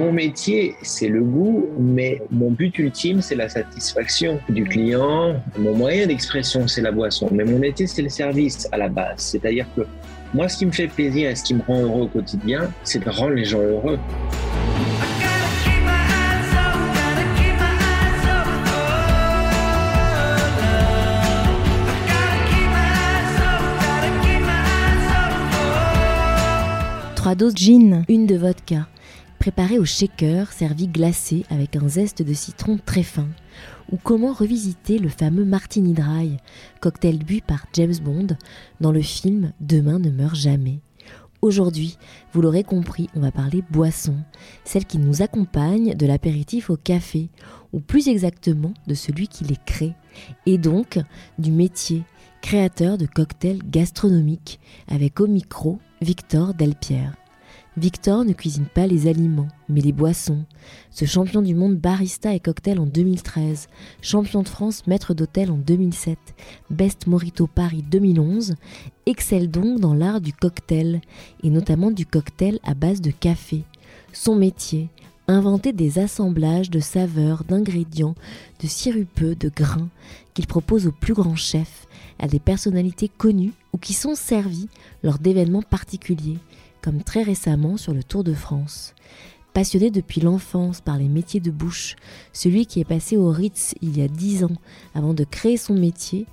Mon 0.00 0.12
métier, 0.12 0.76
c'est 0.80 1.08
le 1.08 1.22
goût, 1.22 1.68
mais 1.78 2.22
mon 2.30 2.50
but 2.50 2.78
ultime, 2.78 3.20
c'est 3.20 3.34
la 3.34 3.50
satisfaction 3.50 4.40
du 4.48 4.64
client. 4.64 5.34
Mon 5.58 5.74
moyen 5.74 6.06
d'expression, 6.06 6.66
c'est 6.66 6.80
la 6.80 6.90
boisson. 6.90 7.28
Mais 7.30 7.44
mon 7.44 7.58
métier, 7.58 7.86
c'est 7.86 8.00
le 8.00 8.08
service 8.08 8.66
à 8.72 8.78
la 8.78 8.88
base. 8.88 9.18
C'est-à-dire 9.18 9.66
que 9.76 9.82
moi, 10.32 10.48
ce 10.48 10.56
qui 10.56 10.64
me 10.64 10.72
fait 10.72 10.86
plaisir 10.88 11.28
et 11.28 11.34
ce 11.34 11.44
qui 11.44 11.52
me 11.52 11.60
rend 11.60 11.82
heureux 11.82 12.02
au 12.04 12.06
quotidien, 12.06 12.72
c'est 12.82 13.04
de 13.04 13.10
rendre 13.10 13.34
les 13.34 13.44
gens 13.44 13.60
heureux. 13.60 13.98
Trois 27.16 27.34
doses 27.34 27.54
gin, 27.54 28.02
une 28.08 28.24
de 28.26 28.36
vodka, 28.36 28.86
préparé 29.40 29.78
au 29.78 29.86
shaker, 29.86 30.52
servi 30.52 30.86
glacé 30.86 31.46
avec 31.48 31.74
un 31.74 31.88
zeste 31.88 32.22
de 32.22 32.34
citron 32.34 32.78
très 32.84 33.02
fin. 33.02 33.26
Ou 33.90 33.96
comment 33.96 34.34
revisiter 34.34 34.98
le 34.98 35.08
fameux 35.08 35.46
Martini 35.46 35.94
Dry, 35.94 36.36
cocktail 36.80 37.18
bu 37.18 37.40
par 37.40 37.64
James 37.72 37.96
Bond 38.04 38.26
dans 38.80 38.92
le 38.92 39.00
film 39.00 39.52
Demain 39.58 39.98
ne 39.98 40.10
meurt 40.10 40.36
jamais. 40.36 40.80
Aujourd'hui, 41.40 41.96
vous 42.34 42.42
l'aurez 42.42 42.64
compris, 42.64 43.08
on 43.16 43.20
va 43.20 43.32
parler 43.32 43.64
boisson, 43.70 44.14
celle 44.64 44.84
qui 44.84 44.98
nous 44.98 45.22
accompagne 45.22 45.94
de 45.94 46.06
l'apéritif 46.06 46.68
au 46.68 46.76
café, 46.76 47.30
ou 47.72 47.80
plus 47.80 48.08
exactement 48.08 48.74
de 48.86 48.94
celui 48.94 49.26
qui 49.26 49.44
les 49.44 49.56
crée, 49.64 49.94
et 50.44 50.58
donc 50.58 50.98
du 51.38 51.50
métier, 51.50 52.02
créateur 52.42 52.98
de 52.98 53.06
cocktails 53.06 53.62
gastronomiques, 53.64 54.60
avec 54.86 55.18
au 55.18 55.26
micro 55.26 55.78
Victor 56.02 56.52
Delpierre. 56.52 57.19
Victor 57.80 58.26
ne 58.26 58.34
cuisine 58.34 58.66
pas 58.66 58.86
les 58.86 59.06
aliments, 59.06 59.48
mais 59.70 59.80
les 59.80 59.92
boissons. 59.92 60.44
Ce 60.90 61.06
champion 61.06 61.40
du 61.40 61.54
monde 61.54 61.76
barista 61.76 62.34
et 62.34 62.38
cocktail 62.38 62.78
en 62.78 62.84
2013, 62.84 63.68
champion 64.02 64.42
de 64.42 64.48
France 64.48 64.86
maître 64.86 65.14
d'hôtel 65.14 65.50
en 65.50 65.56
2007, 65.56 66.18
Best 66.68 67.06
Morito 67.06 67.46
Paris 67.46 67.82
2011, 67.90 68.56
excelle 69.06 69.50
donc 69.50 69.80
dans 69.80 69.94
l'art 69.94 70.20
du 70.20 70.34
cocktail, 70.34 71.00
et 71.42 71.48
notamment 71.48 71.90
du 71.90 72.04
cocktail 72.04 72.58
à 72.64 72.74
base 72.74 73.00
de 73.00 73.10
café. 73.10 73.64
Son 74.12 74.34
métier, 74.34 74.90
inventer 75.26 75.72
des 75.72 75.98
assemblages 75.98 76.68
de 76.68 76.80
saveurs, 76.80 77.44
d'ingrédients, 77.44 78.14
de 78.62 78.66
sirupeux, 78.66 79.34
de 79.34 79.48
grains 79.48 79.88
qu'il 80.34 80.46
propose 80.46 80.86
aux 80.86 80.92
plus 80.92 81.14
grands 81.14 81.34
chefs, 81.34 81.86
à 82.18 82.28
des 82.28 82.40
personnalités 82.40 83.08
connues 83.08 83.54
ou 83.72 83.78
qui 83.78 83.94
sont 83.94 84.14
servies 84.14 84.68
lors 85.02 85.18
d'événements 85.18 85.62
particuliers 85.62 86.36
comme 86.82 87.02
très 87.02 87.22
récemment 87.22 87.76
sur 87.76 87.94
le 87.94 88.02
Tour 88.02 88.24
de 88.24 88.34
France. 88.34 88.94
Passionné 89.52 89.90
depuis 89.90 90.20
l'enfance 90.20 90.80
par 90.80 90.96
les 90.96 91.08
métiers 91.08 91.40
de 91.40 91.50
bouche, 91.50 91.96
celui 92.32 92.66
qui 92.66 92.80
est 92.80 92.84
passé 92.84 93.16
au 93.16 93.30
Ritz 93.30 93.74
il 93.82 93.98
y 93.98 94.02
a 94.02 94.08
dix 94.08 94.44
ans 94.44 94.56
avant 94.94 95.12
de 95.12 95.24
créer 95.24 95.56
son 95.56 95.74
métier 95.74 96.26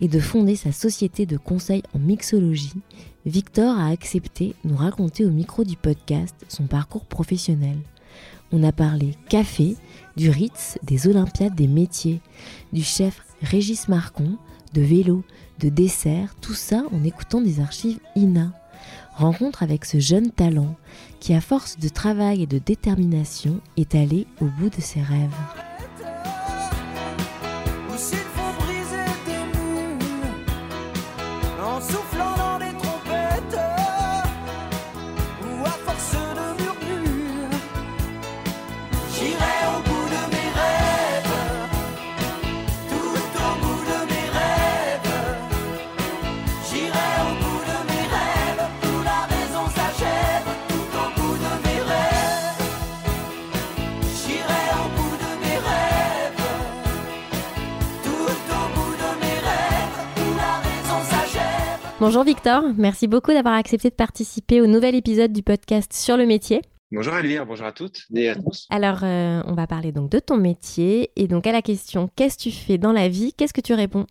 et 0.00 0.08
de 0.08 0.18
fonder 0.20 0.56
sa 0.56 0.72
société 0.72 1.26
de 1.26 1.36
conseil 1.36 1.82
en 1.94 1.98
mixologie, 1.98 2.80
Victor 3.26 3.78
a 3.78 3.88
accepté 3.88 4.54
nous 4.64 4.76
raconter 4.76 5.26
au 5.26 5.30
micro 5.30 5.64
du 5.64 5.76
podcast 5.76 6.34
son 6.48 6.66
parcours 6.66 7.04
professionnel. 7.04 7.76
On 8.52 8.62
a 8.62 8.72
parlé 8.72 9.14
café, 9.28 9.76
du 10.16 10.30
Ritz, 10.30 10.78
des 10.82 11.06
Olympiades 11.06 11.54
des 11.54 11.68
métiers, 11.68 12.20
du 12.72 12.82
chef 12.82 13.22
Régis 13.42 13.88
Marcon, 13.88 14.38
de 14.72 14.80
vélo, 14.80 15.24
de 15.60 15.68
dessert, 15.68 16.34
tout 16.40 16.54
ça 16.54 16.84
en 16.90 17.04
écoutant 17.04 17.42
des 17.42 17.60
archives 17.60 18.00
INA 18.16 18.52
rencontre 19.14 19.62
avec 19.62 19.84
ce 19.84 19.98
jeune 20.00 20.30
talent 20.30 20.74
qui, 21.20 21.34
à 21.34 21.40
force 21.40 21.78
de 21.78 21.88
travail 21.88 22.42
et 22.42 22.46
de 22.46 22.58
détermination, 22.58 23.60
est 23.76 23.94
allé 23.94 24.26
au 24.40 24.46
bout 24.46 24.70
de 24.70 24.80
ses 24.80 25.02
rêves. 25.02 25.71
Bonjour 62.02 62.24
Victor, 62.24 62.64
merci 62.78 63.06
beaucoup 63.06 63.32
d'avoir 63.32 63.54
accepté 63.54 63.88
de 63.88 63.94
participer 63.94 64.60
au 64.60 64.66
nouvel 64.66 64.96
épisode 64.96 65.32
du 65.32 65.44
podcast 65.44 65.92
sur 65.92 66.16
le 66.16 66.26
métier. 66.26 66.60
Bonjour 66.90 67.14
Elvire, 67.14 67.46
bonjour 67.46 67.64
à 67.64 67.70
toutes 67.70 68.00
et 68.12 68.28
à 68.28 68.34
tous. 68.34 68.66
Alors, 68.70 69.04
euh, 69.04 69.40
on 69.46 69.54
va 69.54 69.68
parler 69.68 69.92
donc 69.92 70.10
de 70.10 70.18
ton 70.18 70.36
métier 70.36 71.12
et 71.14 71.28
donc 71.28 71.46
à 71.46 71.52
la 71.52 71.62
question 71.62 72.10
qu'est-ce 72.16 72.38
que 72.38 72.42
tu 72.42 72.50
fais 72.50 72.76
dans 72.76 72.90
la 72.90 73.08
vie? 73.08 73.32
Qu'est-ce 73.34 73.54
que 73.54 73.60
tu 73.60 73.72
réponds? 73.72 74.06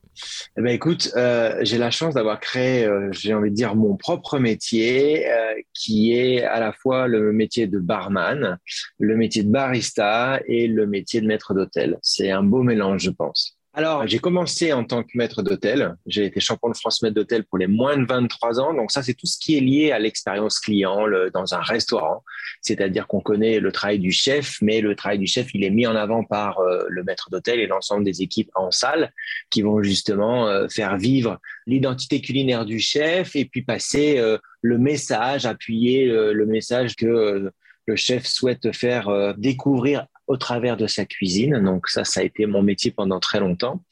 Eh 0.58 0.62
ben, 0.62 0.70
écoute, 0.70 1.12
euh, 1.18 1.58
j'ai 1.64 1.78
la 1.78 1.92
chance 1.92 2.14
d'avoir 2.14 2.40
créé, 2.40 2.86
euh, 2.86 3.10
j'ai 3.12 3.34
envie 3.34 3.50
de 3.50 3.56
dire, 3.56 3.76
mon 3.76 3.98
propre 3.98 4.40
métier 4.40 5.26
qui 5.74 6.14
est 6.14 6.44
à 6.44 6.62
la 6.62 6.72
fois 6.72 7.10
le 7.10 7.34
métier 7.34 7.68
de 7.68 7.78
barman, 7.78 8.58
le 9.00 9.18
métier 9.18 9.44
de 9.44 9.52
barista 9.52 10.40
et 10.48 10.70
le 10.70 10.88
métier 10.88 11.20
de 11.20 11.28
maître 11.28 11.54
d'hôtel. 11.54 12.00
C'est 12.02 12.32
un 12.32 12.42
beau 12.42 12.64
mélange, 12.64 13.02
je 13.02 13.10
pense. 13.10 13.58
Alors, 13.74 14.06
j'ai 14.06 14.20
commencé 14.20 14.74
en 14.74 14.84
tant 14.84 15.02
que 15.02 15.12
maître 15.16 15.44
d'hôtel. 15.44 15.96
J'ai 16.06 16.26
été 16.26 16.42
champion 16.42 16.70
de 16.70 16.76
France 16.76 17.02
maître 17.02 17.16
d'hôtel 17.16 17.46
pour 17.46 17.58
les 17.58 17.68
moins 17.68 17.96
de 17.96 18.06
23 18.06 18.60
ans. 18.60 18.74
Donc 18.74 18.92
ça, 18.92 19.02
c'est 19.02 19.14
tout 19.14 19.28
ce 19.28 19.40
qui 19.40 19.56
est 19.56 19.62
lié 19.62 19.92
à 19.94 20.00
l'expérience 20.00 20.60
client 20.60 21.06
dans 21.34 21.54
un 21.54 21.62
restaurant. 21.62 22.22
C'est-à-dire 22.62 23.08
qu'on 23.08 23.22
connaît 23.22 23.62
le 23.62 23.72
travail 23.72 24.00
du 24.00 24.12
chef, 24.12 24.58
mais 24.62 24.82
le 24.82 24.94
travail 24.96 25.20
du 25.20 25.28
chef, 25.28 25.54
il 25.54 25.64
est 25.64 25.70
mis 25.70 25.88
en 25.88 25.96
avant 25.96 26.26
par 26.26 26.60
euh, 26.60 26.84
le 26.90 27.06
maître 27.06 27.30
d'hôtel 27.30 27.62
et 27.62 27.68
l'ensemble 27.68 28.04
des 28.04 28.22
équipes 28.22 28.52
en 28.56 28.72
salle 28.72 29.14
qui 29.50 29.62
vont 29.62 29.82
justement 29.82 30.50
euh, 30.50 30.68
faire 30.68 30.98
vivre 30.98 31.40
l'identité 31.66 32.20
culinaire 32.20 32.66
du 32.66 32.80
chef 32.80 33.38
et 33.38 33.46
puis 33.46 33.62
passer 33.62 34.18
euh, 34.18 34.38
le 34.62 34.80
message, 34.80 35.46
appuyer 35.46 36.06
le 36.08 36.46
message 36.46 36.96
que 36.96 37.52
le 37.88 37.96
chef 37.96 38.28
souhaite 38.28 38.76
faire 38.76 39.34
découvrir 39.38 40.06
au 40.32 40.38
travers 40.38 40.78
de 40.78 40.88
sa 40.88 41.06
cuisine. 41.06 41.62
Donc 41.62 41.88
ça, 41.88 42.04
ça 42.04 42.22
a 42.22 42.24
été 42.24 42.46
mon 42.46 42.62
métier 42.62 42.92
pendant 42.92 43.20
très 43.20 43.40
longtemps. 43.40 43.84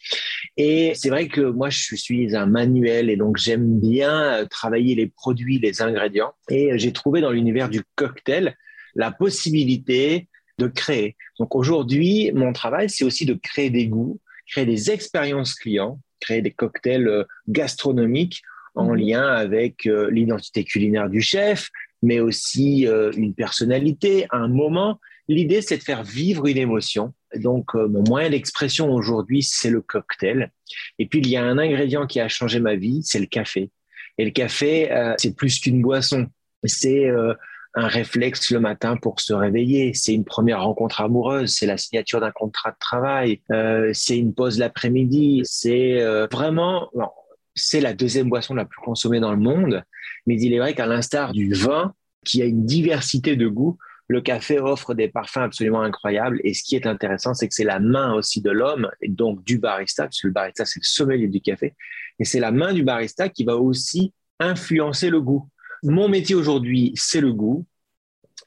Et 0.58 0.94
c'est 0.96 1.10
vrai 1.10 1.28
que 1.28 1.42
moi, 1.42 1.70
je 1.70 1.96
suis 1.96 2.36
un 2.36 2.46
manuel 2.46 3.10
et 3.10 3.18
donc 3.18 3.38
j'aime 3.38 3.80
bien 3.80 4.46
travailler 4.50 4.96
les 4.96 5.08
produits, 5.08 5.60
les 5.60 5.82
ingrédients. 5.82 6.34
Et 6.50 6.78
j'ai 6.80 6.94
trouvé 6.94 7.22
dans 7.22 7.32
l'univers 7.32 7.70
du 7.70 7.84
cocktail 7.96 8.56
la 8.96 9.12
possibilité 9.12 10.28
de 10.58 10.68
créer. 10.68 11.16
Donc 11.40 11.56
aujourd'hui, 11.56 12.32
mon 12.34 12.54
travail, 12.54 12.90
c'est 12.90 13.06
aussi 13.06 13.26
de 13.26 13.34
créer 13.34 13.70
des 13.70 13.88
goûts, 13.88 14.20
créer 14.48 14.66
des 14.66 14.92
expériences 14.92 15.56
clients, 15.56 16.00
créer 16.20 16.42
des 16.42 16.52
cocktails 16.52 17.26
gastronomiques 17.48 18.42
en 18.76 18.92
mhm. 18.94 18.96
lien 18.96 19.28
avec 19.28 19.86
euh, 19.86 20.10
l'identité 20.10 20.64
culinaire 20.64 21.10
du 21.10 21.22
chef, 21.22 21.70
mais 22.02 22.20
aussi 22.20 22.88
euh, 22.88 23.12
une 23.16 23.34
personnalité, 23.34 24.26
un 24.32 24.48
moment. 24.48 25.00
L'idée, 25.30 25.62
c'est 25.62 25.78
de 25.78 25.84
faire 25.84 26.02
vivre 26.02 26.48
une 26.48 26.58
émotion. 26.58 27.14
Donc, 27.36 27.76
euh, 27.76 27.88
mon 27.88 28.04
moyen 28.04 28.32
d'expression 28.32 28.92
aujourd'hui, 28.92 29.44
c'est 29.44 29.70
le 29.70 29.80
cocktail. 29.80 30.52
Et 30.98 31.06
puis, 31.06 31.20
il 31.20 31.30
y 31.30 31.38
a 31.38 31.44
un 31.44 31.60
ingrédient 31.60 32.08
qui 32.08 32.20
a 32.20 32.28
changé 32.28 32.60
ma 32.60 32.76
vie, 32.76 33.02
c'est 33.04 33.20
le 33.20 33.28
café. 33.28 33.70
Et 34.18 34.26
le 34.26 34.32
café, 34.32 34.92
euh, 34.92 35.14
c'est 35.20 35.36
plus 35.36 35.60
qu'une 35.60 35.84
boisson. 35.84 36.26
C'est 36.64 37.06
euh, 37.06 37.36
un 37.76 37.88
réflexe 37.88 38.50
le 38.50 38.60
matin 38.60 38.98
pour 38.98 39.20
se 39.20 39.32
réveiller. 39.32 39.94
C'est 39.94 40.16
une 40.16 40.26
première 40.26 40.64
rencontre 40.64 41.00
amoureuse. 41.00 41.54
C'est 41.54 41.68
la 41.68 41.78
signature 41.78 42.20
d'un 42.20 42.32
contrat 42.32 42.72
de 42.72 42.78
travail. 42.80 43.42
c'est 43.94 44.18
une 44.18 44.34
pause 44.34 44.58
l'après-midi. 44.58 45.44
C'est 45.44 46.02
vraiment, 46.32 46.90
c'est 47.54 47.82
la 47.82 47.94
deuxième 47.94 48.30
boisson 48.30 48.56
la 48.56 48.66
plus 48.66 48.82
consommée 48.82 49.20
dans 49.20 49.32
le 49.32 49.38
monde. 49.38 49.84
Mais 50.26 50.42
il 50.42 50.52
est 50.54 50.60
vrai 50.60 50.74
qu'à 50.74 50.88
l'instar 50.88 51.32
du 51.32 51.54
vin, 51.54 51.94
qui 52.26 52.42
a 52.42 52.46
une 52.46 52.66
diversité 52.66 53.36
de 53.36 53.48
goûts. 53.48 53.78
Le 54.10 54.22
café 54.22 54.60
offre 54.60 54.94
des 54.94 55.08
parfums 55.08 55.38
absolument 55.38 55.82
incroyables. 55.82 56.42
Et 56.44 56.54
ce 56.54 56.64
qui 56.64 56.76
est 56.76 56.86
intéressant, 56.86 57.34
c'est 57.34 57.48
que 57.48 57.54
c'est 57.54 57.64
la 57.64 57.80
main 57.80 58.14
aussi 58.14 58.42
de 58.42 58.52
l'homme, 58.52 58.90
et 59.02 59.08
donc 59.08 59.44
du 59.46 59.60
barista, 59.60 60.04
parce 60.04 60.24
le 60.24 60.32
barista, 60.32 60.66
c'est 60.66 60.80
le 60.80 60.86
sommelier 60.86 61.28
du 61.28 61.40
café. 61.40 61.76
Et 62.20 62.26
c'est 62.26 62.42
la 62.42 62.52
main 62.52 62.74
du 62.74 62.84
barista 62.84 63.30
qui 63.30 63.46
va 63.46 63.56
aussi 63.56 64.14
influencer 64.40 65.10
le 65.10 65.22
goût. 65.22 65.48
Mon 65.84 66.10
métier 66.10 66.36
aujourd'hui, 66.36 66.92
c'est 66.96 67.22
le 67.22 67.32
goût 67.32 67.66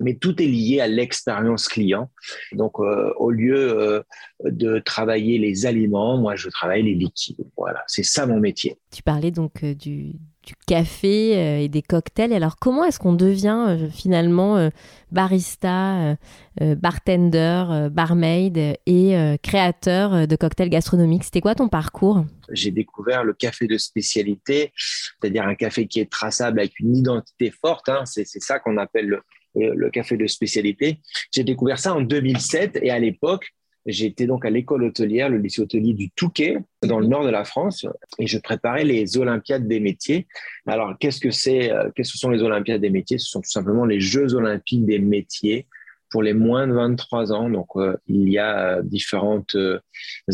mais 0.01 0.17
tout 0.17 0.41
est 0.43 0.47
lié 0.47 0.81
à 0.81 0.87
l'expérience 0.87 1.69
client. 1.69 2.11
Donc, 2.53 2.79
euh, 2.79 3.13
au 3.17 3.31
lieu 3.31 3.57
euh, 3.57 4.03
de 4.45 4.79
travailler 4.79 5.39
les 5.39 5.67
aliments, 5.67 6.19
moi, 6.19 6.37
je 6.37 6.49
travaille 6.49 6.83
les 6.83 6.95
liquides. 6.95 7.45
Voilà, 7.57 7.83
c'est 7.87 8.03
ça 8.03 8.27
mon 8.27 8.41
métier. 8.41 8.79
Tu 8.91 9.03
parlais 9.03 9.31
donc 9.31 9.63
euh, 9.63 9.75
du, 9.75 10.15
du 10.45 10.55
café 10.67 11.63
et 11.63 11.69
des 11.69 11.83
cocktails. 11.83 12.33
Alors, 12.33 12.57
comment 12.57 12.85
est-ce 12.85 12.99
qu'on 12.99 13.13
devient 13.13 13.77
finalement 13.93 14.71
barista, 15.11 16.17
bartender, 16.61 17.89
barmaid 17.91 18.59
et 18.87 19.37
créateur 19.43 20.27
de 20.27 20.37
cocktails 20.37 20.71
gastronomiques? 20.71 21.25
C'était 21.25 21.41
quoi 21.41 21.55
ton 21.55 21.69
parcours? 21.69 22.25
J'ai 22.51 22.71
découvert 22.71 23.25
le 23.25 23.35
café 23.35 23.67
de 23.67 23.79
spécialité, 23.79 24.73
c'est-à-dire 24.77 25.47
un 25.47 25.55
café 25.55 25.87
qui 25.87 26.01
est 26.01 26.11
traçable 26.11 26.61
avec 26.61 26.79
une 26.81 26.97
identité 26.97 27.51
forte. 27.51 27.89
Hein. 27.89 28.03
C'est 28.05 28.25
ça 28.25 28.59
qu'on 28.59 28.77
appelle 28.79 29.07
le 29.07 29.23
le 29.55 29.91
café 29.91 30.17
de 30.17 30.27
spécialité. 30.27 31.01
J'ai 31.31 31.45
découvert 31.45 31.79
ça 31.79 31.95
en 31.95 32.01
2007 32.01 32.79
et 32.83 32.91
à 32.91 32.99
l'époque, 32.99 33.51
J'étais 33.87 34.27
donc 34.27 34.45
à 34.45 34.51
l'école 34.51 34.85
hôtelière, 34.85 35.29
le 35.29 35.39
lycée 35.39 35.61
hôtelier 35.61 35.93
du 35.93 36.11
Touquet, 36.11 36.59
dans 36.83 37.01
le 37.01 37.07
nord 37.07 37.25
de 37.25 37.31
la 37.31 37.45
France, 37.45 37.87
et 38.19 38.27
je 38.27 38.39
préparais 38.39 38.85
les 38.85 39.17
Olympiades 39.17 39.67
des 39.67 39.81
métiers. 39.81 40.27
Alors, 40.67 40.97
qu'est-ce 40.99 41.21
que 41.21 41.31
c'est 41.31 41.73
euh, 41.73 41.91
Qu'est-ce 41.95 42.13
que 42.13 42.19
sont 42.19 42.31
les 42.31 42.43
Olympiades 42.43 42.81
des 42.81 42.91
métiers? 42.91 43.19
Ce 43.19 43.27
sont 43.27 43.41
tout 43.41 43.51
simplement 43.51 43.85
les 43.85 44.01
Jeux 44.01 44.35
olympiques 44.35 44.85
des 44.85 44.99
métiers 44.99 45.67
pour 46.13 46.23
les 46.23 46.35
moins 46.35 46.69
de 46.69 46.75
23 46.75 47.33
ans. 47.33 47.51
Donc, 47.51 47.69
euh, 47.77 47.97
il 48.07 48.29
y 48.29 48.39
a 48.39 48.77
euh, 48.77 48.83
différentes 48.85 49.57
euh, 49.57 49.81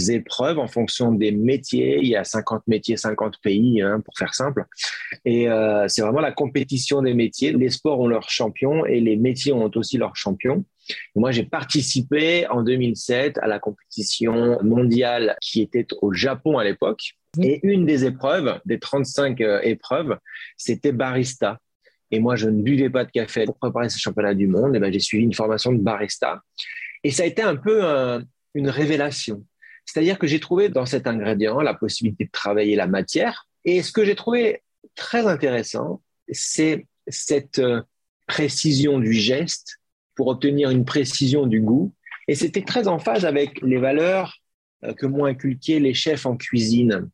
épreuves 0.09 0.59
en 0.59 0.67
fonction 0.67 1.13
des 1.13 1.31
métiers. 1.31 2.01
Il 2.03 2.09
y 2.09 2.17
a 2.17 2.25
50 2.25 2.65
métiers, 2.67 2.97
50 2.97 3.39
pays, 3.41 3.81
hein, 3.81 4.01
pour 4.01 4.15
faire 4.19 4.35
simple. 4.35 4.67
Et 5.25 5.47
c'est 5.87 6.03
vraiment 6.03 6.21
la 6.21 6.33
compétition 6.33 7.01
des 7.01 7.15
métiers. 7.15 7.53
Les 7.53 7.71
sports 7.71 8.01
ont 8.01 8.09
leurs 8.09 8.29
champions 8.29 8.85
et 8.85 9.01
les 9.01 9.17
métiers 9.17 9.53
ont 9.53 9.71
aussi 9.77 9.97
leurs 9.97 10.17
champions. 10.17 10.65
Moi, 11.15 11.31
j'ai 11.31 11.45
participé 11.45 12.47
en 12.49 12.63
2007 12.63 13.39
à 13.39 13.47
la 13.47 13.59
compétition 13.59 14.63
mondiale 14.63 15.37
qui 15.41 15.61
était 15.61 15.87
au 16.01 16.13
Japon 16.13 16.59
à 16.59 16.65
l'époque. 16.65 17.15
Et 17.43 17.61
une 17.63 17.85
des 17.85 18.05
épreuves, 18.05 18.61
des 18.65 18.79
35 18.79 19.41
épreuves, 19.63 20.19
c'était 20.57 20.93
barista. 20.93 21.61
Et 22.11 22.21
moi, 22.21 22.37
je 22.37 22.49
ne 22.49 22.63
buvais 22.63 22.89
pas 22.89 23.05
de 23.05 23.11
café 23.11 23.45
pour 23.45 23.59
préparer 23.59 23.91
ce 23.91 23.99
championnat 23.99 24.35
du 24.35 24.47
monde. 24.47 24.75
Et 24.75 24.79
ben, 24.79 24.93
j'ai 24.93 24.99
suivi 24.99 25.25
une 25.25 25.35
formation 25.35 25.73
de 25.73 25.79
barista. 25.79 26.43
Et 27.05 27.11
ça 27.11 27.25
a 27.25 27.27
été 27.27 27.43
un 27.43 27.57
peu 27.57 27.83
une 28.55 28.71
révélation. 28.71 29.45
C'est-à-dire 29.85 30.19
que 30.19 30.27
j'ai 30.27 30.41
trouvé 30.41 30.69
dans 30.69 30.85
cet 30.85 31.07
ingrédient 31.07 31.61
la 31.61 31.75
possibilité 31.75 32.25
de 32.27 32.31
travailler 32.31 32.77
la 32.77 32.87
matière. 32.87 33.47
Et 33.65 33.83
ce 33.83 33.91
que 33.91 34.05
j'ai 34.05 34.15
trouvé 34.15 34.63
très 34.95 35.27
intéressant, 35.27 36.03
c'est 36.31 36.87
cette 37.07 37.59
euh, 37.59 37.81
précision 38.27 38.99
du 38.99 39.15
geste 39.15 39.79
pour 40.19 40.27
obtenir 40.27 40.71
une 40.71 40.85
précision 40.85 41.47
du 41.47 41.61
goût. 41.61 41.95
Et 42.27 42.35
c'était 42.35 42.63
très 42.63 42.89
en 42.89 42.99
phase 42.99 43.25
avec 43.25 43.63
les 43.63 43.79
valeurs 43.79 44.37
euh, 44.83 44.93
que 44.93 45.07
m'ont 45.07 45.27
inculquées 45.27 45.79
les 45.79 45.95
chefs 45.95 46.27
en 46.27 46.37
cuisine. 46.37 47.09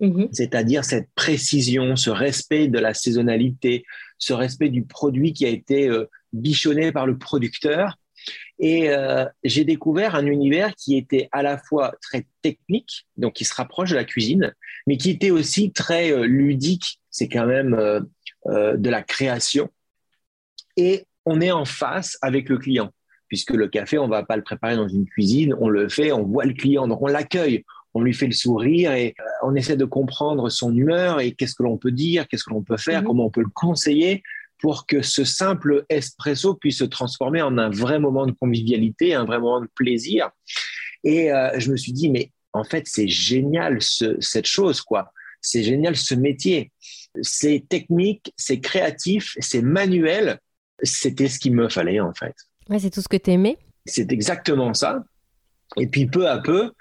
Mm-hmm. 0.00 0.28
C'est-à-dire 0.32 0.82
cette 0.82 1.10
précision, 1.14 1.96
ce 1.96 2.08
respect 2.08 2.68
de 2.68 2.78
la 2.78 2.94
saisonnalité, 2.94 3.84
ce 4.16 4.32
respect 4.32 4.70
du 4.70 4.84
produit 4.84 5.34
qui 5.34 5.44
a 5.44 5.50
été 5.50 5.86
euh, 5.86 6.08
bichonné 6.32 6.92
par 6.92 7.06
le 7.06 7.18
producteur. 7.18 7.98
Et 8.58 8.88
euh, 8.88 9.26
j'ai 9.44 9.64
découvert 9.64 10.14
un 10.14 10.24
univers 10.24 10.74
qui 10.76 10.96
était 10.96 11.28
à 11.32 11.42
la 11.42 11.58
fois 11.58 11.92
très 12.00 12.26
technique, 12.40 13.06
donc 13.18 13.34
qui 13.34 13.44
se 13.44 13.54
rapproche 13.54 13.90
de 13.90 13.96
la 13.96 14.04
cuisine, 14.04 14.54
mais 14.86 14.96
qui 14.96 15.10
était 15.10 15.30
aussi 15.30 15.72
très 15.72 16.10
euh, 16.10 16.24
ludique. 16.24 17.00
C'est 17.10 17.28
quand 17.28 17.46
même 17.46 17.72
de 18.46 18.90
la 18.90 19.02
création. 19.02 19.70
Et 20.76 21.06
on 21.26 21.40
est 21.40 21.50
en 21.50 21.64
face 21.64 22.16
avec 22.22 22.48
le 22.48 22.58
client, 22.58 22.90
puisque 23.28 23.50
le 23.50 23.68
café, 23.68 23.98
on 23.98 24.08
va 24.08 24.24
pas 24.24 24.36
le 24.36 24.42
préparer 24.42 24.76
dans 24.76 24.88
une 24.88 25.06
cuisine, 25.06 25.54
on 25.60 25.68
le 25.68 25.88
fait, 25.88 26.12
on 26.12 26.22
voit 26.22 26.44
le 26.44 26.54
client, 26.54 26.88
donc 26.88 27.02
on 27.02 27.08
l'accueille, 27.08 27.64
on 27.94 28.02
lui 28.02 28.14
fait 28.14 28.26
le 28.26 28.32
sourire 28.32 28.92
et 28.92 29.14
euh, 29.18 29.24
on 29.42 29.54
essaie 29.54 29.76
de 29.76 29.84
comprendre 29.84 30.48
son 30.50 30.74
humeur 30.74 31.20
et 31.20 31.32
qu'est-ce 31.32 31.54
que 31.54 31.62
l'on 31.62 31.78
peut 31.78 31.90
dire, 31.90 32.28
qu'est-ce 32.28 32.44
que 32.44 32.50
l'on 32.50 32.62
peut 32.62 32.76
faire, 32.76 33.00
mhm. 33.00 33.06
comment 33.06 33.26
on 33.26 33.30
peut 33.30 33.42
le 33.42 33.50
conseiller 33.52 34.22
pour 34.58 34.86
que 34.86 35.02
ce 35.02 35.24
simple 35.24 35.84
espresso 35.88 36.54
puisse 36.54 36.78
se 36.78 36.84
transformer 36.84 37.42
en 37.42 37.58
un 37.58 37.68
vrai 37.68 37.98
moment 37.98 38.26
de 38.26 38.32
convivialité, 38.32 39.14
un 39.14 39.24
vrai 39.24 39.38
moment 39.38 39.60
de 39.60 39.68
plaisir. 39.74 40.30
Et 41.04 41.30
euh, 41.32 41.58
je 41.58 41.70
me 41.70 41.76
suis 41.76 41.92
dit, 41.92 42.08
mais 42.08 42.32
en 42.52 42.64
fait, 42.64 42.84
c'est 42.86 43.08
génial 43.08 43.78
cette 43.82 44.46
chose, 44.46 44.80
quoi. 44.80 45.12
C'est 45.42 45.62
génial 45.62 45.94
ce 45.94 46.14
métier. 46.14 46.72
C'est 47.20 47.64
technique, 47.68 48.32
c'est 48.36 48.60
créatif, 48.60 49.36
c'est 49.40 49.62
manuel. 49.62 50.38
C'était 50.82 51.28
ce 51.28 51.38
qu'il 51.38 51.54
me 51.54 51.68
fallait, 51.68 52.00
en 52.00 52.12
fait. 52.14 52.34
Ouais, 52.68 52.78
c'est 52.78 52.90
tout 52.90 53.00
ce 53.00 53.08
que 53.08 53.16
tu 53.16 53.30
aimais. 53.30 53.56
C'est 53.84 54.10
exactement 54.12 54.74
ça. 54.74 55.04
Et 55.76 55.86
puis 55.86 56.06
peu 56.06 56.28
à 56.28 56.38
peu, 56.38 56.72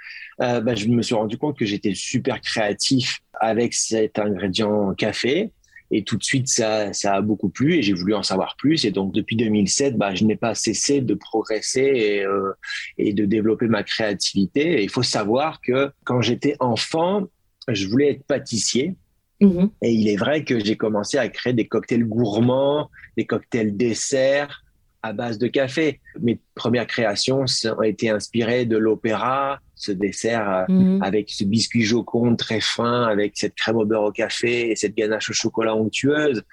euh, 0.42 0.62
bah, 0.62 0.76
je 0.76 0.88
me 0.88 1.02
suis 1.02 1.16
rendu 1.16 1.38
compte 1.38 1.58
que 1.58 1.66
j'étais 1.66 1.94
super 1.94 2.42
créatif 2.42 3.20
avec 3.40 3.74
cet 3.74 4.20
ingrédient 4.20 4.94
café. 4.94 5.52
Et 5.92 6.04
tout 6.04 6.18
de 6.18 6.24
suite, 6.24 6.48
ça, 6.48 6.94
ça 6.94 7.14
a 7.14 7.22
beaucoup 7.22 7.50
plu 7.50 7.76
et 7.76 7.82
j'ai 7.84 7.94
voulu 7.94 8.16
en 8.16 8.24
savoir 8.24 8.56
plus. 8.58 8.86
Et 8.86 8.92
donc, 8.92 9.14
depuis 9.14 9.36
2007, 9.36 9.98
bah, 9.98 10.16
je 10.16 10.24
n'ai 10.24 10.36
pas 10.36 10.56
cessé 10.56 11.02
de 11.02 11.14
progresser 11.14 11.82
et, 11.82 12.26
euh, 12.26 12.54
et 12.98 13.14
de 13.14 13.26
développer 13.26 13.68
ma 13.68 13.84
créativité. 13.84 14.80
Et 14.80 14.84
il 14.84 14.90
faut 14.90 15.04
savoir 15.04 15.62
que 15.62 15.92
quand 16.04 16.22
j'étais 16.22 16.56
enfant, 16.60 17.28
je 17.68 17.88
voulais 17.88 18.12
être 18.12 18.26
pâtissier. 18.26 18.96
Mm-hmm. 19.42 19.70
Et 19.82 19.92
il 19.92 20.08
est 20.08 20.16
vrai 20.16 20.44
que 20.44 20.64
j'ai 20.64 20.78
commencé 20.78 21.18
à 21.18 21.28
créer 21.28 21.54
des 21.54 21.68
cocktails 21.68 22.06
gourmands, 22.06 22.90
des 23.18 23.26
cocktails 23.26 23.76
desserts, 23.76 24.64
à 25.06 25.14
base 25.14 25.38
de 25.38 25.48
café. 25.48 26.00
Mes 26.20 26.40
premières 26.56 26.88
créations 26.88 27.46
ont 27.78 27.82
été 27.84 28.10
inspirées 28.10 28.66
de 28.66 28.76
l'opéra, 28.76 29.60
ce 29.76 29.92
dessert 29.92 30.50
euh, 30.50 30.74
mhm. 30.74 31.04
avec 31.04 31.30
ce 31.30 31.44
biscuit 31.44 31.84
joconde 31.84 32.38
très 32.38 32.60
fin, 32.60 33.04
avec 33.04 33.34
cette 33.36 33.54
crème 33.54 33.76
au 33.76 33.86
beurre 33.86 34.04
au 34.04 34.12
café 34.12 34.72
et 34.72 34.76
cette 34.76 34.96
ganache 34.96 35.30
au 35.30 35.34
chocolat 35.34 35.76
onctueuse, 35.76 36.44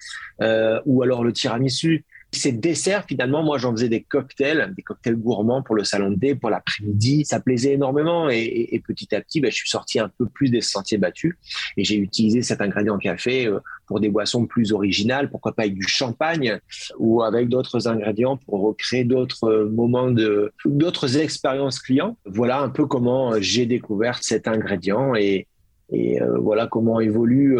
euh, 0.42 0.80
ou 0.84 1.02
alors 1.02 1.24
le 1.24 1.32
tiramisu. 1.32 2.04
Ces 2.34 2.52
desserts, 2.52 3.04
finalement, 3.06 3.42
moi, 3.42 3.58
j'en 3.58 3.72
faisais 3.72 3.90
des 3.90 4.02
cocktails, 4.02 4.72
des 4.74 4.82
cocktails 4.82 5.16
gourmands 5.16 5.62
pour 5.62 5.74
le 5.74 5.84
salon 5.84 6.10
de 6.10 6.18
thé, 6.18 6.34
pour 6.34 6.48
l'après-midi. 6.48 7.26
Ça 7.26 7.40
plaisait 7.40 7.74
énormément. 7.74 8.30
Et, 8.30 8.82
petit 8.86 9.14
à 9.14 9.20
petit, 9.20 9.42
ben, 9.42 9.50
je 9.50 9.56
suis 9.56 9.68
sorti 9.68 10.00
un 10.00 10.08
peu 10.08 10.24
plus 10.26 10.48
des 10.48 10.62
sentiers 10.62 10.96
battus. 10.96 11.36
Et 11.76 11.84
j'ai 11.84 11.96
utilisé 11.96 12.40
cet 12.40 12.62
ingrédient 12.62 12.96
café 12.96 13.46
euh, 13.46 13.60
pour 13.86 14.00
des 14.00 14.08
boissons 14.08 14.46
plus 14.46 14.72
originales, 14.72 15.30
pourquoi 15.30 15.52
pas 15.52 15.64
avec 15.64 15.74
du 15.74 15.86
champagne 15.86 16.58
ou 16.98 17.22
avec 17.22 17.50
d'autres 17.50 17.86
ingrédients 17.86 18.38
pour 18.38 18.62
recréer 18.62 19.04
d'autres 19.04 19.44
euh, 19.44 19.68
moments 19.68 20.10
de, 20.10 20.52
d'autres 20.64 21.18
expériences 21.18 21.80
clients. 21.80 22.16
Voilà 22.24 22.60
un 22.60 22.70
peu 22.70 22.86
comment 22.86 23.34
j'ai 23.40 23.66
découvert 23.66 24.22
cet 24.22 24.48
ingrédient 24.48 25.14
et, 25.14 25.46
euh, 25.92 26.38
voilà 26.38 26.66
comment 26.66 27.00
évolue 27.00 27.58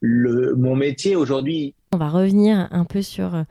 le, 0.00 0.54
mon 0.56 0.74
métier 0.74 1.14
aujourd'hui. 1.14 1.76
On 1.92 1.96
va 1.96 2.08
revenir 2.08 2.66
un 2.72 2.84
peu 2.84 3.02
sur 3.02 3.44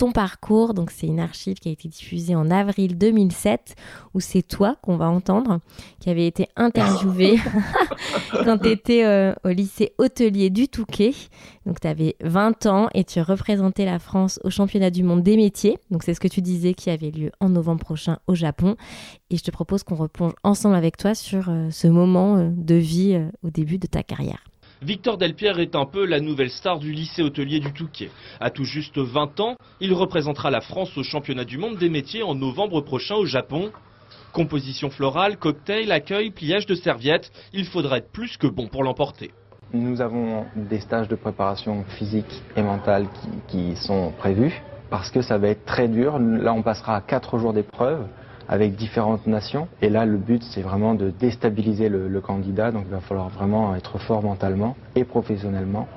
ton 0.00 0.12
parcours. 0.12 0.72
Donc 0.72 0.90
c'est 0.90 1.06
une 1.06 1.20
archive 1.20 1.58
qui 1.58 1.68
a 1.68 1.72
été 1.72 1.86
diffusée 1.86 2.34
en 2.34 2.50
avril 2.50 2.96
2007 2.96 3.74
où 4.14 4.20
c'est 4.20 4.40
toi 4.40 4.76
qu'on 4.80 4.96
va 4.96 5.10
entendre 5.10 5.60
qui 5.98 6.08
avait 6.08 6.26
été 6.26 6.48
interviewé 6.56 7.38
quand 8.32 8.56
tu 8.56 8.70
étais 8.70 9.04
euh, 9.04 9.34
au 9.44 9.48
lycée 9.48 9.92
hôtelier 9.98 10.48
du 10.48 10.68
Touquet. 10.68 11.12
Donc 11.66 11.80
tu 11.80 11.86
avais 11.86 12.16
20 12.22 12.64
ans 12.64 12.88
et 12.94 13.04
tu 13.04 13.20
représentais 13.20 13.84
la 13.84 13.98
France 13.98 14.40
au 14.42 14.48
championnat 14.48 14.90
du 14.90 15.02
monde 15.02 15.22
des 15.22 15.36
métiers. 15.36 15.76
Donc 15.90 16.02
c'est 16.02 16.14
ce 16.14 16.20
que 16.20 16.28
tu 16.28 16.40
disais 16.40 16.72
qui 16.72 16.88
avait 16.88 17.10
lieu 17.10 17.30
en 17.38 17.50
novembre 17.50 17.80
prochain 17.80 18.18
au 18.26 18.34
Japon. 18.34 18.76
Et 19.28 19.36
je 19.36 19.42
te 19.42 19.50
propose 19.50 19.82
qu'on 19.82 19.96
replonge 19.96 20.32
ensemble 20.42 20.76
avec 20.76 20.96
toi 20.96 21.14
sur 21.14 21.50
euh, 21.50 21.68
ce 21.70 21.88
moment 21.88 22.38
euh, 22.38 22.48
de 22.50 22.74
vie 22.74 23.20
au 23.42 23.50
début 23.50 23.76
de 23.76 23.86
ta 23.86 24.02
carrière. 24.02 24.49
Victor 24.82 25.18
Delpierre 25.18 25.60
est 25.60 25.76
un 25.76 25.84
peu 25.84 26.06
la 26.06 26.20
nouvelle 26.20 26.48
star 26.48 26.78
du 26.78 26.92
lycée 26.92 27.22
hôtelier 27.22 27.60
du 27.60 27.70
Touquet. 27.72 28.10
À 28.40 28.48
tout 28.48 28.64
juste 28.64 28.96
20 28.96 29.38
ans, 29.40 29.56
il 29.78 29.92
représentera 29.92 30.50
la 30.50 30.62
France 30.62 30.96
au 30.96 31.02
championnat 31.02 31.44
du 31.44 31.58
monde 31.58 31.76
des 31.76 31.90
métiers 31.90 32.22
en 32.22 32.34
novembre 32.34 32.80
prochain 32.80 33.16
au 33.16 33.26
Japon. 33.26 33.72
Composition 34.32 34.88
florale, 34.88 35.36
cocktail, 35.36 35.92
accueil, 35.92 36.30
pliage 36.30 36.64
de 36.64 36.74
serviettes, 36.74 37.30
il 37.52 37.66
faudra 37.66 37.98
être 37.98 38.10
plus 38.10 38.38
que 38.38 38.46
bon 38.46 38.68
pour 38.68 38.82
l'emporter. 38.82 39.32
Nous 39.74 40.00
avons 40.00 40.46
des 40.56 40.80
stages 40.80 41.08
de 41.08 41.14
préparation 41.14 41.84
physique 41.98 42.42
et 42.56 42.62
mentale 42.62 43.06
qui, 43.48 43.74
qui 43.74 43.76
sont 43.76 44.12
prévus 44.16 44.62
parce 44.88 45.10
que 45.10 45.20
ça 45.20 45.36
va 45.36 45.48
être 45.48 45.66
très 45.66 45.88
dur. 45.88 46.18
Là, 46.18 46.54
on 46.54 46.62
passera 46.62 47.02
4 47.02 47.36
jours 47.38 47.52
d'épreuve 47.52 48.06
avec 48.50 48.74
différentes 48.74 49.28
nations. 49.28 49.68
Et 49.80 49.88
là, 49.88 50.04
le 50.04 50.18
but, 50.18 50.42
c'est 50.42 50.60
vraiment 50.60 50.96
de 50.96 51.10
déstabiliser 51.10 51.88
le, 51.88 52.20
candidat. 52.20 52.72
Donc, 52.72 52.82
il 52.86 52.90
va 52.90 53.00
falloir 53.00 53.28
vraiment 53.28 53.76
être 53.76 53.98
fort 53.98 54.24
mentalement 54.24 54.76
et 54.96 55.04
professionnellement. 55.04 55.88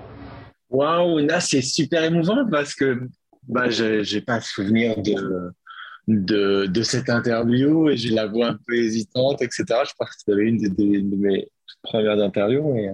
Waouh, 0.69 1.17
là, 1.17 1.39
c'est 1.39 1.63
super 1.63 2.03
émouvant 2.03 2.48
parce 2.50 2.75
que 2.75 3.10
bah, 3.48 3.72
je 3.72 4.15
n'ai 4.15 4.22
pas 4.22 4.39
souvenir 4.39 5.01
de, 5.01 5.51
de, 6.07 6.67
de, 6.67 6.81
cette 6.83 7.10
interview 7.10 7.89
et 7.89 7.98
j'ai 7.98 8.12
la 8.12 8.27
voix 8.27 8.50
un 8.50 8.60
peu 8.67 8.75
hésitante, 8.75 9.41
etc. 9.41 9.63
Je 9.88 9.93
crois 9.95 10.05
que 10.05 10.13
c'était 10.15 10.39
une 10.39 10.60
de, 10.60 11.15
mes 11.17 11.50
premières 11.81 12.19
interviews. 12.19 12.75
Et, 12.75 12.91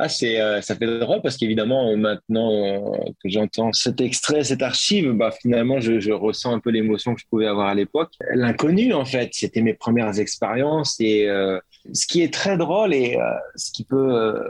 ah, 0.00 0.08
c'est, 0.08 0.40
euh, 0.40 0.60
ça 0.60 0.76
fait 0.76 0.86
drôle 1.00 1.20
parce 1.22 1.36
qu'évidemment, 1.36 1.96
maintenant 1.96 2.52
euh, 2.52 3.10
que 3.20 3.28
j'entends 3.28 3.72
cet 3.72 4.00
extrait, 4.00 4.44
cette 4.44 4.62
archive, 4.62 5.10
bah, 5.10 5.32
finalement, 5.32 5.80
je, 5.80 6.12
ressens 6.12 6.54
un 6.54 6.60
peu 6.60 6.70
l'émotion 6.70 7.16
que 7.16 7.20
je 7.20 7.26
pouvais 7.28 7.48
avoir 7.48 7.66
à 7.66 7.74
l'époque. 7.74 8.12
L'inconnu, 8.32 8.94
en 8.94 9.04
fait, 9.04 9.30
c'était 9.32 9.60
mes 9.60 9.74
premières 9.74 10.20
expériences. 10.20 11.00
Et 11.00 11.28
euh, 11.28 11.58
ce 11.92 12.06
qui 12.06 12.22
est 12.22 12.32
très 12.32 12.56
drôle 12.56 12.94
et 12.94 13.18
ce 13.56 13.72
qui 13.72 13.82
peut 13.82 14.40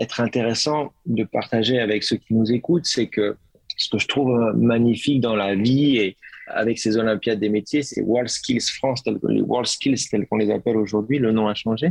être 0.00 0.20
intéressant 0.22 0.92
de 1.04 1.24
partager 1.24 1.78
avec 1.78 2.02
ceux 2.02 2.16
qui 2.16 2.32
nous 2.32 2.50
écoutent, 2.50 2.86
c'est 2.86 3.08
que 3.08 3.36
ce 3.76 3.90
que 3.90 3.98
je 3.98 4.08
trouve 4.08 4.54
magnifique 4.56 5.20
dans 5.20 5.36
la 5.36 5.54
vie 5.54 5.98
et 5.98 6.16
avec 6.46 6.78
ces 6.78 6.96
Olympiades 6.96 7.40
des 7.40 7.50
métiers, 7.50 7.82
c'est 7.82 8.00
World 8.00 8.30
Skills 8.30 8.70
France, 8.78 9.02
les 9.06 9.42
World 9.42 9.66
Skills 9.66 10.08
tels 10.10 10.26
qu'on 10.26 10.36
les 10.36 10.50
appelle 10.50 10.78
aujourd'hui, 10.78 11.18
le 11.18 11.30
nom 11.32 11.46
a 11.46 11.54
changé. 11.54 11.88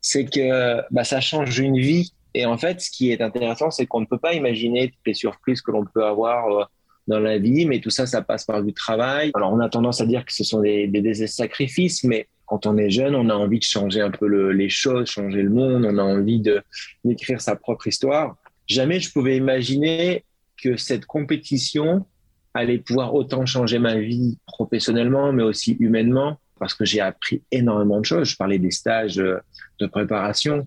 C'est 0.00 0.24
que 0.24 0.80
bah, 0.92 1.04
ça 1.04 1.20
change 1.20 1.58
une 1.58 1.78
vie. 1.78 2.12
Et 2.36 2.44
en 2.44 2.58
fait, 2.58 2.82
ce 2.82 2.90
qui 2.90 3.10
est 3.10 3.22
intéressant, 3.22 3.70
c'est 3.70 3.86
qu'on 3.86 4.02
ne 4.02 4.06
peut 4.06 4.18
pas 4.18 4.34
imaginer 4.34 4.88
toutes 4.88 5.06
les 5.06 5.14
surprises 5.14 5.62
que 5.62 5.70
l'on 5.70 5.86
peut 5.86 6.04
avoir 6.04 6.50
euh, 6.50 6.64
dans 7.08 7.18
la 7.18 7.38
vie, 7.38 7.64
mais 7.64 7.80
tout 7.80 7.88
ça, 7.88 8.04
ça 8.04 8.20
passe 8.20 8.44
par 8.44 8.62
du 8.62 8.74
travail. 8.74 9.30
Alors, 9.32 9.54
on 9.54 9.58
a 9.58 9.70
tendance 9.70 10.02
à 10.02 10.06
dire 10.06 10.22
que 10.22 10.34
ce 10.34 10.44
sont 10.44 10.60
des, 10.60 10.86
des, 10.86 11.26
sacrifices, 11.26 12.04
mais 12.04 12.28
quand 12.44 12.66
on 12.66 12.76
est 12.76 12.90
jeune, 12.90 13.14
on 13.14 13.30
a 13.30 13.34
envie 13.34 13.58
de 13.58 13.64
changer 13.64 14.02
un 14.02 14.10
peu 14.10 14.26
le, 14.26 14.52
les 14.52 14.68
choses, 14.68 15.08
changer 15.08 15.42
le 15.42 15.48
monde, 15.48 15.86
on 15.86 15.96
a 15.96 16.02
envie 16.02 16.42
d'écrire 17.04 17.40
sa 17.40 17.56
propre 17.56 17.86
histoire. 17.86 18.36
Jamais 18.66 19.00
je 19.00 19.10
pouvais 19.10 19.38
imaginer 19.38 20.22
que 20.62 20.76
cette 20.76 21.06
compétition 21.06 22.04
allait 22.52 22.78
pouvoir 22.78 23.14
autant 23.14 23.46
changer 23.46 23.78
ma 23.78 23.98
vie 23.98 24.36
professionnellement, 24.46 25.32
mais 25.32 25.42
aussi 25.42 25.78
humainement, 25.80 26.38
parce 26.58 26.74
que 26.74 26.84
j'ai 26.84 27.00
appris 27.00 27.42
énormément 27.50 28.00
de 28.00 28.04
choses. 28.04 28.28
Je 28.28 28.36
parlais 28.36 28.58
des 28.58 28.70
stages 28.72 29.16
de 29.16 29.86
préparation, 29.86 30.66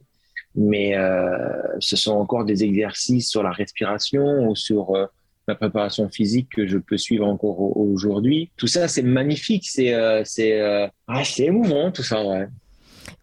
mais 0.56 0.98
euh, 0.98 1.62
ce 1.80 1.96
sont 1.96 2.14
encore 2.14 2.46
des 2.46 2.64
exercices 2.64 3.30
sur 3.30 3.44
la 3.44 3.52
respiration 3.52 4.48
ou 4.48 4.56
sur 4.56 4.96
euh, 4.96 5.06
la 5.48 5.56
préparation 5.56 6.10
physique 6.10 6.50
que 6.56 6.68
je 6.68 6.78
peux 6.78 6.98
suivre 6.98 7.26
encore 7.26 7.78
aujourd'hui. 7.78 8.52
Tout 8.58 8.68
ça, 8.68 8.88
c'est 8.88 9.02
magnifique, 9.02 9.68
c'est 9.68 9.94
euh, 9.94 10.22
c'est 10.26 10.60
ah, 11.08 11.24
émouvant 11.38 11.92
tout 11.92 12.04
ça. 12.04 12.24
Ouais. 12.24 12.48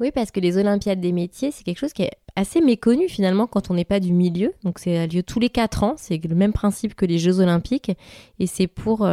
Oui, 0.01 0.11
parce 0.13 0.31
que 0.31 0.41
les 0.41 0.59
Olympiades 0.59 1.01
des 1.01 1.13
métiers, 1.13 1.51
c'est 1.53 1.63
quelque 1.63 1.79
chose 1.79 1.93
qui 1.93 2.03
est 2.03 2.13
assez 2.35 2.61
méconnu 2.61 3.09
finalement 3.09 3.47
quand 3.47 3.71
on 3.71 3.75
n'est 3.75 3.85
pas 3.85 4.01
du 4.01 4.13
milieu. 4.13 4.53
Donc 4.65 4.79
c'est 4.79 5.07
lieu 5.07 5.23
tous 5.23 5.39
les 5.41 5.49
quatre 5.49 5.85
ans, 5.85 5.95
c'est 5.97 6.21
le 6.23 6.35
même 6.35 6.53
principe 6.53 6.95
que 6.95 7.07
les 7.07 7.19
Jeux 7.19 7.41
Olympiques. 7.41 7.93
Et 8.39 8.47
c'est 8.47 8.67
pour... 8.67 9.09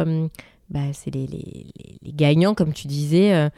Bah, 0.70 0.80
c'est 0.94 1.14
les, 1.14 1.26
les, 1.26 1.66
les, 2.02 2.12
gagnants, 2.12 2.54
comme 2.54 2.72
tu 2.72 2.88
disais, 2.88 3.48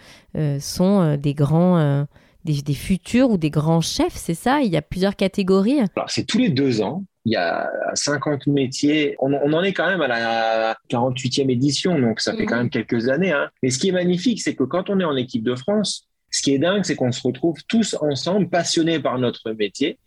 sont 0.60 1.16
des 1.16 1.34
grands... 1.34 2.06
Des, 2.46 2.62
des, 2.62 2.74
futurs 2.74 3.30
ou 3.30 3.38
des 3.38 3.50
grands 3.50 3.80
chefs, 3.80 4.14
c'est 4.14 4.34
ça? 4.34 4.60
Il 4.60 4.70
y 4.70 4.76
a 4.76 4.82
plusieurs 4.82 5.16
catégories? 5.16 5.80
Alors, 5.96 6.08
c'est 6.08 6.24
tous 6.24 6.38
les 6.38 6.48
deux 6.48 6.80
ans. 6.80 7.04
Il 7.24 7.32
y 7.32 7.36
a 7.36 7.68
50 7.94 8.46
métiers. 8.46 9.16
On, 9.18 9.32
on, 9.32 9.52
en 9.52 9.62
est 9.64 9.72
quand 9.72 9.88
même 9.88 10.00
à 10.00 10.06
la 10.06 10.76
48e 10.88 11.50
édition, 11.50 11.98
donc 11.98 12.20
ça 12.20 12.36
fait 12.36 12.44
mmh. 12.44 12.46
quand 12.46 12.56
même 12.56 12.70
quelques 12.70 13.08
années. 13.08 13.32
Hein. 13.32 13.50
Mais 13.62 13.70
ce 13.70 13.80
qui 13.80 13.88
est 13.88 13.92
magnifique, 13.92 14.40
c'est 14.40 14.54
que 14.54 14.62
quand 14.62 14.90
on 14.90 15.00
est 15.00 15.04
en 15.04 15.16
équipe 15.16 15.42
de 15.42 15.56
France, 15.56 16.06
ce 16.30 16.42
qui 16.42 16.54
est 16.54 16.58
dingue, 16.58 16.84
c'est 16.84 16.94
qu'on 16.94 17.12
se 17.12 17.22
retrouve 17.26 17.56
tous 17.66 17.96
ensemble, 18.00 18.48
passionnés 18.48 19.00
par 19.00 19.18
notre 19.18 19.52
métier, 19.52 19.98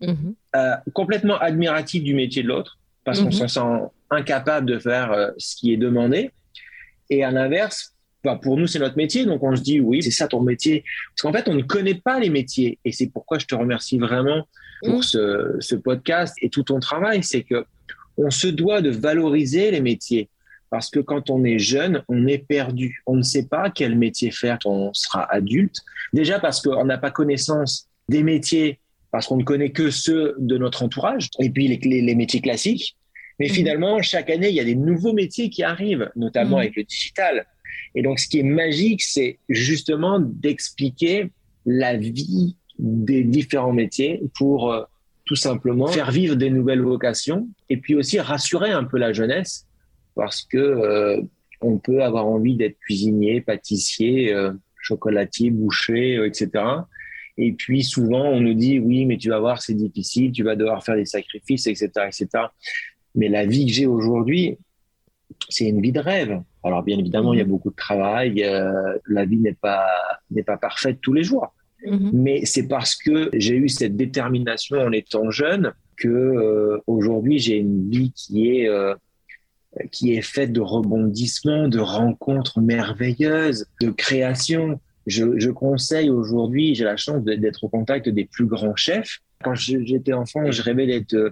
mhm. 0.00 0.34
euh, 0.56 0.74
complètement 0.92 1.38
admiratifs 1.38 2.02
du 2.02 2.14
métier 2.14 2.42
de 2.42 2.48
l'autre, 2.48 2.78
parce 3.04 3.20
qu'on 3.20 3.26
mhm. 3.26 3.32
se 3.32 3.46
sent 3.46 3.60
incapable 4.10 4.66
de 4.66 4.78
faire 4.78 5.12
euh, 5.12 5.30
ce 5.38 5.56
qui 5.56 5.72
est 5.72 5.76
demandé. 5.76 6.30
Et 7.10 7.22
à 7.22 7.30
l'inverse, 7.30 7.93
bah, 8.24 8.40
pour 8.42 8.56
nous, 8.56 8.66
c'est 8.66 8.78
notre 8.78 8.96
métier, 8.96 9.26
donc 9.26 9.42
on 9.42 9.54
se 9.54 9.62
dit, 9.62 9.80
oui, 9.80 10.02
c'est 10.02 10.10
ça 10.10 10.26
ton 10.26 10.40
métier. 10.40 10.82
Parce 11.10 11.22
qu'en 11.22 11.32
fait, 11.32 11.48
on 11.48 11.54
ne 11.54 11.62
connaît 11.62 11.94
pas 11.94 12.18
les 12.18 12.30
métiers. 12.30 12.78
Et 12.84 12.92
c'est 12.92 13.08
pourquoi 13.08 13.38
je 13.38 13.46
te 13.46 13.54
remercie 13.54 13.98
vraiment 13.98 14.48
pour 14.82 14.96
mhm. 14.96 15.02
ce, 15.02 15.56
ce 15.60 15.74
podcast 15.74 16.34
et 16.40 16.48
tout 16.48 16.62
ton 16.62 16.80
travail. 16.80 17.22
C'est 17.22 17.42
que 17.42 17.66
on 18.16 18.30
se 18.30 18.46
doit 18.46 18.80
de 18.80 18.90
valoriser 18.90 19.70
les 19.70 19.80
métiers. 19.80 20.28
Parce 20.70 20.90
que 20.90 21.00
quand 21.00 21.30
on 21.30 21.44
est 21.44 21.58
jeune, 21.58 22.02
on 22.08 22.26
est 22.26 22.38
perdu. 22.38 23.02
On 23.06 23.16
ne 23.16 23.22
sait 23.22 23.46
pas 23.46 23.70
quel 23.70 23.96
métier 23.96 24.30
faire 24.30 24.58
quand 24.62 24.70
on 24.70 24.94
sera 24.94 25.30
adulte. 25.32 25.76
Déjà 26.12 26.40
parce 26.40 26.62
qu'on 26.62 26.84
n'a 26.84 26.98
pas 26.98 27.10
connaissance 27.10 27.88
des 28.08 28.22
métiers, 28.22 28.80
parce 29.10 29.26
qu'on 29.26 29.36
ne 29.36 29.44
connaît 29.44 29.70
que 29.70 29.90
ceux 29.90 30.34
de 30.38 30.58
notre 30.58 30.82
entourage, 30.82 31.28
et 31.38 31.50
puis 31.50 31.68
les, 31.68 32.02
les, 32.02 32.14
métiers 32.14 32.40
classiques. 32.40 32.96
Mais 33.38 33.48
mhm. 33.48 33.54
finalement, 33.54 34.02
chaque 34.02 34.30
année, 34.30 34.48
il 34.48 34.54
y 34.54 34.60
a 34.60 34.64
des 34.64 34.74
nouveaux 34.74 35.12
métiers 35.12 35.50
qui 35.50 35.62
arrivent, 35.62 36.10
notamment 36.16 36.56
mhm. 36.56 36.62
avec 36.62 36.76
le 36.76 36.84
digital. 36.84 37.46
Et 37.94 38.02
donc, 38.02 38.18
ce 38.18 38.28
qui 38.28 38.40
est 38.40 38.44
magique, 38.44 39.02
c'est 39.02 39.38
justement 39.48 40.20
d'expliquer 40.20 41.30
la 41.66 41.96
vie 41.96 42.56
des 42.78 43.22
différents 43.24 43.72
métiers 43.72 44.20
pour 44.36 44.72
euh, 44.72 44.82
tout 45.24 45.36
simplement 45.36 45.86
faire 45.86 46.10
vivre 46.10 46.34
des 46.34 46.50
nouvelles 46.50 46.82
vocations 46.82 47.48
et 47.70 47.76
puis 47.76 47.94
aussi 47.94 48.18
rassurer 48.20 48.70
un 48.70 48.84
peu 48.84 48.98
la 48.98 49.12
jeunesse 49.12 49.66
parce 50.14 50.42
que 50.42 50.58
euh, 50.58 51.22
on 51.60 51.78
peut 51.78 52.02
avoir 52.02 52.26
envie 52.26 52.56
d'être 52.56 52.78
cuisinier, 52.78 53.40
pâtissier, 53.40 54.34
euh, 54.34 54.52
chocolatier, 54.80 55.50
boucher, 55.50 56.22
etc. 56.26 56.50
Et 57.38 57.52
puis 57.52 57.82
souvent 57.82 58.28
on 58.28 58.40
nous 58.40 58.54
dit 58.54 58.78
oui, 58.78 59.06
mais 59.06 59.16
tu 59.16 59.30
vas 59.30 59.38
voir, 59.38 59.62
c'est 59.62 59.74
difficile, 59.74 60.32
tu 60.32 60.42
vas 60.42 60.56
devoir 60.56 60.84
faire 60.84 60.96
des 60.96 61.06
sacrifices, 61.06 61.66
etc., 61.66 61.90
etc. 62.06 62.28
Mais 63.14 63.28
la 63.28 63.46
vie 63.46 63.66
que 63.66 63.72
j'ai 63.72 63.86
aujourd'hui, 63.86 64.58
c'est 65.48 65.66
une 65.66 65.80
vie 65.80 65.92
de 65.92 66.00
rêve. 66.00 66.40
Alors 66.62 66.82
bien 66.82 66.98
évidemment, 66.98 67.32
il 67.32 67.38
y 67.38 67.42
a 67.42 67.46
beaucoup 67.46 67.70
de 67.70 67.76
travail, 67.76 68.44
la 69.06 69.24
vie 69.24 69.38
n'est 69.38 69.54
pas 69.54 69.86
n'est 70.30 70.42
pas 70.42 70.56
parfaite 70.56 70.98
tous 71.00 71.12
les 71.12 71.24
jours. 71.24 71.54
Mm-hmm. 71.86 72.10
Mais 72.12 72.44
c'est 72.46 72.66
parce 72.66 72.96
que 72.96 73.30
j'ai 73.34 73.56
eu 73.56 73.68
cette 73.68 73.96
détermination 73.96 74.78
en 74.78 74.92
étant 74.92 75.30
jeune 75.30 75.72
que 75.96 76.80
aujourd'hui 76.86 77.38
j'ai 77.38 77.56
une 77.56 77.90
vie 77.90 78.12
qui 78.12 78.48
est 78.48 78.68
qui 79.90 80.14
est 80.14 80.22
faite 80.22 80.52
de 80.52 80.60
rebondissements, 80.60 81.68
de 81.68 81.80
rencontres 81.80 82.60
merveilleuses, 82.60 83.66
de 83.80 83.90
créations. 83.90 84.80
Je, 85.06 85.38
je 85.38 85.50
conseille 85.50 86.10
aujourd'hui, 86.10 86.74
j'ai 86.74 86.84
la 86.84 86.96
chance 86.96 87.24
d'être 87.24 87.64
au 87.64 87.68
contact 87.68 88.08
des 88.08 88.24
plus 88.24 88.46
grands 88.46 88.76
chefs. 88.76 89.20
Quand 89.42 89.54
j'étais 89.54 90.12
enfant, 90.12 90.50
je 90.50 90.62
rêvais 90.62 90.86
d'être 90.86 91.14
euh, 91.14 91.30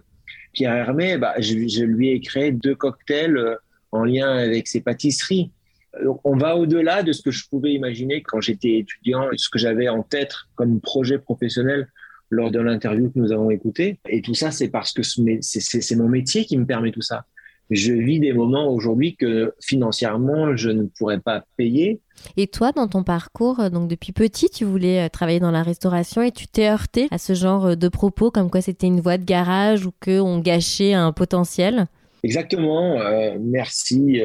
Pierre 0.52 0.74
Hermé. 0.74 1.16
Bah, 1.16 1.34
je, 1.38 1.66
je, 1.68 1.84
lui 1.84 2.10
ai 2.10 2.20
créé 2.20 2.52
deux 2.52 2.74
cocktails 2.74 3.36
euh, 3.36 3.54
en 3.92 4.04
lien 4.04 4.30
avec 4.30 4.66
ses 4.68 4.80
pâtisseries. 4.80 5.50
On 6.24 6.36
va 6.36 6.56
au-delà 6.56 7.02
de 7.02 7.12
ce 7.12 7.22
que 7.22 7.30
je 7.30 7.46
pouvais 7.48 7.72
imaginer 7.72 8.22
quand 8.22 8.40
j'étais 8.40 8.78
étudiant, 8.78 9.28
ce 9.36 9.48
que 9.50 9.58
j'avais 9.58 9.88
en 9.88 10.02
tête 10.02 10.34
comme 10.54 10.80
projet 10.80 11.18
professionnel 11.18 11.88
lors 12.30 12.50
de 12.50 12.58
l'interview 12.58 13.10
que 13.10 13.18
nous 13.18 13.30
avons 13.30 13.50
écouté. 13.50 14.00
Et 14.08 14.22
tout 14.22 14.34
ça, 14.34 14.50
c'est 14.50 14.68
parce 14.68 14.92
que 14.92 15.02
c'est 15.02 15.96
mon 15.96 16.08
métier 16.08 16.46
qui 16.46 16.56
me 16.56 16.64
permet 16.64 16.92
tout 16.92 17.02
ça 17.02 17.26
je 17.72 17.92
vis 17.92 18.20
des 18.20 18.32
moments 18.32 18.68
aujourd'hui 18.68 19.16
que 19.16 19.54
financièrement, 19.60 20.56
je 20.56 20.70
ne 20.70 20.84
pourrais 20.84 21.20
pas 21.20 21.44
payer. 21.56 22.00
Et 22.36 22.46
toi, 22.46 22.72
dans 22.72 22.86
ton 22.86 23.02
parcours, 23.02 23.60
euh, 23.60 23.70
donc 23.70 23.88
depuis 23.88 24.12
petit, 24.12 24.50
tu 24.50 24.64
voulais 24.64 25.06
euh, 25.06 25.08
travailler 25.08 25.40
dans 25.40 25.50
la 25.50 25.62
restauration 25.62 26.22
et 26.22 26.30
tu 26.30 26.46
t'es 26.46 26.68
heurté 26.68 27.08
à 27.10 27.18
ce 27.18 27.34
genre 27.34 27.66
euh, 27.66 27.74
de 27.74 27.88
propos, 27.88 28.30
comme 28.30 28.50
quoi 28.50 28.60
c'était 28.60 28.86
une 28.86 29.00
voie 29.00 29.18
de 29.18 29.24
garage 29.24 29.86
ou 29.86 29.92
qu'on 30.04 30.38
gâchait 30.38 30.92
un 30.92 31.12
potentiel? 31.12 31.86
Exactement. 32.22 32.98
merci 33.40 34.22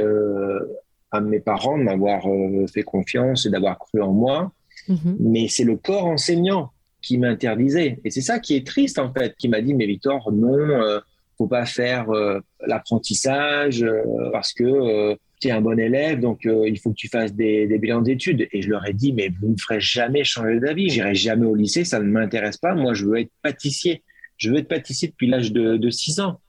à 1.11 1.21
mes 1.21 1.39
parents 1.39 1.77
de 1.77 1.83
m'avoir 1.83 2.23
fait 2.71 2.83
confiance 2.83 3.45
et 3.45 3.49
d'avoir 3.49 3.79
cru 3.79 4.01
en 4.01 4.13
moi. 4.13 4.51
Mhm. 4.87 5.17
Mais 5.19 5.47
c'est 5.47 5.63
le 5.63 5.77
corps 5.77 6.05
enseignant 6.05 6.71
qui 7.01 7.17
m'interdisait. 7.17 7.99
Et 8.03 8.11
c'est 8.11 8.21
ça 8.21 8.39
qui 8.39 8.55
est 8.55 8.65
triste, 8.65 8.99
en 8.99 9.11
fait, 9.11 9.35
qui 9.37 9.49
m'a 9.49 9.61
dit, 9.61 9.73
mais 9.73 9.85
Victor, 9.85 10.31
non 10.31 10.99
faut 11.37 11.47
pas 11.47 11.65
faire 11.65 12.09
euh, 12.09 12.39
l'apprentissage 12.65 13.83
euh, 13.83 14.01
parce 14.31 14.53
que 14.53 14.63
euh, 14.63 15.15
tu 15.39 15.49
es 15.49 15.51
un 15.51 15.61
bon 15.61 15.79
élève, 15.79 16.19
donc 16.19 16.45
il 16.45 16.79
faut 16.79 16.89
que 16.89 16.95
tu 16.95 17.09
fasses 17.09 17.33
des, 17.35 17.67
des 17.67 17.77
bilans 17.77 18.01
d'études. 18.01 18.47
Et 18.51 18.63
je 18.63 18.69
leur 18.71 18.87
ai 18.87 18.93
dit, 18.93 19.13
mais 19.13 19.29
vous 19.29 19.49
ne 19.49 19.51
me 19.51 19.57
ferez 19.57 19.79
jamais 19.79 20.23
changer 20.23 20.59
d'avis. 20.59 20.89
J'irai 20.89 21.13
jamais 21.13 21.45
au 21.45 21.53
lycée, 21.53 21.83
ça 21.83 21.99
ne 21.99 22.05
m'intéresse 22.05 22.57
pas. 22.57 22.73
Moi, 22.73 22.95
je 22.95 23.05
veux 23.05 23.19
être 23.19 23.29
pâtissier. 23.43 24.01
Je 24.37 24.49
veux 24.49 24.57
être 24.57 24.67
pâtissier 24.67 25.09
depuis 25.09 25.27
l'âge 25.27 25.51
de, 25.51 25.77
de 25.77 25.89
6 25.91 26.21
ans. 26.21 26.39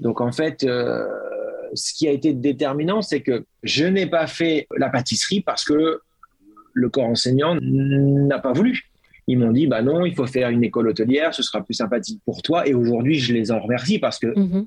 Donc, 0.00 0.20
en 0.20 0.32
fait, 0.32 0.60
ce 0.62 1.94
qui 1.94 2.08
a 2.08 2.10
été 2.10 2.32
déterminant, 2.32 3.02
c'est 3.02 3.20
que 3.20 3.44
je 3.62 3.84
n'ai 3.84 4.06
pas 4.06 4.26
fait 4.26 4.66
la 4.76 4.88
pâtisserie 4.90 5.40
parce 5.40 5.64
que 5.64 6.00
le 6.72 6.88
corps 6.88 7.04
enseignant 7.06 7.56
n'a 7.60 8.38
pas 8.38 8.52
voulu 8.52 8.90
ils 9.26 9.38
m'ont 9.38 9.52
dit 9.52 9.66
bah 9.66 9.82
non, 9.82 10.04
il 10.04 10.14
faut 10.14 10.26
faire 10.26 10.50
une 10.50 10.62
école 10.64 10.88
hôtelière, 10.88 11.34
ce 11.34 11.42
sera 11.42 11.64
plus 11.64 11.74
sympathique 11.74 12.20
pour 12.24 12.42
toi. 12.42 12.66
Et 12.68 12.74
aujourd'hui, 12.74 13.18
je 13.18 13.32
les 13.32 13.50
en 13.50 13.60
remercie 13.60 13.98
parce 13.98 14.18
que 14.18 14.38
mhm. 14.38 14.66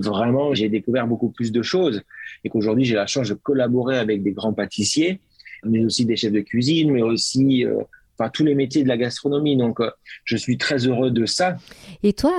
vraiment, 0.00 0.54
j'ai 0.54 0.68
découvert 0.68 1.06
beaucoup 1.06 1.30
plus 1.30 1.52
de 1.52 1.62
choses 1.62 2.02
et 2.44 2.48
qu'aujourd'hui, 2.48 2.84
j'ai 2.84 2.94
la 2.94 3.06
chance 3.06 3.28
de 3.28 3.34
collaborer 3.34 3.98
avec 3.98 4.22
des 4.22 4.32
grands 4.32 4.54
pâtissiers, 4.54 5.20
mais 5.64 5.84
aussi 5.84 6.06
des 6.06 6.16
chefs 6.16 6.32
de 6.32 6.40
cuisine, 6.40 6.92
mais 6.92 7.02
aussi 7.02 7.66
euh, 7.66 7.76
enfin 8.18 8.30
tous 8.30 8.44
les 8.44 8.54
métiers 8.54 8.82
de 8.82 8.88
la 8.88 8.96
gastronomie. 8.96 9.56
Donc, 9.56 9.80
euh, 9.80 9.90
je 10.24 10.36
suis 10.36 10.58
très 10.58 10.86
heureux 10.86 11.10
de 11.10 11.26
ça. 11.26 11.56
Et 12.02 12.12
toi, 12.12 12.32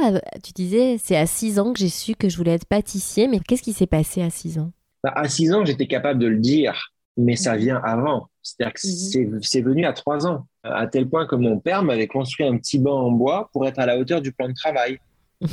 tu 0.44 0.52
disais, 0.54 0.98
c'est 0.98 1.18
à 1.18 1.26
6 1.26 1.60
ans 1.60 1.74
que 1.74 1.80
j'ai 1.80 1.90
su 1.90 2.16
que 2.16 2.30
je 2.30 2.38
voulais 2.38 2.54
être 2.54 2.66
pâtissier, 2.66 3.28
mais 3.28 3.40
qu'est-ce 3.40 3.64
qui 3.64 3.74
s'est 3.74 3.88
passé 3.88 4.22
à 4.22 4.30
6 4.30 4.60
ans? 4.60 4.72
Bah, 5.04 5.14
à 5.16 5.28
6 5.28 5.54
ans, 5.54 5.66
j'étais 5.66 5.88
capable 5.88 6.20
de 6.20 6.28
le 6.28 6.38
dire, 6.38 6.94
mais 7.18 7.36
ça 7.36 7.56
vient 7.56 7.82
avant. 7.84 8.28
C'est-à-dire 8.42 8.74
que 8.74 9.28
mhm. 9.36 9.40
c'est 9.42 9.62
venu 9.62 9.86
à 9.86 9.94
3 9.94 10.28
ans, 10.28 10.46
à 10.64 10.88
tel 10.88 11.08
point 11.08 11.26
que 11.26 11.36
mon 11.36 11.60
père 11.60 11.84
m'avait 11.84 12.08
construit 12.08 12.46
un 12.46 12.58
petit 12.58 12.80
banc 12.80 13.00
en 13.00 13.12
bois 13.12 13.50
pour 13.54 13.68
être 13.68 13.80
à 13.80 13.86
la 13.86 13.98
hauteur 13.98 14.22
du 14.22 14.32
plan 14.32 14.48
de 14.48 14.54
travail. 14.54 15.00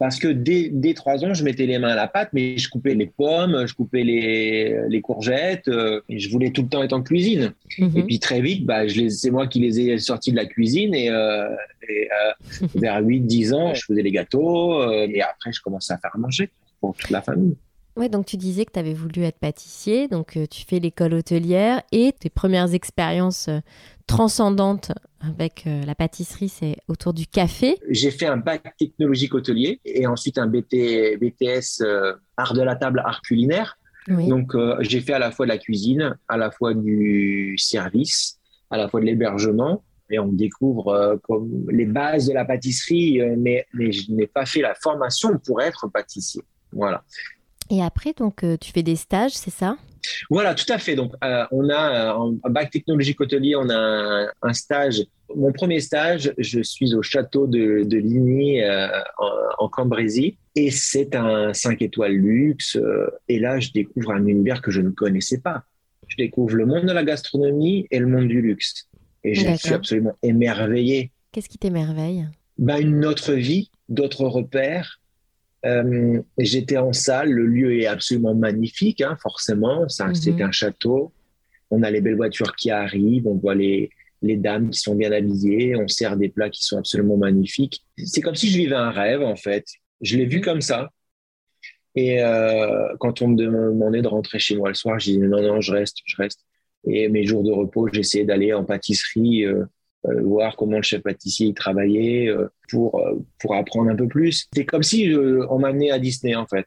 Parce 0.00 0.18
que 0.18 0.28
dès, 0.28 0.70
dès 0.72 0.94
3 0.94 1.26
ans, 1.26 1.34
je 1.34 1.44
mettais 1.44 1.66
les 1.66 1.78
mains 1.78 1.90
à 1.90 1.94
la 1.94 2.08
pâte, 2.08 2.30
mais 2.32 2.56
je 2.56 2.70
coupais 2.70 2.94
les 2.94 3.06
pommes, 3.06 3.66
je 3.66 3.74
coupais 3.74 4.02
les, 4.02 4.88
les 4.88 5.00
courgettes, 5.02 5.68
euh, 5.68 6.00
et 6.08 6.18
je 6.18 6.30
voulais 6.30 6.52
tout 6.52 6.62
le 6.62 6.68
temps 6.68 6.82
être 6.82 6.94
en 6.94 7.02
cuisine. 7.02 7.52
Mhm. 7.78 7.98
Et 7.98 8.02
puis 8.04 8.18
très 8.18 8.40
vite, 8.40 8.64
bah, 8.64 8.84
c'est 8.88 9.30
moi 9.30 9.46
qui 9.46 9.60
les 9.60 9.78
ai 9.78 9.98
sortis 9.98 10.30
de 10.30 10.36
la 10.36 10.46
cuisine, 10.46 10.94
et, 10.94 11.10
euh, 11.10 11.44
euh, 11.50 12.66
vers 12.76 13.02
8-10 13.02 13.52
ans, 13.52 13.74
je 13.74 13.84
faisais 13.84 14.00
les 14.00 14.10
gâteaux, 14.10 14.90
et 14.90 15.20
après, 15.20 15.52
je 15.52 15.60
commençais 15.60 15.92
à 15.92 15.98
faire 15.98 16.16
manger 16.16 16.48
pour 16.80 16.96
toute 16.96 17.10
la 17.10 17.20
famille. 17.20 17.56
Ouais, 18.00 18.08
donc 18.08 18.26
tu 18.26 18.36
disais 18.36 18.64
que 18.64 18.72
tu 18.72 18.78
avais 18.78 18.94
voulu 18.94 19.22
être 19.22 19.38
pâtissier, 19.38 20.08
donc 20.08 20.38
tu 20.50 20.64
fais 20.66 20.80
l'école 20.80 21.14
hôtelière 21.14 21.82
et 21.92 22.12
tes 22.18 22.30
premières 22.30 22.74
expériences 22.74 23.48
transcendante 24.10 24.92
avec 25.20 25.64
euh, 25.66 25.84
la 25.84 25.94
pâtisserie, 25.94 26.48
c'est 26.48 26.76
autour 26.88 27.12
du 27.12 27.26
café. 27.26 27.76
J'ai 27.88 28.10
fait 28.10 28.26
un 28.26 28.36
bac 28.36 28.74
technologique 28.78 29.34
hôtelier 29.34 29.80
et 29.84 30.06
ensuite 30.06 30.38
un 30.38 30.46
BT, 30.46 31.16
BTS 31.16 31.82
euh, 31.82 32.14
art 32.36 32.54
de 32.54 32.62
la 32.62 32.74
table, 32.74 33.02
art 33.04 33.22
culinaire. 33.22 33.76
Donc 34.08 34.56
euh, 34.56 34.76
j'ai 34.80 35.00
fait 35.00 35.12
à 35.12 35.20
la 35.20 35.30
fois 35.30 35.46
de 35.46 35.50
la 35.50 35.58
cuisine, 35.58 36.16
à 36.26 36.36
la 36.36 36.50
fois 36.50 36.74
du 36.74 37.54
service, 37.58 38.38
à 38.70 38.76
la 38.76 38.88
fois 38.88 39.00
de 39.00 39.06
l'hébergement. 39.06 39.84
Et 40.12 40.18
on 40.18 40.32
découvre 40.32 41.20
comme 41.22 41.66
les 41.70 41.84
bases 41.84 42.26
de 42.26 42.32
la 42.32 42.44
pâtisserie, 42.44 43.20
mais, 43.38 43.66
mais 43.72 43.92
je 43.92 44.10
n'ai 44.10 44.26
pas 44.26 44.44
fait 44.44 44.60
la 44.60 44.74
formation 44.74 45.38
pour 45.38 45.62
être 45.62 45.86
pâtissier. 45.86 46.42
Voilà. 46.72 47.04
Et 47.70 47.82
après, 47.82 48.12
donc, 48.12 48.44
tu 48.60 48.72
fais 48.72 48.82
des 48.82 48.96
stages, 48.96 49.32
c'est 49.32 49.50
ça? 49.50 49.76
Voilà, 50.28 50.54
tout 50.54 50.70
à 50.70 50.78
fait. 50.78 50.94
Donc, 50.94 51.12
euh, 51.24 51.44
on 51.50 51.68
a 51.68 52.14
en 52.14 52.32
bac 52.50 52.70
technologique 52.70 53.20
hôtelier, 53.20 53.56
on 53.56 53.68
a 53.70 54.26
un, 54.42 54.52
stage. 54.52 55.02
Mon 55.34 55.52
premier 55.52 55.80
stage, 55.80 56.32
je 56.38 56.60
suis 56.60 56.94
au 56.94 57.02
château 57.02 57.46
de, 57.46 57.82
de 57.84 57.96
Ligny 57.96 58.62
euh, 58.62 58.88
en, 59.58 59.68
Cambrésie 59.68 60.36
et 60.56 60.70
c'est 60.70 61.14
un 61.14 61.52
5 61.52 61.82
étoiles 61.82 62.12
luxe. 62.12 62.76
Euh, 62.76 63.10
et 63.28 63.38
là, 63.38 63.60
je 63.60 63.70
découvre 63.72 64.12
un 64.12 64.26
univers 64.26 64.62
que 64.62 64.70
je 64.70 64.80
ne 64.80 64.90
connaissais 64.90 65.38
pas. 65.38 65.64
Je 66.08 66.16
découvre 66.16 66.56
le 66.56 66.66
monde 66.66 66.86
de 66.86 66.92
la 66.92 67.04
gastronomie 67.04 67.86
et 67.90 67.98
le 67.98 68.06
monde 68.06 68.28
du 68.28 68.42
luxe. 68.42 68.88
Et 69.22 69.34
je 69.34 69.54
suis 69.56 69.74
absolument 69.74 70.16
émerveillé. 70.22 71.12
Qu'est-ce 71.30 71.48
qui 71.48 71.58
t'émerveille? 71.58 72.26
Ben, 72.58 72.78
Une 72.78 73.04
autre 73.04 73.32
vie, 73.34 73.70
d'autres 73.88 74.24
repères, 74.24 74.99
euh, 75.66 76.22
j'étais 76.38 76.78
en 76.78 76.92
salle, 76.92 77.30
le 77.30 77.46
lieu 77.46 77.78
est 77.78 77.86
absolument 77.86 78.34
magnifique, 78.34 79.00
hein, 79.00 79.16
forcément. 79.20 79.82
Mhm. 79.82 80.14
C'est 80.14 80.42
un 80.42 80.50
château. 80.50 81.12
On 81.70 81.82
a 81.82 81.90
les 81.90 82.00
belles 82.00 82.16
voitures 82.16 82.56
qui 82.56 82.70
arrivent, 82.70 83.26
on 83.26 83.36
voit 83.36 83.54
les, 83.54 83.90
les 84.22 84.36
dames 84.36 84.70
qui 84.70 84.80
sont 84.80 84.94
bien 84.94 85.12
habillées, 85.12 85.76
on 85.76 85.86
sert 85.86 86.16
des 86.16 86.28
plats 86.28 86.50
qui 86.50 86.64
sont 86.64 86.78
absolument 86.78 87.16
magnifiques. 87.16 87.84
C'est 88.04 88.20
comme 88.20 88.34
si 88.34 88.48
je 88.48 88.58
vivais 88.58 88.76
un 88.76 88.90
rêve, 88.90 89.22
en 89.22 89.36
fait. 89.36 89.66
Je 90.00 90.16
l'ai 90.16 90.26
vu 90.26 90.38
mhm. 90.38 90.44
comme 90.44 90.60
ça. 90.60 90.90
Et 91.94 92.22
euh, 92.22 92.94
quand 93.00 93.20
on 93.20 93.28
me 93.28 93.36
demandait 93.36 94.02
de 94.02 94.08
rentrer 94.08 94.38
chez 94.38 94.56
moi 94.56 94.68
le 94.68 94.74
soir, 94.74 94.98
je 94.98 95.12
disais 95.12 95.26
non, 95.26 95.42
non, 95.42 95.60
je 95.60 95.72
reste, 95.72 95.98
je 96.04 96.16
reste. 96.16 96.40
Et 96.86 97.08
mes 97.08 97.24
jours 97.24 97.42
de 97.42 97.50
repos, 97.50 97.88
j'essayais 97.92 98.24
d'aller 98.24 98.52
en 98.52 98.64
pâtisserie, 98.64 99.44
euh, 99.44 99.64
euh, 100.06 100.22
voir 100.22 100.56
comment 100.56 100.76
le 100.76 100.82
chef 100.82 101.02
pâtissier 101.02 101.52
travaillait 101.52 102.28
euh, 102.28 102.48
pour, 102.70 102.98
euh, 103.00 103.22
pour 103.38 103.54
apprendre 103.54 103.90
un 103.90 103.96
peu 103.96 104.08
plus. 104.08 104.48
C'est 104.54 104.64
comme 104.64 104.82
si 104.82 105.12
on 105.50 105.58
m'amenait 105.58 105.90
à 105.90 105.98
Disney 105.98 106.34
en 106.34 106.46
fait. 106.46 106.66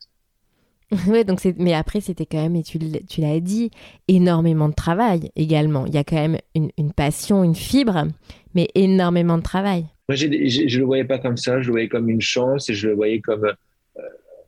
Ouais, 1.08 1.24
donc 1.24 1.40
mais 1.58 1.74
après, 1.74 2.02
c'était 2.02 2.28
quand 2.28 2.44
même, 2.44 2.56
et 2.56 2.62
tu, 2.62 2.78
l'as 2.78 3.40
dit, 3.40 3.72
énormément 4.08 4.70
de 4.70 4.76
travail 4.76 5.32
également. 5.36 5.88
Il 5.88 5.96
y 5.96 5.98
a 5.98 6.04
quand 6.04 6.18
même 6.18 6.38
une, 6.54 6.70
une 6.78 6.94
passion, 6.94 7.44
une 7.44 7.56
fibre, 7.56 8.06
mais 8.54 8.68
énormément 8.76 9.40
de 9.40 9.44
travail. 9.44 9.88
Moi, 10.08 10.16
je 10.16 10.28
ne 10.28 10.78
le 10.78 10.86
voyais 10.86 11.06
pas 11.06 11.18
comme 11.18 11.38
ça, 11.38 11.60
je 11.62 11.68
le 11.68 11.72
voyais 11.72 11.90
comme 11.90 12.12
une 12.12 12.22
chance 12.22 12.70
et 12.70 12.76
je 12.76 12.90
le 12.90 12.94
voyais 12.94 13.22
comme. 13.22 13.52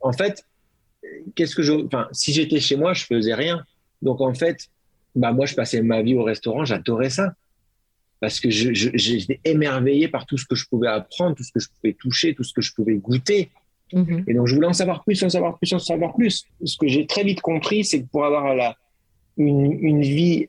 en 0.01 0.13
fait, 0.13 0.45
qu'est-ce 1.33 1.55
que 1.55 1.63
je. 1.63 1.73
Enfin, 1.73 2.07
si 2.11 2.31
j'étais 2.31 2.59
chez 2.59 2.75
moi, 2.75 2.93
je 2.93 3.05
faisais 3.05 3.33
rien. 3.33 3.63
Donc, 4.03 4.21
en 4.21 4.35
fait, 4.35 4.67
bah, 5.15 5.31
moi, 5.31 5.47
je 5.47 5.55
passais 5.55 5.81
ma 5.81 6.03
vie 6.03 6.13
au 6.13 6.23
restaurant, 6.23 6.63
j'adorais 6.63 7.09
ça 7.09 7.33
parce 8.19 8.39
que 8.39 8.49
j'étais 8.49 9.39
émerveillé 9.43 10.07
par 10.07 10.25
tout 10.25 10.37
ce 10.37 10.45
que 10.45 10.55
je 10.55 10.65
pouvais 10.67 10.87
apprendre, 10.87 11.35
tout 11.35 11.43
ce 11.43 11.51
que 11.51 11.59
je 11.59 11.67
pouvais 11.69 11.93
toucher, 11.93 12.33
tout 12.33 12.43
ce 12.43 12.53
que 12.53 12.61
je 12.61 12.73
pouvais 12.73 12.95
goûter. 12.95 13.49
Mhm. 13.93 14.23
Et 14.27 14.33
donc, 14.33 14.47
je 14.47 14.55
voulais 14.55 14.67
en 14.67 14.73
savoir 14.73 15.03
plus, 15.03 15.21
en 15.23 15.29
savoir 15.29 15.57
plus, 15.57 15.71
en 15.73 15.79
savoir 15.79 16.15
plus. 16.15 16.45
Ce 16.63 16.77
que 16.77 16.87
j'ai 16.87 17.05
très 17.05 17.23
vite 17.23 17.41
compris, 17.41 17.83
c'est 17.83 18.01
que 18.01 18.07
pour 18.07 18.25
avoir 18.25 18.55
la, 18.55 18.77
une, 19.37 19.71
une, 19.81 20.01
vie 20.01 20.47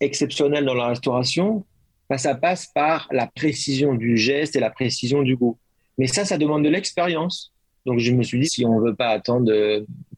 exceptionnelle 0.00 0.64
dans 0.64 0.74
la 0.74 0.88
restauration, 0.88 1.64
bah, 2.10 2.18
ça 2.18 2.34
passe 2.34 2.66
par 2.66 3.08
la 3.10 3.26
précision 3.26 3.94
du 3.94 4.16
geste 4.16 4.56
et 4.56 4.60
la 4.60 4.70
précision 4.70 5.22
du 5.22 5.36
goût. 5.36 5.56
Mais 5.96 6.08
ça, 6.08 6.24
ça 6.24 6.36
demande 6.36 6.64
de 6.64 6.68
l'expérience. 6.68 7.52
Donc, 7.86 8.00
je 8.00 8.12
me 8.12 8.22
suis 8.22 8.40
dit, 8.40 8.48
si 8.48 8.64
on 8.64 8.80
ne 8.80 8.86
veut 8.88 8.94
pas 8.94 9.08
attendre 9.08 9.50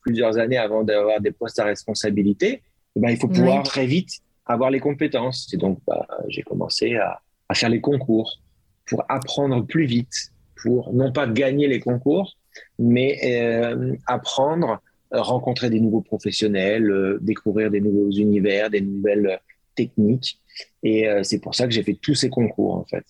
plusieurs 0.00 0.38
années 0.38 0.56
avant 0.56 0.82
d'avoir 0.82 1.20
des 1.20 1.32
postes 1.32 1.58
à 1.58 1.64
responsabilité, 1.64 2.62
ben, 2.94 3.10
il 3.10 3.18
faut 3.18 3.28
pouvoir 3.28 3.62
très 3.62 3.86
vite 3.86 4.22
avoir 4.46 4.70
les 4.70 4.80
compétences. 4.80 5.52
Et 5.52 5.56
donc, 5.56 5.80
bah, 5.86 6.06
j'ai 6.28 6.42
commencé 6.42 6.96
à, 6.96 7.20
faire 7.54 7.68
les 7.68 7.80
concours 7.80 8.40
pour 8.86 9.04
apprendre 9.08 9.64
plus 9.64 9.84
vite, 9.84 10.32
pour 10.62 10.92
non 10.92 11.12
pas 11.12 11.26
gagner 11.26 11.68
les 11.68 11.80
concours, 11.80 12.36
mais 12.78 13.18
euh, 13.24 13.94
apprendre, 14.06 14.80
euh, 15.14 15.22
rencontrer 15.22 15.70
des 15.70 15.80
nouveaux 15.80 16.00
professionnels, 16.00 16.90
euh, 16.90 17.18
découvrir 17.20 17.70
des 17.70 17.80
nouveaux 17.80 18.10
univers, 18.10 18.70
des 18.70 18.80
nouvelles 18.80 19.38
techniques. 19.74 20.40
Et 20.82 21.06
c'est 21.22 21.38
pour 21.38 21.54
ça 21.54 21.66
que 21.66 21.72
j'ai 21.72 21.82
fait 21.82 21.98
tous 22.00 22.14
ces 22.14 22.30
concours, 22.30 22.76
en 22.76 22.84
fait. 22.84 23.04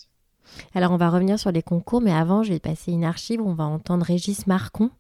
Alors, 0.75 0.91
on 0.91 0.97
va 0.97 1.11
revenir 1.11 1.39
sur 1.39 1.53
les 1.53 1.63
concours, 1.63 2.01
mais 2.01 2.13
avant, 2.13 2.43
je 2.43 2.53
vais 2.53 2.59
passer 2.59 2.91
une 2.91 3.05
archive 3.05 3.41
où 3.41 3.49
on 3.49 3.55
va 3.55 3.65
entendre 3.65 4.05
Régis 4.05 4.49
Marcon 4.49 4.91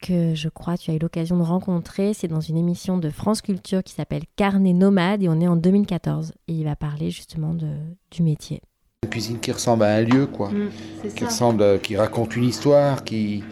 que 0.00 0.34
je 0.34 0.48
crois 0.48 0.76
tu 0.76 0.90
as 0.90 0.94
eu 0.94 0.98
l'occasion 0.98 1.36
de 1.36 1.42
rencontrer. 1.42 2.14
C'est 2.14 2.28
dans 2.28 2.40
une 2.40 2.56
émission 2.56 2.98
de 2.98 3.10
France 3.10 3.42
Culture 3.42 3.82
qui 3.82 3.92
s'appelle 3.92 4.22
Carnet 4.36 4.72
Nomade 4.72 5.22
et 5.22 5.28
on 5.28 5.40
est 5.40 5.48
en 5.48 5.56
2014. 5.56 6.32
Et 6.48 6.52
il 6.52 6.64
va 6.64 6.76
parler 6.76 7.10
justement 7.10 7.54
de, 7.54 7.68
du 8.10 8.22
métier. 8.22 8.62
Une 9.02 9.10
cuisine 9.10 9.38
qui 9.38 9.52
ressemble 9.52 9.84
à 9.84 9.94
un 9.94 10.02
lieu, 10.02 10.26
quoi. 10.26 10.50
Mm, 10.50 11.08
qui 11.14 11.24
ressemble, 11.24 11.80
qui 11.80 11.96
raconte 11.96 12.36
une 12.36 12.44
histoire, 12.44 13.04
qui. 13.04 13.42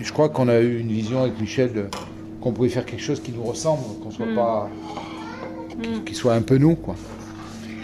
Je 0.00 0.12
crois 0.12 0.28
qu'on 0.28 0.48
a 0.48 0.60
eu 0.60 0.78
une 0.78 0.92
vision 0.92 1.22
avec 1.22 1.40
Michel 1.40 1.88
qu'on 2.40 2.52
pouvait 2.52 2.68
faire 2.68 2.86
quelque 2.86 3.02
chose 3.02 3.20
qui 3.20 3.32
nous 3.32 3.42
ressemble, 3.42 3.82
qu'on 4.02 4.10
soit 4.10 4.26
mm. 4.26 4.34
pas, 4.34 4.70
mm. 5.76 6.04
qui, 6.04 6.14
soit 6.14 6.34
un 6.34 6.42
peu 6.42 6.58
nous, 6.58 6.74
quoi. 6.74 6.94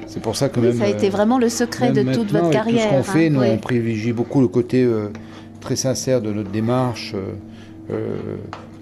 C'est 0.07 0.21
pour 0.21 0.37
ça 0.37 0.49
que 0.49 0.61
même. 0.61 0.77
Ça 0.77 0.85
a 0.85 0.89
été 0.89 1.09
vraiment 1.09 1.39
le 1.39 1.49
secret 1.49 1.91
de 1.91 2.13
toute 2.13 2.31
votre 2.31 2.51
carrière. 2.51 2.85
Tout 2.85 2.91
ce 2.91 2.97
qu'on 2.97 3.03
fait, 3.03 3.27
hein, 3.27 3.31
nous 3.31 3.43
on 3.43 3.59
privilégie 3.59 4.13
beaucoup 4.13 4.41
le 4.41 4.49
côté 4.49 4.85
euh, 4.85 5.09
très 5.61 5.77
sincère 5.77 6.21
de 6.21 6.33
notre 6.33 6.51
démarche. 6.51 7.15
Euh, 7.15 7.19
euh, 7.19 7.33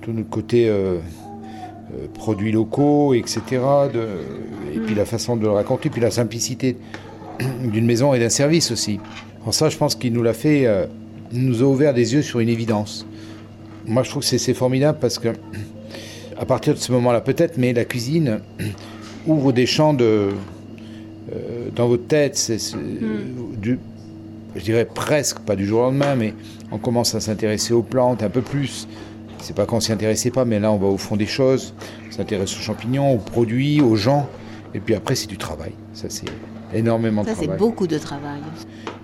tout 0.03 0.13
notre 0.13 0.29
côté 0.29 0.69
euh, 0.69 0.99
euh, 1.95 2.07
produits 2.15 2.53
locaux, 2.53 3.15
etc. 3.15 3.41
De, 3.93 4.07
et 4.75 4.79
puis 4.79 4.95
la 4.95 5.05
façon 5.05 5.37
de 5.37 5.43
le 5.43 5.51
raconter, 5.51 5.91
puis 5.91 6.01
la 6.01 6.11
simplicité 6.11 6.77
d'une 7.65 7.87
maison 7.87 8.13
et 8.15 8.19
d'un 8.19 8.29
service 8.29 8.71
aussi. 8.71 9.01
En 9.47 9.53
ça, 9.53 9.69
je 9.69 9.77
pense 9.77 9.95
qu'il 9.95 10.13
nous 10.13 10.23
l'a 10.23 10.35
fait, 10.35 10.69
nous 11.33 11.63
a 11.63 11.67
ouvert 11.67 11.95
des 11.95 12.15
yeux 12.15 12.23
sur 12.23 12.39
une 12.39 12.49
évidence. 12.49 13.07
Moi, 13.87 14.05
je 14.05 14.11
trouve 14.11 14.23
que 14.23 14.39
c'est 14.39 14.55
formidable 14.55 14.99
parce 15.01 15.19
que, 15.19 15.31
à 16.39 16.45
partir 16.45 16.75
de 16.75 16.79
ce 16.79 16.93
moment-là, 16.93 17.21
peut-être, 17.21 17.59
mais 17.59 17.73
la 17.73 17.85
cuisine 17.85 18.41
ouvre 19.27 19.51
des 19.51 19.67
champs 19.67 19.95
de, 19.95 20.29
dans 21.75 21.89
votre 21.89 22.07
tête. 22.07 22.37
C'est, 22.37 22.59
hmm. 22.77 23.79
Je 24.55 24.63
dirais 24.63 24.85
presque, 24.85 25.41
pas 25.41 25.57
du 25.57 25.67
jour 25.67 25.81
au 25.81 25.85
lendemain, 25.85 26.15
mais 26.15 26.35
on 26.71 26.79
commence 26.79 27.15
à 27.15 27.21
s'intéresser 27.21 27.73
aux 27.73 27.83
plantes 27.83 28.23
un 28.23 28.31
peu 28.31 28.43
plus. 28.43 28.87
C'est 29.39 29.57
pas 29.57 29.67
qu'on 29.67 29.81
s'y 29.81 29.93
intéressait 29.93 30.31
pas, 30.31 30.45
mais 30.45 30.61
là 30.61 30.71
on 30.71 30.79
va 30.79 30.87
au 30.87 30.99
fond 30.99 31.17
des 31.17 31.27
choses, 31.27 31.75
on 32.09 32.13
s'intéresse 32.13 32.55
aux 32.57 32.61
champignons, 32.61 33.15
aux 33.15 33.19
produits, 33.19 33.81
aux 33.81 33.97
gens, 33.97 34.29
et 34.75 34.81
puis 34.81 34.95
après 34.95 35.15
c'est 35.15 35.27
du 35.27 35.39
travail. 35.39 35.73
Ça 35.95 36.09
c'est 36.09 36.29
énormément 36.73 37.23
de 37.23 37.27
travail. 37.27 37.47
Ça 37.47 37.53
c'est 37.53 37.59
beaucoup 37.59 37.87
de 37.87 37.99
travail. 37.99 38.41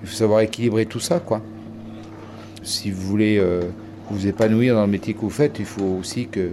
Il 0.03 0.09
faut 0.09 0.15
savoir 0.15 0.41
équilibrer 0.41 0.87
tout 0.87 1.01
ça, 1.01 1.19
quoi. 1.19 1.43
Si 2.63 2.91
vous 2.91 3.03
voulez 3.03 3.39
euh, 3.39 3.63
vous 4.11 4.27
épanouir 4.27 4.75
dans 4.75 4.83
le 4.83 4.91
métier 4.91 5.15
que 5.15 5.21
vous 5.21 5.31
faites, 5.31 5.59
il 5.59 5.65
faut 5.65 5.97
aussi 5.99 6.29
que, 6.29 6.41
euh, 6.41 6.51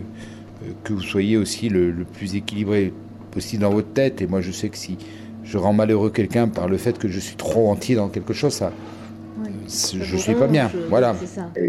que 0.83 0.93
vous 0.93 1.01
soyez 1.01 1.37
aussi 1.37 1.69
le, 1.69 1.91
le, 1.91 2.05
plus 2.05 2.35
équilibré 2.35 2.91
possible 3.31 3.63
dans 3.63 3.71
votre 3.71 3.91
tête. 3.93 4.21
Et 4.21 4.27
moi 4.27 4.41
je 4.41 4.51
sais 4.51 4.69
que 4.69 4.77
si 4.77 4.97
je 5.45 5.57
rends 5.57 5.73
malheureux 5.73 6.09
quelqu'un 6.09 6.47
par 6.47 6.67
le 6.67 6.77
fait 6.77 6.97
que 6.97 7.07
je 7.07 7.19
suis 7.19 7.35
trop 7.35 7.69
entier 7.69 7.95
dans 7.95 8.09
quelque 8.09 8.33
chose, 8.33 8.53
ça, 8.53 8.71
je 9.67 10.17
suis 10.17 10.35
pas 10.35 10.47
bien. 10.47 10.71
Voilà. 10.89 11.15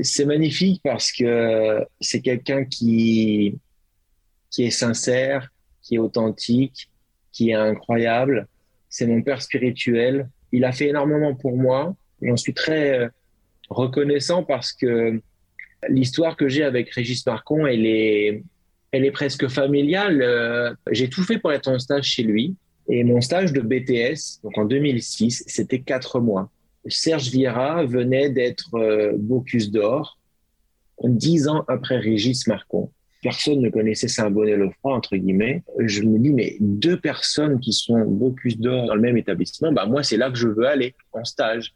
C'est 0.02 0.24
magnifique 0.24 0.80
parce 0.82 1.12
que 1.12 1.84
c'est 2.00 2.20
quelqu'un 2.20 2.64
qui, 2.64 3.58
qui 4.50 4.64
est 4.64 4.70
sincère, 4.70 5.50
qui 5.82 5.96
est 5.96 5.98
authentique, 5.98 6.88
qui 7.32 7.50
est 7.50 7.54
incroyable. 7.54 8.48
C'est 8.88 9.06
mon 9.06 9.22
père 9.22 9.42
spirituel. 9.42 10.28
Il 10.52 10.64
a 10.64 10.72
fait 10.72 10.88
énormément 10.88 11.34
pour 11.34 11.56
moi. 11.56 11.94
J'en 12.22 12.36
suis 12.36 12.54
très 12.54 12.98
euh, 12.98 13.08
reconnaissant 13.68 14.42
parce 14.42 14.72
que 14.72 15.20
l'histoire 15.88 16.36
que 16.36 16.48
j'ai 16.48 16.64
avec 16.64 16.90
Régis 16.90 17.24
Marcon, 17.26 17.66
elle 17.66 17.84
est, 17.84 18.42
elle 18.92 19.04
est 19.04 19.10
presque 19.10 19.48
familiale. 19.48 20.22
Euh, 20.22 20.72
j'ai 20.90 21.08
tout 21.08 21.22
fait 21.22 21.38
pour 21.38 21.52
être 21.52 21.68
en 21.68 21.78
stage 21.78 22.04
chez 22.04 22.22
lui. 22.22 22.56
Et 22.88 23.04
mon 23.04 23.20
stage 23.20 23.52
de 23.52 23.60
BTS, 23.60 24.42
donc 24.42 24.56
en 24.58 24.64
2006, 24.64 25.44
c'était 25.46 25.80
quatre 25.80 26.20
mois. 26.20 26.50
Serge 26.88 27.30
Vieira 27.30 27.84
venait 27.84 28.30
d'être 28.30 28.74
euh, 28.74 29.12
Bocuse 29.16 29.70
d'Or, 29.70 30.18
dix 31.02 31.48
ans 31.48 31.64
après 31.68 31.98
Régis 31.98 32.46
Marcon. 32.46 32.90
Personne 33.22 33.60
ne 33.60 33.70
connaissait 33.70 34.08
Saint-Bonnet-le-Froid, 34.08 34.94
entre 34.94 35.16
guillemets. 35.16 35.62
Je 35.80 36.02
me 36.02 36.18
dis, 36.18 36.32
mais 36.32 36.56
deux 36.60 36.96
personnes 36.96 37.58
qui 37.58 37.72
sont 37.72 37.98
Bocuse 38.04 38.58
d'Or 38.58 38.86
dans 38.86 38.94
le 38.94 39.00
même 39.00 39.16
établissement, 39.16 39.72
bah 39.72 39.86
moi, 39.86 40.04
c'est 40.04 40.16
là 40.16 40.30
que 40.30 40.36
je 40.36 40.46
veux 40.46 40.66
aller, 40.66 40.94
en 41.12 41.24
stage. 41.24 41.74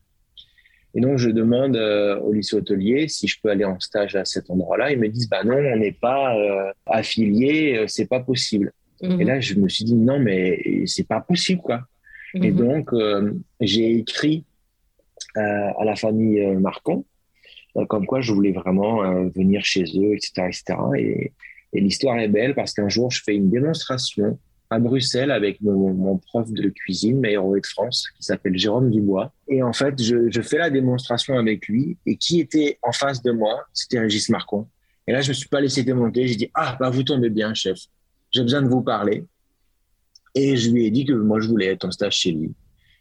Et 0.95 1.01
donc, 1.01 1.19
je 1.19 1.31
demande 1.31 1.77
euh, 1.77 2.19
au 2.21 2.33
lycée 2.33 2.57
hôtelier 2.57 3.09
si 3.09 3.29
je 3.29 3.39
peux 3.41 3.49
aller 3.49 3.65
en 3.65 3.79
stage 3.79 4.17
à 4.17 4.25
cet 4.25 4.51
endroit-là. 4.51 4.93
Ils 4.93 4.99
me 4.99 5.09
disent, 5.09 5.29
bah 5.29 5.45
non, 5.45 5.57
on 5.57 5.77
n'est 5.77 5.93
pas 5.93 6.37
euh, 6.37 6.73
affilié, 6.87 7.79
euh, 7.79 7.85
c'est 7.87 8.07
pas 8.07 8.21
possible. 8.21 8.73
Mhm. 9.03 9.21
Et 9.21 9.25
là, 9.25 9.41
je 9.41 9.55
me 9.55 9.69
suis 9.69 9.85
dit, 9.85 9.95
non, 9.95 10.19
mais 10.19 10.85
c'est 10.87 11.07
pas 11.07 11.21
possible, 11.21 11.61
quoi. 11.63 11.83
Et 12.35 12.51
Mhm. 12.53 12.57
donc, 12.57 12.93
euh, 12.93 13.33
j'ai 13.61 13.97
écrit 13.97 14.45
euh, 15.37 15.41
à 15.79 15.85
la 15.85 15.97
famille 15.97 16.41
euh, 16.41 16.59
Marcon, 16.59 17.05
euh, 17.77 17.85
comme 17.87 18.07
quoi 18.07 18.21
je 18.21 18.33
voulais 18.33 18.53
vraiment 18.53 19.25
venir 19.31 19.65
chez 19.65 19.85
eux, 19.97 20.15
etc. 20.15 20.33
etc. 20.49 20.63
Et, 20.99 21.33
et 21.73 21.81
l'histoire 21.81 22.19
est 22.19 22.29
belle 22.29 22.55
parce 22.55 22.73
qu'un 22.75 22.89
jour, 22.89 23.11
je 23.11 23.23
fais 23.23 23.35
une 23.37 23.51
démonstration 23.51 24.39
à 24.71 24.79
Bruxelles 24.79 25.31
avec 25.33 25.61
mon, 25.61 25.93
mon 25.95 26.17
prof 26.19 26.51
de 26.53 26.69
cuisine, 26.69 27.19
ouvrier 27.19 27.61
de 27.61 27.67
France, 27.67 28.09
qui 28.17 28.23
s'appelle 28.23 28.57
Jérôme 28.57 28.91
Dubois. 28.91 29.33
Et 29.49 29.63
en 29.63 29.73
fait, 29.73 30.01
je, 30.03 30.31
je 30.31 30.43
fais 30.43 30.59
la 30.59 30.71
démonstration 30.71 31.37
avec 31.39 31.67
lui. 31.69 31.97
Et 32.07 32.17
qui 32.17 32.41
était 32.41 32.79
en 32.83 32.93
face 32.93 33.21
de 33.23 33.33
moi 33.33 33.65
C'était 33.73 33.99
Régis 33.99 34.29
Marcon. 34.31 34.67
Et 35.09 35.13
là, 35.13 35.21
je 35.23 35.29
me 35.31 35.35
suis 35.35 35.49
pas 35.49 35.61
laissé 35.61 35.83
démonter. 35.83 36.27
J'ai 36.29 36.37
dit, 36.37 36.51
ah, 36.55 36.77
bah, 36.81 36.89
vous 36.91 37.03
tombez 37.03 37.31
bien, 37.31 37.53
chef. 37.55 37.79
J'ai 38.31 38.43
besoin 38.43 38.63
de 38.63 38.69
vous 38.69 38.83
parler. 38.83 39.25
Et 40.35 40.57
je 40.57 40.71
lui 40.71 40.87
ai 40.87 40.91
dit 40.91 41.05
que 41.05 41.13
moi, 41.13 41.41
je 41.41 41.49
voulais 41.49 41.67
être 41.67 41.85
en 41.85 41.91
stage 41.91 42.17
chez 42.17 42.33
lui. 42.33 42.53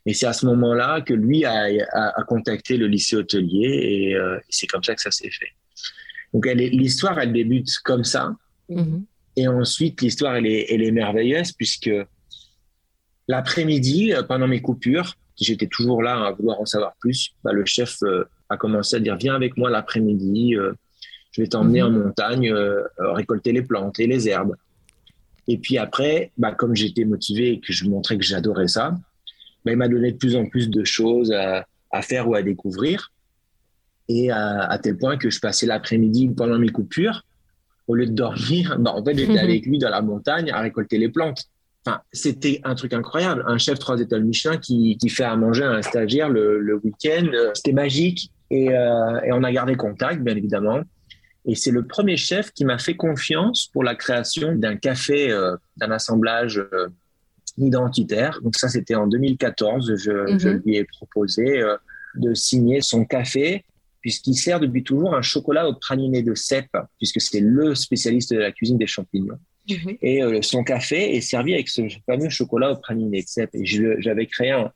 Et 0.06 0.14
c'est 0.14 0.26
à 0.26 0.34
ce 0.34 0.46
moment-là 0.48 1.02
que 1.02 1.14
lui 1.14 1.46
a, 1.46 1.66
a, 1.94 2.20
a 2.20 2.24
contacté 2.24 2.78
le 2.78 2.88
lycée 2.88 3.16
hôtelier 3.16 4.08
et, 4.10 4.16
euh, 4.16 4.40
c'est 4.50 4.66
comme 4.66 4.84
ça 4.84 4.96
que 4.96 5.02
ça 5.02 5.12
s'est 5.12 5.30
fait. 5.30 5.54
Donc 6.34 6.46
l'histoire, 6.46 7.20
elle 7.20 7.34
débute 7.34 7.70
comme 7.84 8.04
ça. 8.04 8.36
Mhm. 8.70 9.06
Et 9.36 9.48
ensuite, 9.48 10.02
l'histoire, 10.02 10.36
elle 10.36 10.48
est, 10.48 10.68
elle 10.70 10.84
est 10.84 10.92
merveilleuse 10.92 11.52
puisque 11.52 11.92
l'après-midi, 13.28 14.14
euh, 14.14 14.24
pendant 14.24 14.48
mes 14.48 14.62
coupures, 14.62 15.16
j'étais 15.40 15.68
toujours 15.68 16.04
là 16.04 16.26
à 16.26 16.32
vouloir 16.32 16.60
en 16.60 16.66
savoir 16.66 16.94
plus, 17.00 17.32
bah, 17.44 17.54
le 17.54 17.66
chef 17.66 18.02
euh, 18.04 18.26
a 18.50 18.58
commencé 18.58 18.96
à 18.96 19.00
dire 19.00 19.16
Viens 19.18 19.36
avec 19.36 19.58
moi 19.58 19.70
l'après-midi, 19.70 20.56
euh, 20.56 20.74
je 21.32 21.42
vais 21.42 21.48
t'emmener 21.48 21.82
en 21.82 21.92
montagne 21.92 22.52
euh, 22.52 22.84
récolter 23.00 23.52
les 23.52 23.62
plantes 23.62 24.00
et 24.00 24.08
les 24.08 24.28
herbes. 24.28 24.56
Et 25.50 25.58
puis 25.58 25.80
après, 25.80 26.32
bah, 26.38 26.54
comme 26.54 26.76
j'étais 26.76 27.06
motivé 27.06 27.54
et 27.54 27.60
que 27.60 27.74
je 27.74 27.86
montrais 27.90 28.18
que 28.18 28.24
j'adorais 28.24 28.68
ça, 28.68 28.92
bah, 29.66 29.72
il 29.72 29.78
m'a 29.78 29.88
donné 29.88 30.12
de 30.12 30.18
plus 30.18 30.36
en 30.36 30.46
plus 30.46 30.70
de 30.70 30.84
choses 30.84 31.34
à, 31.34 31.66
faire 32.04 32.30
ou 32.30 32.36
à 32.36 32.44
découvrir. 32.44 33.12
Et 34.08 34.32
à, 34.32 34.80
tel 34.82 34.98
point 34.98 35.18
que 35.18 35.32
je 35.32 35.40
passais 35.40 35.66
l'après-midi 35.66 36.30
pendant 36.30 36.60
mes 36.60 36.70
coupures, 36.70 37.24
au 37.88 37.96
lieu 37.96 38.06
de 38.06 38.12
dormir, 38.12 38.78
bah, 38.80 38.94
en 38.94 39.04
fait, 39.04 39.18
j'étais 39.18 39.40
avec 39.40 39.66
lui 39.66 39.80
dans 39.80 39.90
la 39.90 40.04
montagne 40.04 40.52
à 40.52 40.62
récolter 40.62 41.00
les 41.00 41.10
plantes. 41.10 41.46
Enfin, 41.84 42.02
c'était 42.14 42.62
un 42.64 42.76
truc 42.76 42.94
incroyable. 42.94 43.44
Un 43.48 43.58
chef 43.58 43.80
trois 43.80 44.00
étoiles 44.00 44.26
Michelin 44.26 44.58
qui, 44.58 44.98
fait 45.10 45.24
à 45.24 45.36
manger 45.36 45.64
à 45.64 45.72
un 45.72 45.82
stagiaire 45.82 46.30
le, 46.30 46.80
week-end. 46.84 47.26
euh, 47.34 47.50
C'était 47.56 47.74
magique. 47.74 48.32
Euh, 48.52 49.20
et 49.26 49.32
on 49.32 49.44
a 49.44 49.52
gardé 49.52 49.76
contact, 49.76 50.22
bien 50.22 50.36
évidemment. 50.36 50.82
Et 51.46 51.56
c'est 51.56 51.72
le 51.72 51.86
premier 51.86 52.18
chef 52.18 52.52
qui 52.52 52.66
m'a 52.66 52.78
fait 52.78 52.96
confiance 52.96 53.68
pour 53.74 53.84
la 53.84 53.96
création 53.96 54.54
d'un 54.56 54.76
café, 54.76 55.32
euh, 55.32 55.56
d'un 55.78 55.92
assemblage 55.92 56.58
euh, 56.60 56.88
identitaire. 57.58 58.40
Donc 58.44 58.56
ça, 58.56 58.68
c'était 58.70 58.96
en 58.96 59.08
2014. 59.08 59.96
Je, 59.98 60.12
Mhm. 60.34 60.40
je 60.40 60.50
lui 60.50 60.76
ai 60.78 60.84
proposé 60.86 61.62
euh, 61.62 61.76
de 62.16 62.34
signer 62.34 62.82
son 62.82 63.06
café 63.06 63.64
puisqu'il 64.02 64.36
sert 64.36 64.62
depuis 64.62 64.82
toujours 64.84 65.14
un 65.14 65.22
chocolat 65.22 65.68
au 65.68 65.74
praliné 65.74 66.24
de 66.24 66.34
cèpe, 66.34 66.78
puisque 66.98 67.20
c'est 67.20 67.42
le 67.42 67.76
spécialiste 67.76 68.32
de 68.34 68.40
la 68.40 68.52
cuisine 68.54 68.78
des 68.78 68.88
champignons. 68.88 69.38
Et 70.02 70.24
euh, 70.24 70.42
son 70.42 70.64
café 70.64 71.16
est 71.18 71.22
servi 71.22 71.54
avec 71.54 71.68
ce 71.68 71.82
fameux 72.06 72.30
chocolat 72.30 72.72
au 72.72 72.78
praliné 72.78 73.22
de 73.22 73.28
cèpe. 73.28 73.50
Et 73.54 73.66
j'avais 73.66 74.26
créé 74.26 74.52
un- 74.52 74.72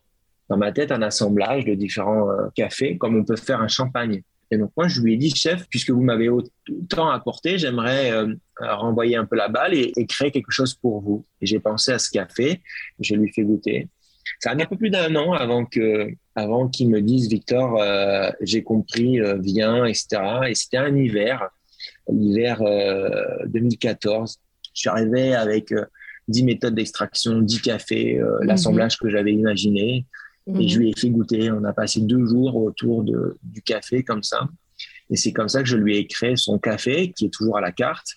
dans 0.49 0.57
ma 0.57 0.73
tête 0.73 0.91
un 0.91 1.01
assemblage 1.01 1.63
de 1.63 1.73
différents 1.73 2.27
cafés, 2.53 2.97
comme 2.97 3.15
on 3.15 3.23
peut 3.23 3.37
faire 3.37 3.61
un 3.61 3.69
champagne. 3.69 4.21
Et 4.53 4.57
donc 4.57 4.71
moi, 4.77 4.87
je 4.87 5.01
lui 5.01 5.13
ai 5.15 5.17
dit, 5.17 5.31
chef, 5.35 5.65
puisque 5.69 5.89
vous 5.89 6.01
m'avez 6.03 6.29
autant 6.29 7.09
apporté, 7.09 7.57
j'aimerais 7.57 8.11
euh, 8.11 8.27
renvoyer 8.59 9.15
un 9.15 9.25
peu 9.25 9.35
la 9.35 9.47
balle 9.47 9.73
et, 9.73 9.91
et 9.97 10.05
créer 10.05 10.29
quelque 10.31 10.51
chose 10.51 10.73
pour 10.75 11.01
vous. 11.01 11.25
Et 11.41 11.45
j'ai 11.47 11.59
pensé 11.59 11.91
à 11.91 11.99
ce 11.99 12.11
café, 12.11 12.61
je 12.99 13.15
lui 13.15 13.31
fais 13.33 13.43
goûter. 13.43 13.87
Ça 14.39 14.51
a 14.51 14.55
mis 14.55 14.63
un 14.63 14.67
peu 14.67 14.77
plus 14.77 14.89
d'un 14.89 15.15
an 15.15 15.33
avant 15.33 15.65
que, 15.65 16.09
avant 16.35 16.67
qu'il 16.69 16.89
me 16.89 17.01
dise, 17.01 17.27
Victor, 17.29 17.81
euh, 17.81 18.29
j'ai 18.41 18.63
compris, 18.63 19.19
euh, 19.19 19.37
viens, 19.39 19.85
etc. 19.85 20.21
Et 20.47 20.55
c'était 20.55 20.77
un 20.77 20.95
hiver, 20.95 21.49
l'hiver 22.09 22.61
euh, 22.61 23.09
2014. 23.47 24.37
Je 24.73 24.79
suis 24.79 24.89
arrivé 24.89 25.33
avec 25.35 25.71
euh, 25.71 25.85
10 26.29 26.43
méthodes 26.43 26.75
d'extraction, 26.75 27.41
10 27.41 27.61
cafés, 27.61 28.17
Mhm. 28.19 28.47
l'assemblage 28.47 28.97
que 28.97 29.09
j'avais 29.09 29.33
imaginé. 29.33 30.05
Et 30.47 30.67
je 30.67 30.79
lui 30.79 30.89
ai 30.89 30.93
fait 30.97 31.09
goûter. 31.09 31.51
On 31.51 31.63
a 31.63 31.73
passé 31.73 32.01
deux 32.01 32.25
jours 32.25 32.55
autour 32.55 33.03
de, 33.03 33.37
du 33.43 33.61
café 33.61 34.03
comme 34.03 34.23
ça. 34.23 34.47
Et 35.09 35.15
c'est 35.15 35.31
comme 35.31 35.49
ça 35.49 35.61
que 35.61 35.69
je 35.69 35.77
lui 35.77 35.97
ai 35.97 36.07
créé 36.07 36.35
son 36.35 36.59
café, 36.59 37.11
qui 37.11 37.25
est 37.25 37.33
toujours 37.33 37.57
à 37.57 37.61
la 37.61 37.71
carte. 37.71 38.07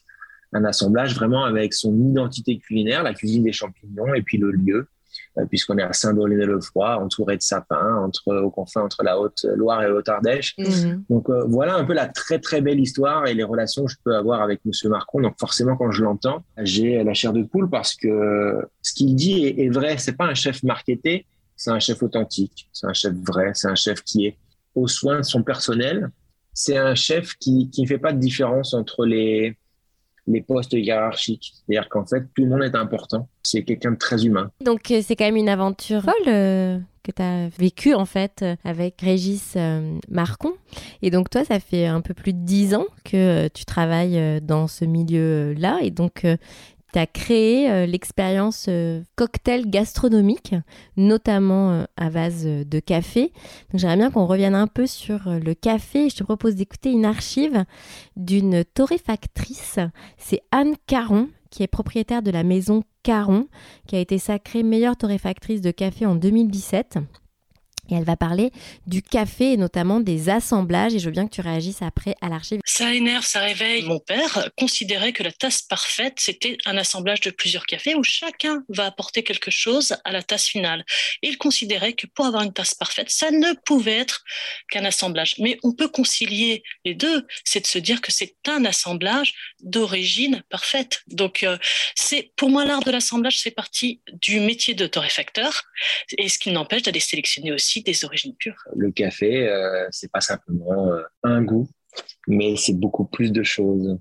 Un 0.53 0.65
assemblage 0.65 1.15
vraiment 1.15 1.45
avec 1.45 1.75
son 1.75 1.95
identité 1.99 2.59
culinaire, 2.59 3.03
la 3.03 3.15
cuisine 3.15 3.43
des 3.43 3.53
champignons 3.53 4.15
et 4.15 4.23
puis 4.23 4.39
le 4.39 4.51
lieu, 4.51 4.89
euh, 5.39 5.45
puisqu'on 5.45 5.77
est 5.77 5.83
à 5.83 5.93
Saint-Dolé-le-Froid, 5.93 6.97
entouré 6.97 7.37
de 7.37 7.43
sapins, 7.43 7.97
entre, 7.97 8.35
aux 8.35 8.51
confins 8.51 8.83
entre 8.83 9.03
la 9.03 9.19
Haute-Loire 9.19 9.83
et 9.83 9.89
la 9.89 9.95
Haute-Ardèche. 9.95 10.55
Mhm. 10.59 11.05
Donc 11.11 11.29
euh, 11.29 11.45
voilà 11.49 11.77
un 11.77 11.85
peu 11.85 11.93
la 11.93 12.09
très 12.09 12.39
très 12.39 12.61
belle 12.61 12.81
histoire 12.81 13.27
et 13.27 13.35
les 13.35 13.45
relations 13.45 13.85
que 13.85 13.91
je 13.91 13.97
peux 14.03 14.15
avoir 14.15 14.41
avec 14.41 14.65
Monsieur 14.65 14.89
Marcon. 14.89 15.21
Donc 15.21 15.35
forcément 15.39 15.77
quand 15.77 15.91
je 15.91 16.03
l'entends, 16.03 16.45
j'ai 16.59 17.03
la 17.03 17.13
chair 17.13 17.33
de 17.33 17.43
poule 17.43 17.69
parce 17.69 17.95
que 17.95 18.65
ce 18.83 18.95
qu'il 18.95 19.15
dit 19.15 19.45
est, 19.45 19.65
est 19.65 19.69
vrai. 19.69 19.99
C'est 19.99 20.17
pas 20.17 20.27
un 20.27 20.35
chef 20.35 20.63
marketé, 20.63 21.27
c'est 21.57 21.71
un 21.71 21.79
chef 21.79 22.03
authentique, 22.03 22.69
c'est 22.73 22.87
un 22.87 22.93
chef 22.93 23.15
vrai, 23.15 23.53
c'est 23.55 23.69
un 23.69 23.75
chef 23.75 24.03
qui 24.03 24.27
est 24.27 24.37
au 24.75 24.87
soin 24.87 25.19
de 25.19 25.25
son 25.25 25.43
personnel. 25.43 26.11
C'est 26.53 26.77
un 26.77 26.95
chef 26.95 27.35
qui 27.39 27.71
qui 27.71 27.83
ne 27.83 27.87
fait 27.87 27.99
pas 27.99 28.13
de 28.13 28.19
différence 28.19 28.75
entre 28.75 29.05
les 29.05 29.57
les 30.27 30.43
postes 30.43 30.73
hiérarchiques. 30.73 31.55
C'est-à-dire 31.55 31.89
qu'en 31.89 32.05
fait 32.05 32.23
tout 32.35 32.45
le 32.45 32.51
monde 32.51 32.63
est 32.63 32.75
important. 32.75 33.29
C'est 33.43 33.63
quelqu'un 33.63 33.93
de 33.93 33.97
très 33.97 34.25
humain. 34.27 34.51
Donc 34.61 34.91
euh, 34.91 35.01
c'est 35.03 35.17
quand 35.17 35.25
même 35.25 35.37
une 35.37 35.49
aventure 35.49 36.03
folle 36.03 36.15
euh, 36.27 36.79
que 37.03 37.13
tu 37.13 37.23
as 37.23 37.49
vécue 37.49 37.95
en 37.95 38.07
fait 38.07 38.41
euh, 38.43 38.57
avec 38.65 39.01
Régis 39.01 39.57
Marcon. 40.11 40.53
Et 41.03 41.11
donc 41.11 41.31
toi, 41.31 41.45
ça 41.45 41.61
fait 41.61 41.87
un 41.87 42.01
peu 42.01 42.15
plus 42.15 42.33
de 42.33 42.41
dix 42.41 42.75
ans 42.75 42.87
que 43.05 43.49
tu 43.49 43.65
travailles 43.65 44.41
dans 44.43 44.67
ce 44.67 44.85
milieu-là. 44.85 45.79
Et 45.83 45.91
donc 45.91 46.27
tu 46.97 47.13
créé 47.13 47.71
euh, 47.71 47.87
l'expérience 47.87 48.67
euh, 48.69 49.03
cocktail 49.17 49.69
gastronomique, 49.69 50.55
notamment 50.97 51.71
euh, 51.71 51.85
à 51.97 52.09
base 52.09 52.45
de 52.45 52.79
café. 52.81 53.33
J'aimerais 53.75 53.97
bien 53.97 54.11
qu'on 54.11 54.27
revienne 54.27 54.55
un 54.55 54.67
peu 54.67 54.87
sur 54.87 55.29
le 55.29 55.55
café. 55.55 56.09
Je 56.09 56.17
te 56.17 56.25
propose 56.25 56.55
d'écouter 56.55 56.91
une 56.91 57.05
archive 57.05 57.65
d'une 58.17 58.65
torréfactrice. 58.65 59.79
C'est 60.17 60.41
Anne 60.53 60.75
Caron 60.87 61.29
qui 61.51 61.63
est 61.63 61.69
propriétaire 61.69 62.23
de 62.23 62.31
la 62.31 62.43
maison 62.43 62.83
Caron, 63.03 63.47
qui 63.87 63.97
a 63.97 64.01
été 64.01 64.19
sacrée 64.19 64.63
meilleure 64.63 64.97
torréfactrice 64.97 65.61
de 65.61 65.71
café 65.71 66.07
en 66.07 66.17
2017. 66.17 66.99
Et 67.91 67.95
elle 67.95 68.05
va 68.05 68.17
parler 68.17 68.51
du 68.87 69.03
café 69.03 69.53
et 69.53 69.57
notamment 69.57 70.01
des 70.01 70.29
assemblages. 70.29 70.95
Et 70.95 70.99
je 70.99 71.07
veux 71.07 71.13
bien 71.13 71.27
que 71.27 71.35
tu 71.35 71.41
réagisses 71.41 71.83
après 71.83 72.15
à 72.21 72.29
l'archive. 72.29 72.61
Ça 72.65 72.95
énerve, 72.95 73.25
ça 73.25 73.41
réveille. 73.41 73.85
Mon 73.85 73.99
père 73.99 74.51
considérait 74.57 75.13
que 75.13 75.23
la 75.23 75.33
tasse 75.33 75.63
parfaite, 75.63 76.15
c'était 76.19 76.59
un 76.67 76.77
assemblage 76.77 77.21
de 77.21 77.31
plusieurs 77.31 77.67
cafés 77.67 77.95
où 77.95 78.03
chacun 78.03 78.63
va 78.69 78.87
apporter 78.87 79.23
quelque 79.23 79.51
chose 79.51 79.97
à 80.05 80.13
la 80.13 80.23
tasse 80.23 80.47
finale. 80.47 80.85
Il 81.23 81.39
considérait 81.39 81.93
que 81.93 82.07
pour 82.07 82.27
avoir 82.27 82.43
une 82.43 82.53
tasse 82.53 82.75
parfaite, 82.75 83.11
ça 83.11 83.31
ne 83.31 83.53
pouvait 83.65 83.99
être 83.99 84.25
qu'un 84.71 84.85
assemblage. 84.85 85.37
Mais 85.39 85.59
on 85.63 85.73
peut 85.73 85.89
concilier 85.89 86.63
les 86.85 86.95
deux. 86.95 87.27
C'est 87.45 87.61
de 87.61 87.67
se 87.67 87.79
dire 87.79 88.01
que 88.01 88.13
c'est 88.13 88.37
un 88.49 88.65
assemblage 88.65 89.35
d'origine 89.61 90.43
parfaite. 90.51 91.03
Donc, 91.09 91.43
euh, 91.43 91.59
c'est 91.95 92.33
pour 92.37 92.51
moi 92.51 92.65
l'art 92.65 92.83
de 92.83 92.91
l'assemblage, 92.91 93.39
c'est 93.39 93.51
partie 93.51 94.01
du 94.13 94.41
métier 94.41 94.75
de 94.75 94.87
torréfacteur. 94.87 95.65
Et 96.19 96.29
ce 96.29 96.39
qui 96.39 96.51
n'empêche 96.51 96.83
d'aller 96.83 97.01
sélectionner 97.01 97.53
aussi 97.53 97.76
des 97.83 98.05
origines 98.05 98.35
pures. 98.35 98.63
Le 98.75 98.91
café, 98.91 99.49
euh, 99.49 99.87
c'est 99.91 100.11
pas 100.11 100.21
simplement 100.21 100.93
euh, 100.93 101.03
un 101.23 101.43
goût, 101.43 101.69
mais 102.27 102.57
c'est 102.57 102.75
beaucoup 102.75 103.05
plus 103.05 103.33
de 103.33 103.43
choses. 103.43 103.99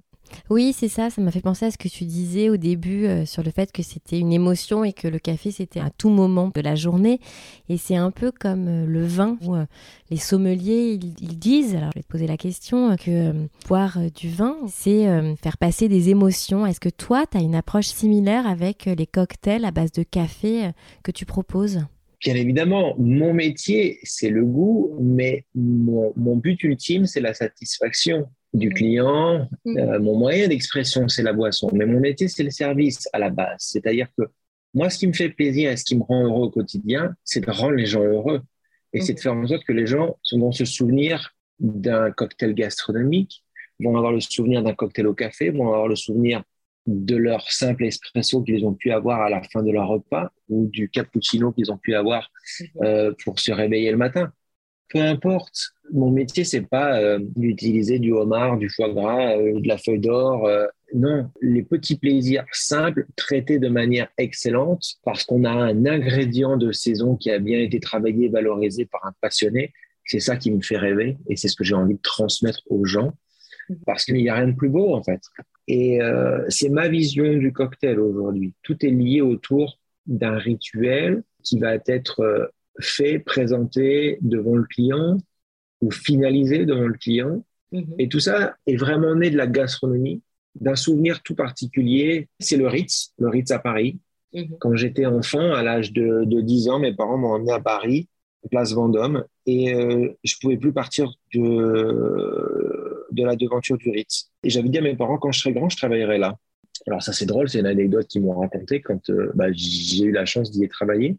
Oui, 0.49 0.73
c'est 0.77 0.88
ça, 0.88 1.09
ça 1.09 1.21
m'a 1.21 1.31
fait 1.31 1.41
penser 1.41 1.65
à 1.65 1.71
ce 1.71 1.77
que 1.77 1.88
tu 1.88 2.03
disais 2.05 2.49
au 2.49 2.57
début 2.57 3.05
euh, 3.05 3.25
sur 3.25 3.43
le 3.43 3.51
fait 3.51 3.71
que 3.71 3.83
c'était 3.83 4.19
une 4.19 4.33
émotion 4.33 4.83
et 4.83 4.93
que 4.93 5.07
le 5.07 5.19
café 5.19 5.51
c'était 5.51 5.79
à 5.79 5.89
tout 5.89 6.09
moment 6.09 6.51
de 6.53 6.61
la 6.61 6.75
journée. 6.75 7.19
Et 7.69 7.77
c'est 7.77 7.95
un 7.95 8.11
peu 8.11 8.31
comme 8.31 8.67
euh, 8.67 8.85
le 8.85 9.05
vin 9.05 9.38
où 9.41 9.55
euh, 9.55 9.65
les 10.09 10.17
sommeliers 10.17 10.99
ils, 11.01 11.39
disent, 11.39 11.75
alors 11.75 11.91
je 11.93 11.99
vais 11.99 12.03
te 12.03 12.07
poser 12.07 12.27
la 12.27 12.38
question, 12.38 12.95
que 12.95 13.33
boire 13.67 13.97
du 14.13 14.29
vin 14.29 14.55
c'est 14.67 15.35
faire 15.41 15.57
passer 15.57 15.88
des 15.88 16.09
émotions. 16.09 16.65
Est-ce 16.65 16.79
que 16.79 16.89
toi 16.89 17.25
tu 17.29 17.38
as 17.38 17.41
une 17.41 17.55
approche 17.55 17.88
similaire 17.88 18.47
avec 18.47 18.85
les 18.85 19.07
cocktails 19.07 19.65
à 19.65 19.71
base 19.71 19.91
de 19.91 20.03
café 20.03 20.71
que 21.03 21.11
tu 21.11 21.25
proposes? 21.25 21.81
Bien 22.25 22.33
évidemment, 22.33 22.95
mon 22.97 23.35
métier, 23.35 23.99
c'est 24.01 24.31
le 24.31 24.43
goût, 24.43 24.97
mais 24.99 25.45
mon 25.53 26.35
but 26.38 26.63
ultime, 26.63 27.05
c'est 27.05 27.21
la 27.21 27.35
satisfaction 27.35 28.27
du 28.51 28.69
client. 28.69 29.47
Mm. 29.63 29.77
Euh, 29.77 29.99
mon 29.99 30.17
moyen 30.17 30.47
d'expression, 30.47 31.07
c'est 31.07 31.21
la 31.21 31.33
boisson. 31.33 31.69
Mais 31.71 31.85
mon 31.85 31.99
métier, 31.99 32.27
c'est 32.27 32.41
le 32.41 32.49
service 32.49 33.07
à 33.13 33.19
la 33.19 33.29
base. 33.29 33.57
C'est-à-dire 33.59 34.07
que 34.17 34.23
moi, 34.73 34.89
ce 34.89 34.97
qui 34.97 35.05
me 35.05 35.13
fait 35.13 35.29
plaisir 35.29 35.69
et 35.69 35.77
ce 35.77 35.85
qui 35.85 35.95
me 35.95 36.01
rend 36.01 36.25
heureux 36.25 36.47
au 36.47 36.49
quotidien, 36.49 37.15
c'est 37.23 37.41
de 37.41 37.51
rendre 37.51 37.75
les 37.75 37.85
gens 37.85 38.03
heureux. 38.03 38.41
Et 38.91 39.01
c'est 39.01 39.13
de 39.13 39.19
faire 39.19 39.33
en 39.33 39.45
sorte 39.45 39.63
que 39.63 39.73
les 39.73 39.85
gens 39.85 40.17
vont 40.31 40.51
se 40.51 40.65
souvenir 40.65 41.35
d'un 41.59 42.09
cocktail 42.11 42.55
gastronomique, 42.55 43.43
vont 43.79 43.95
avoir 43.97 44.11
le 44.11 44.19
souvenir 44.19 44.63
d'un 44.63 44.73
cocktail 44.73 45.05
au 45.05 45.13
café, 45.13 45.51
vont 45.51 45.67
avoir 45.67 45.88
le 45.88 45.95
souvenir 45.95 46.41
de 46.86 47.15
leur 47.15 47.52
simple 47.52 47.86
espresso 47.86 48.43
qu'ils 48.43 48.65
ont 48.65 48.74
pu 48.74 48.91
avoir 48.91 49.21
à 49.21 49.30
la 49.30 49.41
fin 49.43 49.63
de 49.63 49.71
leur 49.71 49.88
repas 49.88 50.32
ou 50.50 50.67
du 50.67 50.89
cappuccino 50.89 51.52
qu'ils 51.52 51.71
ont 51.71 51.78
pu 51.78 51.95
avoir 51.95 52.30
euh, 52.84 53.13
pour 53.24 53.39
se 53.39 53.52
réveiller 53.52 53.91
le 53.91 53.98
matin 53.98 54.32
peu 54.89 55.02
importe. 55.02 55.71
Mon 55.91 56.12
métier, 56.12 56.43
c'est 56.43 56.62
pas 56.62 57.00
euh, 57.00 57.19
d'utiliser 57.36 58.00
du 58.00 58.12
homard, 58.12 58.58
du 58.58 58.69
foie 58.69 58.89
gras, 58.89 59.38
euh, 59.38 59.60
de 59.60 59.67
la 59.67 59.78
feuille 59.78 60.00
d'or. 60.00 60.45
Euh, 60.45 60.65
non, 60.93 61.30
les 61.41 61.63
petits 61.63 61.98
plaisirs 61.98 62.45
simples, 62.52 63.06
traités 63.15 63.60
de 63.60 63.67
manière 63.67 64.08
excellente, 64.17 64.95
parce 65.04 65.24
qu'on 65.24 65.43
a 65.43 65.52
un 65.52 65.86
ingrédient 65.86 66.58
de 66.58 66.71
saison 66.71 67.15
qui 67.15 67.32
a 67.32 67.39
bien 67.39 67.60
été 67.60 67.80
travaillé, 67.80 68.30
valorisé 68.30 68.86
par 68.86 69.06
un 69.06 69.13
passionné. 69.21 69.74
C'est 70.06 70.19
ça 70.19 70.38
qui 70.38 70.52
me 70.52 70.62
fait 70.62 70.78
rêver 70.78 71.17
et 71.28 71.36
c'est 71.36 71.48
ce 71.48 71.56
que 71.56 71.63
j'ai 71.63 71.74
envie 71.76 71.95
de 71.95 72.02
transmettre 72.02 72.62
aux 72.69 72.86
gens, 72.86 73.13
parce 73.86 74.06
qu'il 74.06 74.15
n'y 74.15 74.30
a 74.30 74.36
rien 74.36 74.48
de 74.48 74.56
plus 74.56 74.69
beau 74.69 74.93
en 74.93 75.04
fait. 75.04 75.21
Et 75.67 75.99
c'est 76.49 76.69
ma 76.69 76.88
vision 76.88 77.34
du 77.34 77.51
cocktail 77.51 77.99
aujourd'hui. 77.99 78.54
Tout 78.62 78.86
est 78.86 78.91
lié 78.91 79.21
autour 79.21 79.80
d'un 80.06 80.38
rituel 80.38 81.23
qui 81.43 81.58
va 81.60 81.75
être 81.88 82.51
fait, 82.80 83.19
présenté 83.19 84.17
devant 84.21 84.56
le 84.56 84.65
client 84.65 85.17
ou 85.82 85.91
finalisé 85.91 86.65
devant 86.65 86.88
le 86.88 86.93
client. 86.93 87.43
Mhm. 87.71 87.95
Et 87.99 88.10
tout 88.10 88.19
ça 88.19 88.56
est 88.67 88.75
vraiment 88.75 89.15
né 89.15 89.30
de 89.30 89.38
la 89.38 89.47
gastronomie, 89.47 90.21
d'un 90.56 90.75
souvenir 90.75 91.21
tout 91.23 91.36
particulier. 91.36 92.30
C'est 92.39 92.58
le 92.58 92.67
Ritz, 92.67 93.13
le 93.19 93.30
Ritz 93.30 93.51
à 93.51 93.60
Paris. 93.60 93.99
Mhm. 94.34 94.58
Quand 94.60 94.75
j'étais 94.75 95.06
enfant, 95.06 95.54
à 95.54 95.63
l'âge 95.63 95.93
de, 95.93 96.23
de, 96.25 96.41
10 96.41 96.69
ans, 96.69 96.80
mes 96.80 96.93
parents 96.93 97.17
m'ont 97.17 97.34
emmené 97.34 97.51
à 97.51 97.60
Paris, 97.60 98.08
place 98.51 98.73
Vendôme, 98.73 99.25
et 99.47 99.73
euh, 99.73 100.10
je 100.23 100.36
pouvais 100.39 100.58
plus 100.58 100.71
partir 100.71 101.12
de, 101.34 102.85
de 103.15 103.23
la 103.23 103.36
devanture 103.36 103.78
du 103.78 103.89
Ritz. 103.89 104.32
Et 104.43 104.49
j'avais 104.49 104.69
dit 104.69 104.78
à 104.78 104.82
mes 104.82 104.95
parents, 104.95 105.17
quand 105.17 105.32
je 105.32 105.39
serai 105.39 105.54
grand, 105.54 105.69
je 105.69 105.78
travaillerai 105.78 106.17
là. 106.17 106.38
Alors 106.88 107.01
ça 107.01 107.13
c'est 107.13 107.25
drôle, 107.25 107.49
c'est 107.49 107.60
une 107.60 107.65
anecdote 107.65 108.08
qu'ils 108.08 108.21
m'ont 108.21 108.39
racontée 108.39 108.82
quand 108.82 109.10
euh, 109.10 109.32
bah, 109.34 109.47
j'ai 109.51 110.04
eu 110.04 110.12
la 110.12 110.25
chance 110.25 110.51
d'y 110.51 110.67
travailler. 110.67 111.17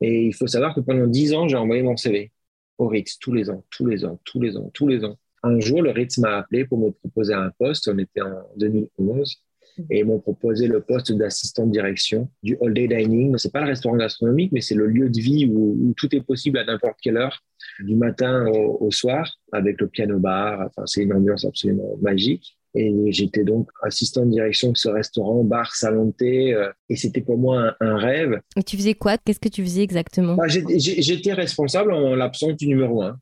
Et 0.00 0.26
il 0.26 0.34
faut 0.34 0.46
savoir 0.46 0.74
que 0.74 0.80
pendant 0.80 1.06
dix 1.06 1.32
ans, 1.34 1.48
j'ai 1.48 1.56
envoyé 1.56 1.82
mon 1.82 1.96
CV 1.96 2.32
au 2.78 2.88
Ritz 2.88 3.18
tous 3.18 3.32
les 3.32 3.50
ans, 3.50 3.64
tous 3.70 3.86
les 3.86 4.04
ans, 4.04 4.20
tous 4.24 4.40
les 4.40 4.56
ans, 4.56 4.70
tous 4.74 4.88
les 4.88 5.04
ans. 5.04 5.16
Un 5.42 5.60
jour, 5.60 5.82
le 5.82 5.90
Ritz 5.90 6.18
m'a 6.18 6.38
appelé 6.38 6.64
pour 6.66 6.78
me 6.78 6.90
proposer 6.90 7.34
un 7.34 7.50
poste. 7.58 7.88
On 7.88 7.98
était 7.98 8.20
en 8.22 8.42
2011 8.56 9.42
et 9.90 10.00
ils 10.00 10.04
m'ont 10.04 10.18
proposé 10.18 10.66
le 10.66 10.80
poste 10.80 11.12
d'assistant 11.12 11.66
de 11.66 11.72
direction 11.72 12.28
du 12.42 12.56
All 12.60 12.74
Day 12.74 12.88
Dining. 12.88 13.34
C'est 13.38 13.52
pas 13.52 13.60
le 13.60 13.68
restaurant 13.68 13.96
gastronomique, 13.96 14.52
mais 14.52 14.60
c'est 14.60 14.74
le 14.74 14.86
lieu 14.86 15.08
de 15.08 15.20
vie 15.20 15.46
où, 15.46 15.94
tout 15.96 16.14
est 16.14 16.20
possible 16.20 16.58
à 16.58 16.64
n'importe 16.64 16.98
quelle 17.02 17.16
heure, 17.16 17.42
du 17.80 17.94
matin 17.94 18.46
au, 18.46 18.90
soir, 18.90 19.30
avec 19.52 19.80
le 19.80 19.88
piano 19.88 20.18
bar. 20.18 20.60
Enfin, 20.66 20.82
c'est 20.86 21.02
une 21.02 21.12
ambiance 21.12 21.44
absolument 21.44 21.96
magique. 22.00 22.56
Et 22.74 22.92
j'étais 23.10 23.42
donc 23.42 23.68
assistant 23.82 24.24
de 24.24 24.30
direction 24.30 24.70
de 24.70 24.76
ce 24.76 24.88
restaurant, 24.88 25.42
bar, 25.42 25.74
salon 25.74 26.06
de 26.06 26.12
thé. 26.12 26.54
Euh, 26.54 26.70
et 26.88 26.94
c'était 26.94 27.20
pour 27.20 27.36
moi 27.36 27.74
un, 27.80 27.96
rêve. 27.96 28.40
Et 28.56 28.62
tu 28.62 28.76
faisais 28.76 28.94
quoi? 28.94 29.18
Qu'est-ce 29.18 29.40
que 29.40 29.48
tu 29.48 29.62
faisais 29.64 29.82
exactement? 29.82 30.36
Bah, 30.36 30.46
J'étais 30.46 31.32
responsable 31.32 31.92
en 31.92 32.14
l'absence 32.14 32.56
du 32.56 32.68
numéro 32.68 33.02
un. 33.02 33.18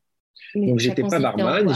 Donc 0.55 0.79
j'étais 0.79 1.03
pas 1.03 1.19
barman, 1.19 1.73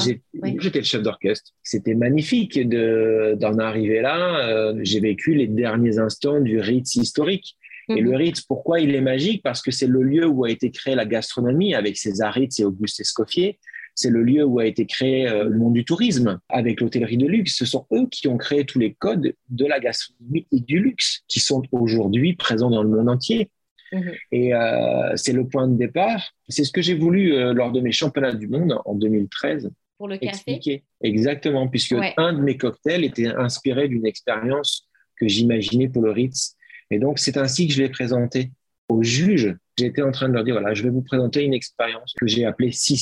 j'étais 0.60 0.80
le 0.80 0.86
chef 0.86 1.02
d'orchestre. 1.02 1.52
C'était 1.62 1.96
magnifique 1.96 2.60
d'en 2.68 3.58
arriver 3.60 4.02
là. 4.02 4.48
Euh, 4.48 4.80
j'ai 4.82 5.00
vécu 5.00 5.36
les 5.36 5.48
derniers 5.48 6.00
instants 6.00 6.40
du 6.40 6.60
Ritz 6.60 6.96
historique. 6.96 7.58
Et 7.90 8.00
le 8.00 8.12
mhm. 8.12 8.16
Ritz, 8.16 8.42
pourquoi 8.42 8.80
il 8.80 8.96
est 8.96 9.02
magique? 9.02 9.44
Parce 9.44 9.62
que 9.62 9.72
c'est 9.72 9.88
le 9.88 10.02
lieu 10.04 10.26
où 10.26 10.46
a 10.46 10.50
été 10.50 10.72
créée 10.72 10.96
la 10.96 11.06
gastronomie 11.06 11.76
avec 11.76 11.98
César 11.98 12.34
Ritz 12.34 12.60
et 12.60 12.66
Auguste 12.66 13.02
Escoffier. 13.02 13.60
C'est 13.96 14.10
le 14.10 14.24
lieu 14.24 14.44
où 14.44 14.60
a 14.60 14.66
été 14.66 14.86
créé 14.86 15.28
euh, 15.28 15.44
le 15.44 15.58
monde 15.58 15.74
du 15.74 15.86
tourisme 15.86 16.40
avec 16.50 16.82
l'hôtellerie 16.82 17.18
de 17.18 17.28
luxe. 17.28 17.56
Ce 17.58 17.66
sont 17.66 17.86
eux 17.92 18.08
qui 18.10 18.28
ont 18.28 18.38
créé 18.38 18.66
tous 18.66 18.80
les 18.80 18.94
codes 18.94 19.34
de 19.50 19.66
la 19.66 19.80
gastronomie 19.80 20.48
et 20.52 20.62
du 20.62 20.80
luxe 20.80 21.24
qui 21.28 21.40
sont 21.40 21.62
aujourd'hui 21.72 22.36
présents 22.36 22.72
dans 22.72 22.84
le 22.84 22.90
monde 22.90 23.10
entier. 23.10 23.50
Mhm. 23.93 24.13
Et 24.32 24.53
euh, 24.53 25.15
c'est 25.15 25.34
le 25.34 25.47
point 25.47 25.67
de 25.67 25.77
départ. 25.77 26.34
C'est 26.49 26.63
ce 26.63 26.71
que 26.71 26.82
j'ai 26.82 26.95
voulu 26.95 27.34
euh, 27.34 27.53
lors 27.53 27.71
de 27.71 27.79
mes 27.79 27.91
championnats 27.91 28.34
du 28.34 28.47
monde 28.47 28.77
en 28.86 28.95
2013. 28.95 29.71
Pour 29.97 30.08
le 30.08 30.17
café? 30.17 30.84
Exactement, 31.01 31.67
puisque 31.67 31.95
un 32.17 32.34
de 32.34 32.41
mes 32.41 32.58
cocktails 32.58 33.06
était 33.06 33.27
inspiré 33.27 33.88
d'une 33.88 34.06
expérience 34.06 34.89
que 35.15 35.27
j'imaginais 35.27 35.88
pour 35.88 36.01
le 36.01 36.12
Ritz. 36.12 36.56
Et 36.89 36.99
donc, 36.99 37.19
c'est 37.19 37.38
ainsi 37.38 37.67
que 37.67 37.73
je 37.73 37.82
l'ai 37.82 37.89
présenté 37.89 38.51
aux 38.89 39.03
juges. 39.03 39.56
J'étais 39.77 40.01
en 40.01 40.12
train 40.12 40.27
de 40.27 40.34
leur 40.34 40.43
dire, 40.43 40.56
voilà, 40.56 40.73
je 40.73 40.84
vais 40.84 40.89
vous 40.89 41.03
présenter 41.03 41.43
une 41.43 41.53
expérience 41.53 42.13
que 42.19 42.27
j'ai 42.27 42.45
appelée 42.45 42.71
si 42.71 42.97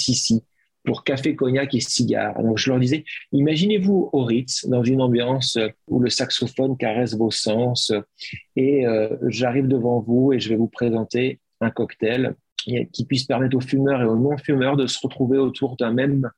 pour 0.83 1.03
café, 1.03 1.35
cognac 1.35 1.73
et 1.75 1.79
cigare. 1.79 2.41
Donc 2.41 2.57
je 2.57 2.69
leur 2.69 2.79
disais, 2.79 3.03
imaginez-vous 3.31 4.09
au 4.13 4.23
Ritz, 4.23 4.67
dans 4.67 4.83
une 4.83 5.01
ambiance 5.01 5.57
où 5.87 5.99
le 5.99 6.09
saxophone 6.09 6.77
caresse 6.77 7.15
vos 7.15 7.31
sens, 7.31 7.91
et 8.55 8.85
euh, 8.85 9.15
j'arrive 9.27 9.67
devant 9.67 9.99
vous 9.99 10.33
et 10.33 10.39
je 10.39 10.49
vais 10.49 10.55
vous 10.55 10.67
présenter 10.67 11.39
un 11.59 11.69
cocktail 11.69 12.35
qui 12.93 13.05
puisse 13.05 13.23
permettre 13.23 13.57
aux 13.57 13.61
fumeurs 13.61 14.01
et 14.01 14.05
aux 14.05 14.15
non-fumeurs 14.15 14.77
de 14.77 14.85
se 14.85 14.99
retrouver 15.01 15.39
autour 15.39 15.77
d'un 15.77 15.91
même 15.91 16.29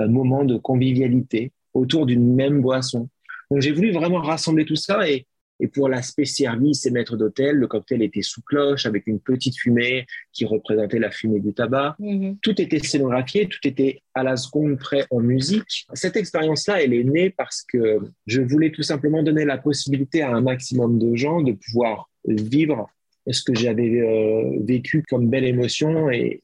euh, 0.00 0.08
moment 0.08 0.44
de 0.44 0.56
convivialité, 0.56 1.52
autour 1.72 2.06
d'une 2.06 2.34
même 2.34 2.60
boisson. 2.60 3.08
Donc 3.50 3.60
j'ai 3.60 3.70
voulu 3.70 3.92
vraiment 3.92 4.20
rassembler 4.20 4.64
tout 4.64 4.76
ça 4.76 5.08
et 5.08 5.26
et 5.60 5.68
pour 5.68 5.88
l'aspect 5.88 6.24
service 6.24 6.86
et 6.86 6.90
maître 6.90 7.16
d'hôtel, 7.16 7.56
le 7.56 7.66
cocktail 7.66 8.02
était 8.02 8.22
sous 8.22 8.42
cloche 8.42 8.86
avec 8.86 9.06
une 9.06 9.20
petite 9.20 9.56
fumée 9.56 10.06
qui 10.32 10.44
représentait 10.44 10.98
la 10.98 11.10
fumée 11.10 11.40
du 11.40 11.52
tabac. 11.52 11.96
Mhm. 11.98 12.38
Tout 12.42 12.60
était 12.60 12.78
scénographié, 12.78 13.48
tout 13.48 13.66
était 13.66 14.02
à 14.14 14.22
la 14.22 14.36
seconde 14.36 14.78
près 14.78 15.04
en 15.10 15.20
musique. 15.20 15.86
Cette 15.94 16.16
expérience-là, 16.16 16.82
elle 16.82 16.94
est 16.94 17.04
née 17.04 17.30
parce 17.30 17.62
que 17.62 17.98
je 18.26 18.40
voulais 18.40 18.70
tout 18.70 18.82
simplement 18.82 19.22
donner 19.22 19.44
la 19.44 19.58
possibilité 19.58 20.22
à 20.22 20.30
un 20.30 20.40
maximum 20.40 20.98
de 20.98 21.16
gens 21.16 21.40
de 21.42 21.52
pouvoir 21.52 22.08
vivre 22.24 22.88
ce 23.30 23.42
que 23.42 23.54
j'avais 23.54 24.00
euh, 24.00 24.58
vécu 24.60 25.02
comme 25.08 25.28
belle 25.28 25.44
émotion 25.44 26.10
et, 26.10 26.42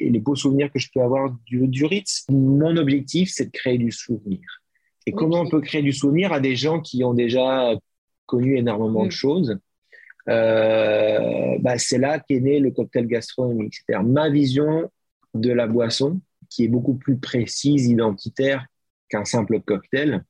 les 0.00 0.18
beaux 0.18 0.34
souvenirs 0.34 0.72
que 0.72 0.78
je 0.78 0.88
peux 0.92 1.02
avoir 1.02 1.30
du, 1.44 1.68
du 1.68 1.84
Ritz. 1.84 2.24
Mon 2.30 2.76
objectif, 2.76 3.30
c'est 3.30 3.44
de 3.44 3.50
créer 3.50 3.76
du 3.76 3.92
souvenir. 3.92 4.40
Et 5.06 5.12
comment 5.12 5.42
on 5.42 5.48
peut 5.48 5.60
créer 5.60 5.82
du 5.82 5.92
souvenir 5.92 6.32
à 6.32 6.40
des 6.40 6.56
gens 6.56 6.80
qui 6.80 7.04
ont 7.04 7.12
déjà 7.12 7.76
connu 8.32 8.56
énormément 8.56 9.02
de 9.02 9.08
mm. 9.08 9.22
choses. 9.24 9.58
Euh, 10.28 11.58
bah, 11.60 11.76
c'est 11.76 11.98
là 11.98 12.18
qu'est 12.18 12.40
né 12.40 12.60
le 12.60 12.70
cocktail 12.70 13.06
gastronomique. 13.06 13.74
C'est-à-dire 13.74 14.08
ma 14.08 14.30
vision 14.30 14.90
de 15.34 15.52
la 15.52 15.66
boisson, 15.66 16.20
qui 16.48 16.64
est 16.64 16.68
beaucoup 16.68 16.94
plus 16.94 17.18
précise, 17.18 17.86
identitaire 17.86 18.64
qu'un 19.08 19.24
simple 19.24 19.60
cocktail. 19.60 20.24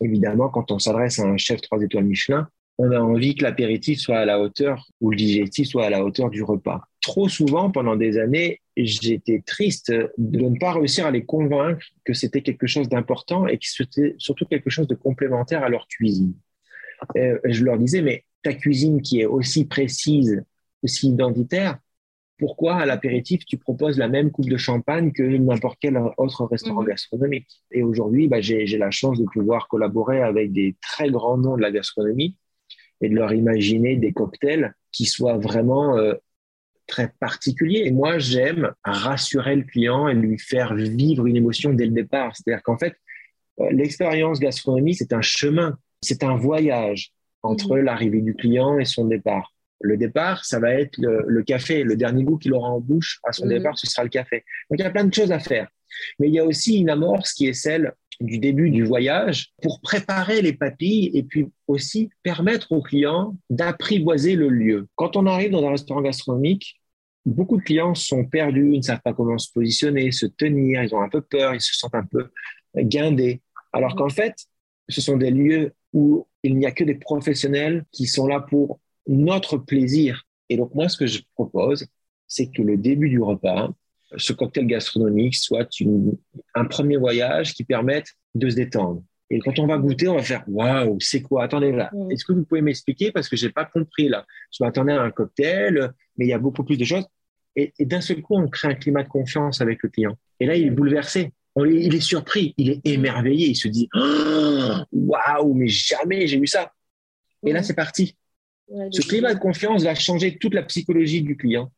Évidemment, 0.00 0.48
quand 0.48 0.70
on 0.70 0.78
s'adresse 0.78 1.18
à 1.18 1.24
un 1.24 1.36
chef 1.36 1.60
trois 1.60 1.80
étoiles 1.82 2.04
Michelin, 2.04 2.48
on 2.78 2.90
a 2.90 2.98
envie 2.98 3.34
que 3.34 3.44
l'apéritif 3.44 4.00
soit 4.00 4.18
à 4.18 4.24
la 4.24 4.40
hauteur 4.40 4.88
ou 5.00 5.10
le 5.10 5.16
digestif 5.16 5.68
soit 5.68 5.86
à 5.86 5.90
la 5.90 6.04
hauteur 6.04 6.30
du 6.30 6.42
repas. 6.42 6.82
Trop 7.00 7.28
souvent, 7.28 7.70
pendant 7.70 7.96
des 7.96 8.18
années, 8.18 8.60
j'étais 8.76 9.42
triste 9.46 9.92
de 9.92 10.40
ne 10.40 10.58
pas 10.58 10.72
réussir 10.72 11.06
à 11.06 11.12
les 11.12 11.24
convaincre 11.24 11.84
que 12.04 12.14
c'était 12.14 12.42
quelque 12.42 12.66
chose 12.66 12.88
d'important 12.88 13.46
et 13.46 13.58
que 13.58 13.66
c'était 13.66 14.16
surtout 14.18 14.46
quelque 14.46 14.70
chose 14.70 14.88
de 14.88 14.96
complémentaire 14.96 15.62
à 15.62 15.68
leur 15.68 15.86
cuisine. 15.86 16.34
Euh, 17.16 17.38
je 17.44 17.64
leur 17.64 17.78
disais, 17.78 18.02
mais 18.02 18.24
ta 18.42 18.52
cuisine 18.52 19.00
qui 19.02 19.20
est 19.20 19.26
aussi 19.26 19.66
précise, 19.66 20.44
aussi 20.82 21.08
identitaire, 21.08 21.78
pourquoi 22.38 22.76
à 22.76 22.86
l'apéritif 22.86 23.44
tu 23.46 23.56
proposes 23.56 23.96
la 23.96 24.08
même 24.08 24.30
coupe 24.30 24.48
de 24.48 24.56
champagne 24.56 25.12
que 25.12 25.22
n'importe 25.22 25.78
quel 25.80 25.96
autre 26.16 26.46
restaurant 26.46 26.82
mhm. 26.82 26.88
gastronomique? 26.88 27.48
Et 27.70 27.82
aujourd'hui, 27.82 28.28
bah, 28.28 28.40
j'ai 28.40 28.66
la 28.78 28.90
chance 28.90 29.18
de 29.18 29.24
pouvoir 29.24 29.68
collaborer 29.68 30.20
avec 30.20 30.52
des 30.52 30.76
très 30.82 31.10
grands 31.10 31.38
noms 31.38 31.56
de 31.56 31.62
la 31.62 31.70
gastronomie 31.70 32.36
et 33.00 33.08
de 33.08 33.14
leur 33.14 33.32
imaginer 33.32 33.96
des 33.96 34.12
cocktails 34.12 34.74
qui 34.92 35.06
soient 35.06 35.38
vraiment 35.38 35.96
euh, 35.96 36.14
très 36.86 37.12
particuliers. 37.20 37.82
Et 37.86 37.92
moi, 37.92 38.18
j'aime 38.18 38.72
rassurer 38.82 39.56
le 39.56 39.62
client 39.62 40.08
et 40.08 40.14
lui 40.14 40.38
faire 40.38 40.74
vivre 40.74 41.26
une 41.26 41.36
émotion 41.36 41.72
dès 41.72 41.86
le 41.86 41.92
départ. 41.92 42.34
C'est-à-dire 42.36 42.62
qu'en 42.62 42.78
fait, 42.78 42.94
Euh, 43.60 43.70
l'expérience 43.70 44.40
gastronomique, 44.40 44.98
c'est 44.98 45.12
un 45.12 45.22
chemin, 45.22 45.78
c'est 46.04 46.22
un 46.24 46.36
voyage 46.36 47.12
entre 47.42 47.76
Mhm. 47.76 47.84
l'arrivée 47.84 48.20
du 48.20 48.34
client 48.34 48.78
et 48.78 48.84
son 48.84 49.06
départ. 49.06 49.52
Le 49.80 49.96
départ, 49.96 50.44
ça 50.44 50.58
va 50.60 50.72
être 50.72 50.96
le, 50.98 51.24
le 51.26 51.42
café. 51.42 51.82
Le 51.84 51.96
dernier 51.96 52.22
goût 52.24 52.38
qu'il 52.38 52.54
aura 52.54 52.70
en 52.70 52.80
bouche 52.80 53.20
à 53.24 53.32
son 53.32 53.44
Mhm. 53.46 53.50
départ, 53.54 53.78
ce 53.78 53.86
sera 53.86 54.02
le 54.04 54.08
café. 54.10 54.44
Donc, 54.70 54.78
il 54.78 54.82
y 54.82 54.86
a 54.86 54.90
plein 54.90 55.04
de 55.04 55.12
choses 55.12 55.32
à 55.32 55.38
faire. 55.40 55.68
Mais 56.18 56.28
il 56.28 56.34
y 56.34 56.38
a 56.38 56.44
aussi 56.44 56.78
une 56.78 56.90
amorce 56.90 57.32
qui 57.32 57.46
est 57.48 57.52
celle 57.52 57.92
du 58.20 58.38
début 58.38 58.70
du 58.70 58.84
voyage 58.84 59.52
pour 59.60 59.80
préparer 59.80 60.40
les 60.40 60.52
papilles 60.52 61.10
et 61.14 61.22
puis 61.24 61.48
aussi 61.66 62.10
permettre 62.22 62.70
aux 62.72 62.80
clients 62.82 63.36
d'apprivoiser 63.50 64.36
le 64.36 64.48
lieu. 64.48 64.88
Quand 64.94 65.16
on 65.16 65.26
arrive 65.26 65.50
dans 65.50 65.66
un 65.66 65.70
restaurant 65.72 66.00
gastronomique, 66.00 66.80
beaucoup 67.26 67.56
de 67.56 67.62
clients 67.62 67.94
sont 67.94 68.24
perdus, 68.24 68.70
ils 68.72 68.78
ne 68.78 68.82
savent 68.82 69.02
pas 69.04 69.12
comment 69.14 69.36
se 69.38 69.50
positionner, 69.52 70.12
se 70.12 70.26
tenir, 70.26 70.82
ils 70.84 70.94
ont 70.94 71.02
un 71.02 71.08
peu 71.08 71.20
peur, 71.22 71.54
ils 71.54 71.60
se 71.60 71.74
sentent 71.74 71.94
un 71.96 72.04
peu 72.04 72.28
guindés. 72.76 73.42
Alors 73.72 73.96
qu'en 73.96 74.08
fait, 74.08 74.34
ce 74.88 75.00
sont 75.00 75.16
des 75.16 75.30
lieux 75.30 75.72
où 75.94 76.26
il 76.42 76.58
n'y 76.58 76.66
a 76.66 76.72
que 76.72 76.84
des 76.84 76.96
professionnels 76.96 77.84
qui 77.92 78.04
sont 78.06 78.26
là 78.26 78.40
pour 78.40 78.80
notre 79.06 79.56
plaisir. 79.56 80.24
Et 80.50 80.58
donc 80.58 80.74
moi, 80.74 80.90
ce 80.90 80.98
que 80.98 81.06
je 81.06 81.22
propose, 81.34 81.86
c'est 82.28 82.50
que 82.50 82.60
le 82.60 82.76
début 82.76 83.08
du 83.08 83.22
repas, 83.22 83.70
ce 84.16 84.32
cocktail 84.32 84.66
gastronomique 84.66 85.34
soit 85.36 85.68
une- 85.80 86.18
un 86.54 86.66
premier 86.66 86.98
voyage 86.98 87.54
qui 87.54 87.64
permette 87.64 88.08
de 88.34 88.50
se 88.50 88.56
détendre. 88.56 89.02
Et 89.30 89.38
quand 89.38 89.58
on 89.58 89.66
va 89.66 89.78
goûter, 89.78 90.06
on 90.08 90.16
va 90.16 90.22
faire 90.22 90.44
waouh, 90.46 90.98
c'est 91.00 91.22
quoi? 91.22 91.44
Attendez 91.44 91.72
là, 91.72 91.90
est-ce 92.10 92.24
que 92.24 92.32
vous 92.32 92.44
pouvez 92.44 92.60
m'expliquer? 92.60 93.10
Parce 93.10 93.28
que 93.28 93.36
j'ai 93.36 93.50
pas 93.50 93.64
compris 93.64 94.08
là. 94.08 94.26
Je 94.52 94.62
m'attendais 94.62 94.92
à 94.92 95.02
un 95.02 95.10
cocktail, 95.10 95.92
mais 96.16 96.26
il 96.26 96.28
y 96.28 96.34
a 96.34 96.38
beaucoup 96.38 96.62
plus 96.62 96.76
de 96.76 96.84
choses. 96.84 97.06
Et, 97.56 97.72
et 97.78 97.86
d'un 97.86 98.00
seul 98.00 98.20
coup, 98.20 98.34
on 98.36 98.48
crée 98.48 98.68
un 98.68 98.74
climat 98.74 99.02
de 99.02 99.08
confiance 99.08 99.60
avec 99.60 99.82
le 99.82 99.88
client. 99.88 100.16
Et 100.40 100.46
là, 100.46 100.56
il 100.56 100.66
est 100.66 100.70
bouleversé. 100.70 101.32
Est- 101.56 101.84
il 101.86 101.94
est 101.94 102.00
surpris, 102.00 102.54
il 102.58 102.70
est 102.70 102.80
émerveillé. 102.86 103.48
Il 103.48 103.54
se 103.56 103.68
dit 103.68 103.88
Oh, 103.94 104.74
waouh, 104.92 105.54
mais 105.54 105.68
jamais 105.68 106.26
j'ai 106.26 106.38
vu 106.40 106.46
ça. 106.46 106.72
Et 107.46 107.52
là, 107.52 107.62
c'est 107.62 107.74
parti. 107.74 108.16
Ce 108.90 109.02
climat 109.08 109.34
de 109.34 109.38
confiance 109.38 109.82
va 109.84 109.94
changer 109.94 110.38
toute 110.38 110.54
la 110.54 110.62
psychologie 110.62 111.22
du 111.22 111.36
client. 111.36 111.70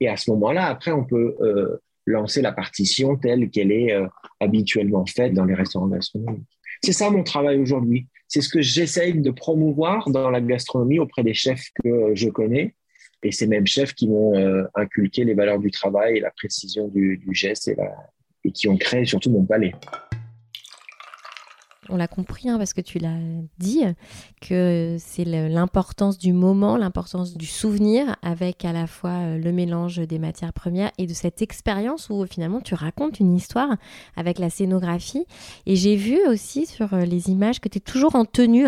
Et 0.00 0.08
à 0.08 0.16
ce 0.16 0.30
moment-là, 0.32 0.66
après, 0.66 0.92
on 0.92 1.04
peut 1.04 1.34
euh, 1.40 1.78
lancer 2.06 2.40
la 2.42 2.52
partition 2.52 3.16
telle 3.16 3.50
qu'elle 3.50 3.72
est 3.72 3.92
euh, 3.92 4.06
habituellement 4.38 5.04
faite 5.06 5.32
dans 5.34 5.44
les 5.44 5.54
restaurants 5.54 5.88
gastronomiques. 5.88 6.44
C'est 6.82 6.92
ça 6.92 7.10
mon 7.10 7.22
travail 7.24 7.58
aujourd'hui. 7.58 8.06
C'est 8.28 8.40
ce 8.42 8.48
que 8.48 8.60
j'essaye 8.62 9.14
de 9.20 9.30
promouvoir 9.30 10.08
dans 10.10 10.30
la 10.30 10.40
gastronomie 10.40 10.98
auprès 10.98 11.22
des 11.24 11.34
chefs 11.34 11.64
que 11.82 11.88
euh, 11.88 12.10
je 12.14 12.28
connais. 12.28 12.74
Et 13.22 13.32
ces 13.32 13.46
mêmes 13.46 13.66
chefs 13.66 13.92
qui 13.94 14.08
m'ont 14.08 14.34
euh, 14.38 14.64
inculqué 14.74 15.24
les 15.24 15.34
valeurs 15.34 15.58
du 15.58 15.70
travail 15.70 16.18
et 16.18 16.20
la 16.20 16.30
précision 16.30 16.88
du, 16.88 17.18
du 17.18 17.34
geste 17.34 17.68
et, 17.68 17.74
la- 17.74 17.96
et 18.44 18.52
qui 18.52 18.68
ont 18.68 18.76
créé 18.76 19.04
surtout 19.04 19.30
mon 19.30 19.44
palais. 19.44 19.72
On 21.92 21.96
l'a 21.96 22.06
compris 22.06 22.48
hein, 22.48 22.56
parce 22.56 22.72
que 22.72 22.80
tu 22.80 22.98
l'as 22.98 23.18
dit, 23.58 23.82
que 24.40 24.96
c'est 24.98 25.24
l'importance 25.24 26.18
du 26.18 26.32
moment, 26.32 26.76
l'importance 26.76 27.36
du 27.36 27.46
souvenir 27.46 28.16
avec 28.22 28.64
à 28.64 28.72
la 28.72 28.86
fois 28.86 29.10
euh, 29.10 29.38
le 29.38 29.50
mélange 29.50 29.96
des 29.98 30.20
matières 30.20 30.52
premières 30.52 30.92
et 30.98 31.06
de 31.06 31.12
cette 31.12 31.42
expérience 31.42 32.08
où 32.08 32.24
finalement 32.26 32.60
tu 32.60 32.74
racontes 32.74 33.18
une 33.18 33.34
histoire 33.34 33.76
avec 34.16 34.38
la 34.38 34.50
scénographie. 34.50 35.26
Et 35.66 35.74
j'ai 35.74 35.96
vu 35.96 36.20
aussi 36.28 36.66
sur 36.66 36.94
euh, 36.94 37.00
les 37.00 37.28
images 37.28 37.60
que 37.60 37.68
tu 37.68 37.78
es 37.78 37.80
toujours 37.80 38.14
en 38.14 38.24
tenue. 38.24 38.66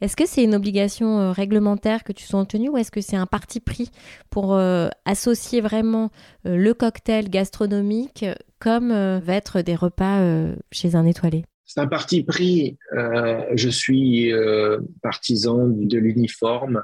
Est-ce 0.00 0.16
que 0.16 0.26
c'est 0.26 0.44
une 0.44 0.54
obligation 0.54 1.18
euh, 1.18 1.32
réglementaire 1.32 2.04
que 2.04 2.12
tu 2.12 2.24
sois 2.24 2.40
en 2.40 2.44
tenue 2.44 2.68
ou 2.68 2.76
est-ce 2.76 2.92
que 2.92 3.00
c'est 3.00 3.16
un 3.16 3.26
parti 3.26 3.58
pris 3.58 3.90
pour 4.30 4.58
associer 5.04 5.60
vraiment 5.60 6.10
le 6.44 6.72
cocktail 6.72 7.28
gastronomique 7.28 8.24
comme 8.62 8.92
euh, 8.92 9.18
va 9.18 9.34
être 9.34 9.60
des 9.60 9.74
repas 9.74 10.20
euh, 10.20 10.54
chez 10.70 10.94
un 10.94 11.04
étoilé 11.04 11.44
C'est 11.64 11.80
un 11.80 11.88
parti 11.88 12.22
pris. 12.22 12.78
Euh, 12.96 13.42
je 13.54 13.68
suis 13.68 14.32
euh, 14.32 14.78
partisan 15.02 15.66
de 15.66 15.98
l'uniforme 15.98 16.82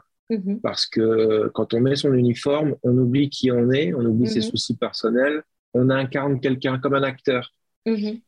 parce 0.62 0.84
que 0.86 1.48
quand 1.54 1.72
on 1.72 1.80
met 1.80 1.96
son 1.96 2.12
uniforme, 2.12 2.74
on 2.82 2.98
oublie 2.98 3.30
qui 3.30 3.50
on 3.50 3.70
est, 3.70 3.94
on 3.94 4.04
oublie 4.04 4.28
ses 4.28 4.40
Mhm. 4.40 4.50
soucis 4.50 4.76
personnels, 4.76 5.42
on 5.72 5.88
incarne 5.88 6.40
quelqu'un 6.40 6.78
comme 6.78 6.94
un 6.94 7.02
acteur. 7.02 7.52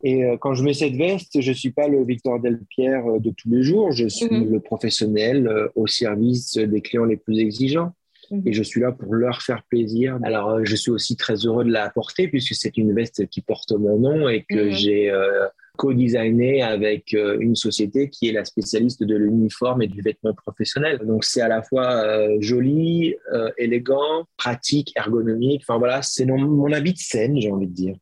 Et 0.02 0.24
euh, 0.24 0.38
quand 0.40 0.54
je 0.54 0.64
mets 0.64 0.72
cette 0.72 0.94
veste, 0.94 1.38
je 1.42 1.52
suis 1.52 1.72
pas 1.72 1.88
le 1.88 2.02
Victor 2.02 2.40
Delpierre 2.40 3.04
de 3.20 3.30
tous 3.36 3.50
les 3.50 3.62
jours, 3.62 3.92
je 3.92 4.08
suis 4.08 4.44
le 4.46 4.60
professionnel 4.60 5.46
euh, 5.46 5.68
au 5.74 5.86
service 5.86 6.54
des 6.56 6.80
clients 6.80 7.04
les 7.04 7.18
plus 7.18 7.38
exigeants. 7.38 7.92
Mhm. 8.30 8.42
Et 8.46 8.52
je 8.52 8.62
suis 8.62 8.80
là 8.80 8.92
pour 8.92 9.14
leur 9.14 9.42
faire 9.42 9.62
plaisir. 9.68 10.18
Alors, 10.22 10.50
euh, 10.50 10.60
je 10.64 10.76
suis 10.76 10.90
aussi 10.90 11.16
très 11.16 11.34
heureux 11.34 11.64
de 11.64 11.72
la 11.72 11.90
porter 11.90 12.28
puisque 12.28 12.54
c'est 12.54 12.76
une 12.76 12.94
veste 12.94 13.26
qui 13.28 13.40
porte 13.40 13.72
mon 13.72 13.98
nom 13.98 14.28
et 14.28 14.44
que 14.48 14.66
Mhm. 14.66 14.70
j'ai 14.72 15.10
euh, 15.10 15.46
co-designé 15.76 16.62
avec 16.62 17.14
euh, 17.14 17.38
une 17.40 17.56
société 17.56 18.08
qui 18.10 18.28
est 18.28 18.32
la 18.32 18.44
spécialiste 18.44 19.02
de 19.02 19.16
l'uniforme 19.16 19.82
et 19.82 19.86
du 19.88 20.02
vêtement 20.02 20.34
professionnel. 20.34 21.00
Donc, 21.04 21.24
c'est 21.24 21.40
à 21.40 21.48
la 21.48 21.62
fois 21.62 21.90
euh, 22.04 22.36
joli, 22.40 23.14
élégant, 23.58 24.24
pratique, 24.36 24.92
ergonomique. 24.96 25.62
Enfin, 25.66 25.78
voilà, 25.78 26.02
c'est 26.02 26.26
mon, 26.26 26.38
mon 26.38 26.72
habit 26.72 26.92
de 26.92 26.98
scène, 26.98 27.40
j'ai 27.40 27.50
envie 27.50 27.66
de 27.66 27.74
dire. 27.74 27.94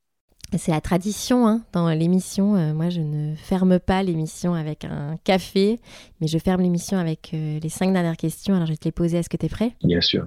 C'est 0.56 0.70
la 0.72 0.80
tradition 0.80 1.46
hein, 1.46 1.62
dans 1.72 1.90
l'émission. 1.90 2.56
Euh, 2.56 2.72
moi, 2.72 2.88
je 2.88 3.00
ne 3.00 3.34
ferme 3.36 3.78
pas 3.78 4.02
l'émission 4.02 4.54
avec 4.54 4.84
un 4.84 5.18
café, 5.22 5.78
mais 6.20 6.26
je 6.26 6.38
ferme 6.38 6.62
l'émission 6.62 6.96
avec 6.96 7.32
euh, 7.34 7.58
les 7.60 7.68
cinq 7.68 7.92
dernières 7.92 8.16
questions. 8.16 8.54
Alors, 8.54 8.66
je 8.66 8.72
vais 8.72 8.78
te 8.78 8.86
les 8.86 8.92
poser. 8.92 9.18
Est-ce 9.18 9.28
que 9.28 9.36
tu 9.36 9.44
es 9.44 9.48
prêt? 9.50 9.76
Bien 9.84 10.00
sûr. 10.00 10.26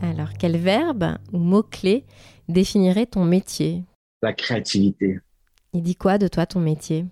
Alors, 0.00 0.28
quel 0.38 0.56
verbe 0.56 1.16
ou 1.32 1.38
mot-clé 1.38 2.04
définirait 2.48 3.06
ton 3.06 3.24
métier? 3.24 3.82
La 4.22 4.32
créativité. 4.32 5.18
Il 5.72 5.82
dit 5.82 5.96
quoi 5.96 6.16
de 6.16 6.28
toi, 6.28 6.46
ton 6.46 6.60
métier? 6.60 7.06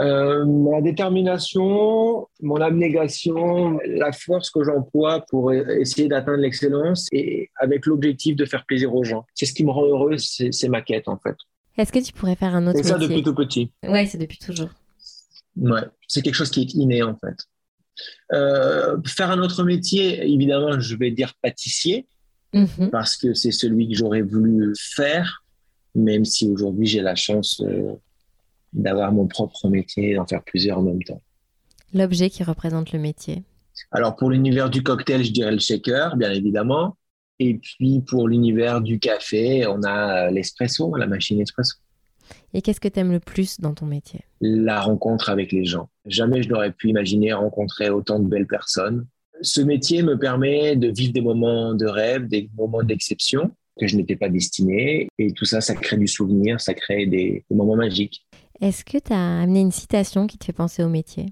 Euh, 0.00 0.44
ma 0.46 0.80
détermination, 0.80 2.26
mon 2.40 2.60
abnégation, 2.60 3.78
la 3.86 4.12
force 4.12 4.50
que 4.50 4.64
j'emploie 4.64 5.24
pour 5.28 5.50
e- 5.52 5.78
essayer 5.80 6.08
d'atteindre 6.08 6.38
l'excellence 6.38 7.06
et 7.12 7.50
avec 7.56 7.86
l'objectif 7.86 8.34
de 8.36 8.44
faire 8.46 8.64
plaisir 8.64 8.94
aux 8.94 9.04
gens. 9.04 9.24
C'est 9.34 9.46
ce 9.46 9.52
qui 9.52 9.64
me 9.64 9.70
rend 9.70 9.84
heureux, 9.84 10.16
c'est 10.18 10.52
c'est 10.52 10.68
ma 10.68 10.80
quête 10.82 11.06
en 11.08 11.18
fait. 11.18 11.36
Est-ce 11.76 11.92
que 11.92 11.98
tu 11.98 12.12
pourrais 12.12 12.36
faire 12.36 12.54
un 12.54 12.66
autre 12.66 12.78
Et 12.78 12.82
ça 12.82 12.94
métier? 12.98 13.08
depuis 13.08 13.22
tout 13.22 13.34
petit. 13.34 13.72
Ouais, 13.86 14.06
c'est 14.06 14.18
depuis 14.18 14.38
toujours. 14.38 14.70
Ouais, 15.56 15.82
c'est 16.08 16.22
quelque 16.22 16.34
chose 16.34 16.50
qui 16.50 16.62
est 16.62 16.74
inné 16.74 17.02
en 17.02 17.16
fait. 17.16 17.36
Euh, 18.32 18.96
faire 19.06 19.30
un 19.30 19.40
autre 19.42 19.62
métier, 19.64 20.22
évidemment, 20.32 20.80
je 20.80 20.96
vais 20.96 21.10
dire 21.10 21.32
pâtissier 21.42 22.06
Mhm. 22.52 22.90
parce 22.90 23.16
que 23.16 23.32
c'est 23.34 23.52
celui 23.52 23.88
que 23.88 23.94
j'aurais 23.94 24.22
voulu 24.22 24.72
faire, 24.76 25.44
même 25.94 26.24
si 26.24 26.48
aujourd'hui 26.48 26.86
j'ai 26.86 27.00
la 27.02 27.14
chance 27.14 27.60
euh, 27.64 27.92
d'avoir 28.72 29.12
mon 29.12 29.26
propre 29.26 29.68
métier 29.68 30.10
et 30.10 30.14
d'en 30.14 30.26
faire 30.26 30.42
plusieurs 30.42 30.78
en 30.78 30.82
même 30.82 31.02
temps. 31.02 31.20
L'objet 31.92 32.30
qui 32.30 32.44
représente 32.44 32.92
le 32.92 32.98
métier. 32.98 33.42
Alors 33.90 34.16
pour 34.16 34.30
l'univers 34.30 34.70
du 34.70 34.82
cocktail, 34.82 35.24
je 35.24 35.32
dirais 35.32 35.52
le 35.52 35.58
shaker, 35.58 36.16
bien 36.16 36.30
évidemment. 36.30 36.96
Et 37.38 37.54
puis 37.54 38.00
pour 38.00 38.28
l'univers 38.28 38.80
du 38.80 38.98
café, 38.98 39.66
on 39.66 39.82
a 39.82 40.26
euh, 40.26 40.30
l'espresso, 40.30 40.94
la 40.96 41.06
machine 41.06 41.40
espresso. 41.40 41.76
Et 42.52 42.62
qu'est-ce 42.62 42.80
que 42.80 42.88
tu 42.88 43.00
aimes 43.00 43.12
le 43.12 43.20
plus 43.20 43.60
dans 43.60 43.74
ton 43.74 43.86
métier? 43.86 44.20
La 44.40 44.80
rencontre 44.80 45.30
avec 45.30 45.50
les 45.50 45.64
gens. 45.64 45.88
Jamais 46.06 46.42
je 46.42 46.48
n'aurais 46.48 46.72
pu 46.72 46.88
imaginer 46.90 47.32
rencontrer 47.32 47.90
autant 47.90 48.18
de 48.20 48.28
belles 48.28 48.46
personnes. 48.46 49.06
Ce 49.42 49.60
métier 49.60 50.02
me 50.02 50.18
permet 50.18 50.76
de 50.76 50.88
vivre 50.88 51.12
des 51.12 51.22
moments 51.22 51.74
de 51.74 51.86
rêve, 51.86 52.28
des 52.28 52.50
moments 52.56 52.82
d'exception 52.82 53.52
que 53.78 53.86
je 53.86 53.96
n'étais 53.96 54.16
pas 54.16 54.28
destiné. 54.28 55.08
Et 55.18 55.32
tout 55.32 55.46
ça, 55.46 55.60
ça 55.60 55.74
crée 55.74 55.96
du 55.96 56.06
souvenir, 56.06 56.60
ça 56.60 56.74
crée 56.74 57.06
des, 57.06 57.44
des 57.48 57.56
moments 57.56 57.76
magiques. 57.76 58.26
Est-ce 58.60 58.84
que 58.84 58.98
tu 58.98 59.12
as 59.12 59.40
amené 59.40 59.60
une 59.60 59.72
citation 59.72 60.26
qui 60.26 60.36
te 60.38 60.44
fait 60.44 60.52
penser 60.52 60.82
au 60.82 60.88
métier? 60.88 61.26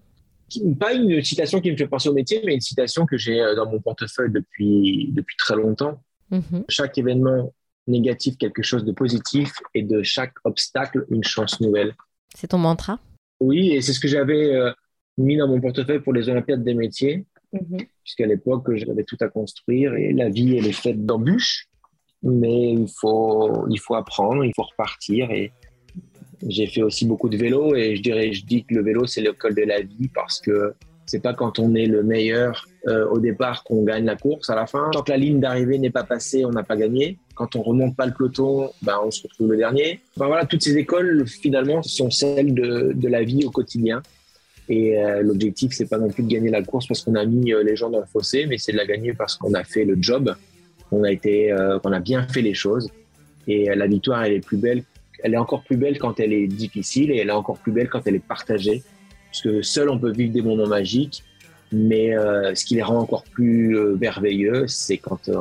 Pas 0.81 0.95
une 0.95 1.23
citation 1.23 1.61
qui 1.61 1.71
me 1.71 1.77
fait 1.77 1.87
penser 1.87 2.09
au 2.09 2.15
métier, 2.15 2.41
mais 2.45 2.55
une 2.55 2.61
citation 2.61 3.05
que 3.05 3.19
j'ai 3.19 3.41
euh, 3.41 3.55
dans 3.55 3.71
mon 3.71 3.81
portefeuille 3.81 4.33
depuis, 4.33 5.11
depuis 5.13 5.37
très 5.37 5.57
longtemps. 5.57 6.03
Mhm. 6.31 6.65
chaque 6.69 6.99
événement 6.99 7.55
négatif 7.87 8.37
quelque 8.37 8.63
chose 8.63 8.85
de 8.85 8.93
positif 8.93 9.51
et 9.75 9.83
de 9.83 10.03
chaque 10.03 10.35
obstacle 10.45 11.07
une 11.09 11.25
chance 11.25 11.61
nouvelle. 11.61 11.95
C'est 12.35 12.49
ton 12.49 12.59
mantra? 12.59 12.99
Oui, 13.41 13.71
et 13.71 13.81
c'est 13.81 13.95
ce 13.95 14.01
que 14.01 14.09
j'avais 14.09 14.55
euh, 14.55 14.71
mis 15.17 15.37
dans 15.37 15.49
mon 15.49 15.61
portefeuille 15.61 16.01
pour 16.01 16.13
les 16.13 16.29
Olympiades 16.29 16.63
des 16.63 16.75
métiers, 16.75 17.25
puisqu'à 18.05 18.27
l'époque 18.27 18.75
j'avais 18.75 19.05
tout 19.05 19.17
à 19.21 19.29
construire 19.29 19.95
et 19.95 20.13
la 20.13 20.29
vie 20.29 20.57
elle 20.57 20.67
est 20.67 20.73
faite 20.73 21.05
d'embûches, 21.07 21.69
mais 22.23 22.73
il 22.73 22.89
faut 22.89 23.67
il 23.71 23.81
faut 23.81 23.95
apprendre, 23.95 24.45
il 24.45 24.53
faut 24.55 24.65
repartir 24.65 25.31
et 25.31 25.53
j'ai 26.47 26.67
fait 26.67 26.83
aussi 26.83 27.07
beaucoup 27.07 27.29
de 27.29 27.37
vélo 27.37 27.75
et 27.75 27.97
je 27.97 28.03
dirais 28.03 28.33
je 28.33 28.45
dis 28.45 28.65
que 28.65 28.75
le 28.75 28.83
vélo 28.83 29.07
c'est 29.07 29.21
l'école 29.21 29.55
de 29.55 29.63
la 29.63 29.81
vie 29.81 30.09
parce 30.15 30.41
que 30.41 30.75
c'est 31.07 31.23
pas 31.23 31.33
quand 31.33 31.59
on 31.59 31.75
est 31.75 31.87
le 31.87 32.03
meilleur 32.03 32.67
euh, 32.87 33.09
au 33.09 33.19
départ 33.19 33.65
qu'on 33.65 33.83
gagne 33.83 34.05
la 34.05 34.15
course 34.15 34.51
à 34.51 34.55
la 34.55 34.67
fin. 34.67 34.91
Tant 34.93 35.03
que 35.03 35.11
la 35.11 35.17
ligne 35.17 35.41
d'arrivée 35.41 35.79
n'est 35.79 35.91
pas 35.91 36.05
passée, 36.05 36.45
on 36.45 36.51
n'a 36.51 36.63
pas 36.63 36.77
gagné. 36.77 37.17
Quand 37.35 37.57
on 37.57 37.63
remonte 37.63 37.97
pas 37.97 38.05
le 38.05 38.13
peloton, 38.13 38.71
ben, 38.83 38.99
on 39.03 39.11
se 39.11 39.23
retrouve 39.23 39.53
le 39.53 39.57
dernier. 39.57 40.01
Enfin, 40.17 40.27
voilà, 40.27 40.45
toutes 40.45 40.63
ces 40.63 40.77
écoles, 40.77 41.27
finalement, 41.27 41.83
sont 41.83 42.11
celles 42.11 42.53
de, 42.53 42.93
de 42.95 43.09
la 43.09 43.23
vie 43.23 43.45
au 43.47 43.51
quotidien. 43.51 44.03
Et 44.69 45.03
euh, 45.03 45.23
l'objectif, 45.23 45.73
c'est 45.73 45.89
pas 45.89 45.99
non 45.99 46.09
plus 46.09 46.23
de 46.23 46.29
gagner 46.29 46.51
la 46.51 46.63
course 46.63 46.87
parce 46.87 47.03
qu'on 47.03 47.15
a 47.15 47.25
mis 47.25 47.55
euh, 47.55 47.63
les 47.63 47.75
gens 47.75 47.89
dans 47.89 48.01
le 48.01 48.07
fossé, 48.07 48.47
mais 48.47 48.59
c'est 48.59 48.73
de 48.73 48.77
la 48.77 48.87
gagner 48.87 49.15
parce 49.15 49.37
qu'on 49.37 49.55
a 49.55 49.65
fait 49.65 49.85
le 49.85 49.97
job, 50.01 50.35
qu'on 50.91 51.05
a 51.05 51.11
été, 51.11 51.51
euh, 51.53 51.79
qu'on 51.79 51.93
a 51.93 52.01
bien 52.01 52.27
fait 52.29 52.43
les 52.43 52.55
choses. 52.55 52.91
Et 53.47 53.71
euh, 53.71 53.75
la 53.75 53.87
victoire, 53.87 54.23
elle 54.25 54.35
est 54.35 54.45
plus 54.45 54.59
belle 54.59 54.83
elle 55.23 55.35
est 55.35 55.39
encore 55.39 55.63
plus 55.63 55.77
belle 55.77 55.99
quand 55.99 56.21
elle 56.21 56.33
est 56.33 56.47
difficile 56.47 57.11
et 57.11 57.19
elle 57.19 57.29
est 57.29 57.33
encore 57.33 57.59
plus 57.59 57.73
belle 57.73 57.89
quand 57.89 58.07
elle 58.07 58.15
est 58.15 58.27
partagée. 58.27 58.83
Parce 59.31 59.43
que 59.43 59.63
seul 59.63 59.91
on 59.91 59.99
peut 59.99 60.13
vivre 60.13 60.33
des 60.33 60.43
moments 60.43 60.67
magiques, 60.67 61.25
mais 61.73 62.17
euh, 62.17 62.55
ce 62.55 62.65
qui 62.65 62.77
les 62.77 62.83
rend 62.83 62.99
encore 62.99 63.25
plus 63.25 63.77
euh, 63.77 63.97
merveilleux, 64.01 64.67
c'est 64.69 64.99
quand 64.99 65.29
euh, 65.29 65.39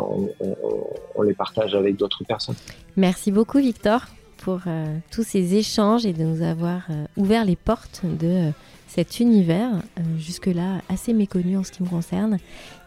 on, 1.15 1.21
les 1.21 1.33
partage 1.33 1.73
avec 1.73 1.95
d'autres 1.95 2.23
personnes. 2.25 2.55
Merci 2.95 3.31
beaucoup 3.31 3.59
Victor 3.59 4.05
pour 4.37 4.61
tous 5.11 5.23
ces 5.23 5.55
échanges 5.55 6.05
et 6.05 6.13
de 6.13 6.23
nous 6.23 6.43
avoir 6.43 6.87
ouvert 7.17 7.43
les 7.43 7.55
portes 7.55 8.01
de 8.05 8.51
cet 8.87 9.19
univers 9.19 9.69
jusque-là 10.17 10.81
assez 10.89 11.13
méconnu 11.13 11.57
en 11.57 11.63
ce 11.63 11.71
qui 11.71 11.83
me 11.83 11.89
concerne. 11.89 12.37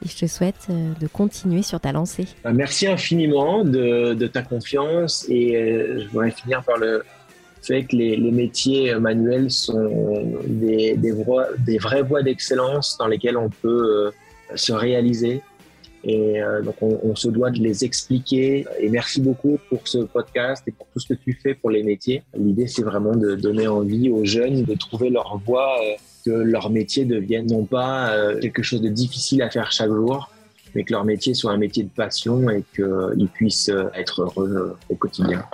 Et 0.04 0.08
je 0.08 0.16
te 0.16 0.26
souhaite 0.26 0.68
de 0.68 1.06
continuer 1.06 1.62
sur 1.62 1.78
ta 1.80 1.92
lancée. 1.92 2.26
Merci 2.52 2.86
infiniment 2.86 3.64
de, 3.64 4.26
ta 4.26 4.42
confiance 4.42 5.26
et 5.28 5.52
je 5.98 6.08
voudrais 6.08 6.30
finir 6.30 6.62
par 6.64 6.78
le, 6.78 7.02
fait 7.62 7.84
que 7.84 7.96
les, 7.96 8.30
métiers 8.30 8.94
manuels 8.94 9.50
sont 9.50 10.40
des, 10.46 10.96
vraies 11.78 12.02
voies 12.02 12.22
d'excellence 12.22 12.96
dans 12.98 13.06
lesquelles 13.06 13.36
on 13.36 13.50
peut 13.50 14.12
euh, 14.48 14.56
se 14.56 14.72
réaliser. 14.72 15.42
Et 16.04 16.42
euh, 16.42 16.62
donc, 16.62 16.76
on, 16.80 16.98
on, 17.02 17.14
se 17.14 17.28
doit 17.28 17.50
de 17.50 17.58
les 17.58 17.84
expliquer. 17.84 18.66
Et 18.78 18.88
merci 18.88 19.20
beaucoup 19.20 19.58
pour 19.68 19.86
ce 19.86 19.98
podcast 19.98 20.62
et 20.66 20.72
pour 20.72 20.86
tout 20.92 21.00
ce 21.00 21.08
que 21.12 21.14
tu 21.14 21.38
fais 21.42 21.54
pour 21.54 21.70
les 21.70 21.82
métiers. 21.82 22.22
L'idée, 22.36 22.66
c'est 22.66 22.82
vraiment 22.82 23.14
de 23.14 23.34
donner 23.34 23.68
envie 23.68 24.10
aux 24.10 24.24
jeunes 24.24 24.62
de 24.62 24.74
trouver 24.74 25.10
leur 25.10 25.38
voie, 25.44 25.76
euh, 25.82 25.94
que 26.24 26.30
leur 26.30 26.70
métier 26.70 27.04
devienne 27.04 27.46
non 27.46 27.64
pas 27.64 28.12
euh, 28.12 28.38
quelque 28.40 28.62
chose 28.62 28.80
de 28.80 28.88
difficile 28.88 29.42
à 29.42 29.50
faire 29.50 29.72
chaque 29.72 29.90
jour, 29.90 30.30
mais 30.74 30.84
que 30.84 30.92
leur 30.92 31.04
métier 31.04 31.34
soit 31.34 31.52
un 31.52 31.58
métier 31.58 31.82
de 31.82 31.90
passion 31.90 32.48
et 32.48 32.64
qu'ils 32.74 33.28
puissent 33.28 33.70
être 33.94 34.22
heureux 34.22 34.76
au 34.88 34.94
quotidien. 34.94 35.44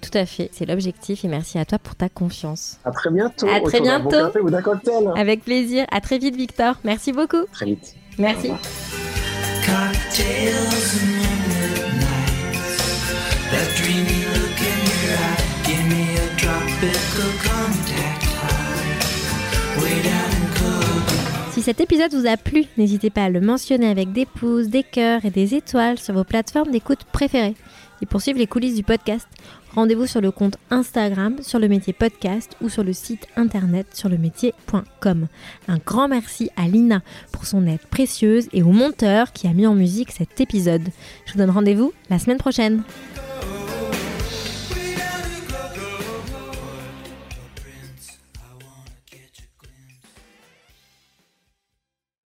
Tout 0.00 0.16
à 0.18 0.26
fait, 0.26 0.50
c'est 0.52 0.66
l'objectif 0.66 1.24
et 1.24 1.28
merci 1.28 1.58
à 1.58 1.64
toi 1.64 1.78
pour 1.78 1.96
ta 1.96 2.08
confiance. 2.08 2.78
À 2.84 2.92
très 2.92 3.10
bientôt. 3.10 3.48
À 3.48 3.60
très 3.60 3.80
bientôt. 3.80 4.10
Café 4.10 4.40
ou 4.40 4.50
cocktail. 4.62 5.10
Avec 5.16 5.42
plaisir. 5.42 5.84
À 5.90 6.00
très 6.00 6.18
vite, 6.18 6.36
Victor. 6.36 6.76
Merci 6.84 7.12
beaucoup. 7.12 7.44
Très 7.52 7.66
vite. 7.66 7.96
Merci. 8.18 8.50
Si 21.52 21.62
cet 21.62 21.80
épisode 21.80 22.14
vous 22.14 22.26
a 22.28 22.36
plu, 22.36 22.66
n'hésitez 22.76 23.10
pas 23.10 23.24
à 23.24 23.28
le 23.28 23.40
mentionner 23.40 23.88
avec 23.88 24.12
des 24.12 24.26
pouces, 24.26 24.68
des 24.68 24.84
cœurs 24.84 25.24
et 25.24 25.30
des 25.30 25.54
étoiles 25.54 25.98
sur 25.98 26.14
vos 26.14 26.24
plateformes 26.24 26.70
d'écoute 26.70 27.04
préférées. 27.10 27.56
Et 28.02 28.06
pour 28.06 28.20
suivre 28.20 28.38
les 28.38 28.46
coulisses 28.46 28.74
du 28.74 28.82
podcast, 28.82 29.26
rendez-vous 29.74 30.06
sur 30.06 30.20
le 30.20 30.30
compte 30.30 30.56
Instagram 30.70 31.36
sur 31.42 31.58
le 31.58 31.68
métier 31.68 31.92
podcast 31.92 32.56
ou 32.60 32.68
sur 32.68 32.84
le 32.84 32.92
site 32.92 33.26
internet 33.36 33.86
sur 33.94 34.08
le 34.08 34.18
métier.com. 34.18 35.26
Un 35.68 35.78
grand 35.78 36.08
merci 36.08 36.50
à 36.56 36.68
Lina 36.68 37.02
pour 37.32 37.46
son 37.46 37.66
aide 37.66 37.84
précieuse 37.90 38.48
et 38.52 38.62
au 38.62 38.72
monteur 38.72 39.32
qui 39.32 39.46
a 39.46 39.52
mis 39.52 39.66
en 39.66 39.74
musique 39.74 40.12
cet 40.12 40.40
épisode. 40.40 40.88
Je 41.26 41.32
vous 41.32 41.38
donne 41.38 41.50
rendez-vous 41.50 41.92
la 42.10 42.18
semaine 42.18 42.38
prochaine. 42.38 42.82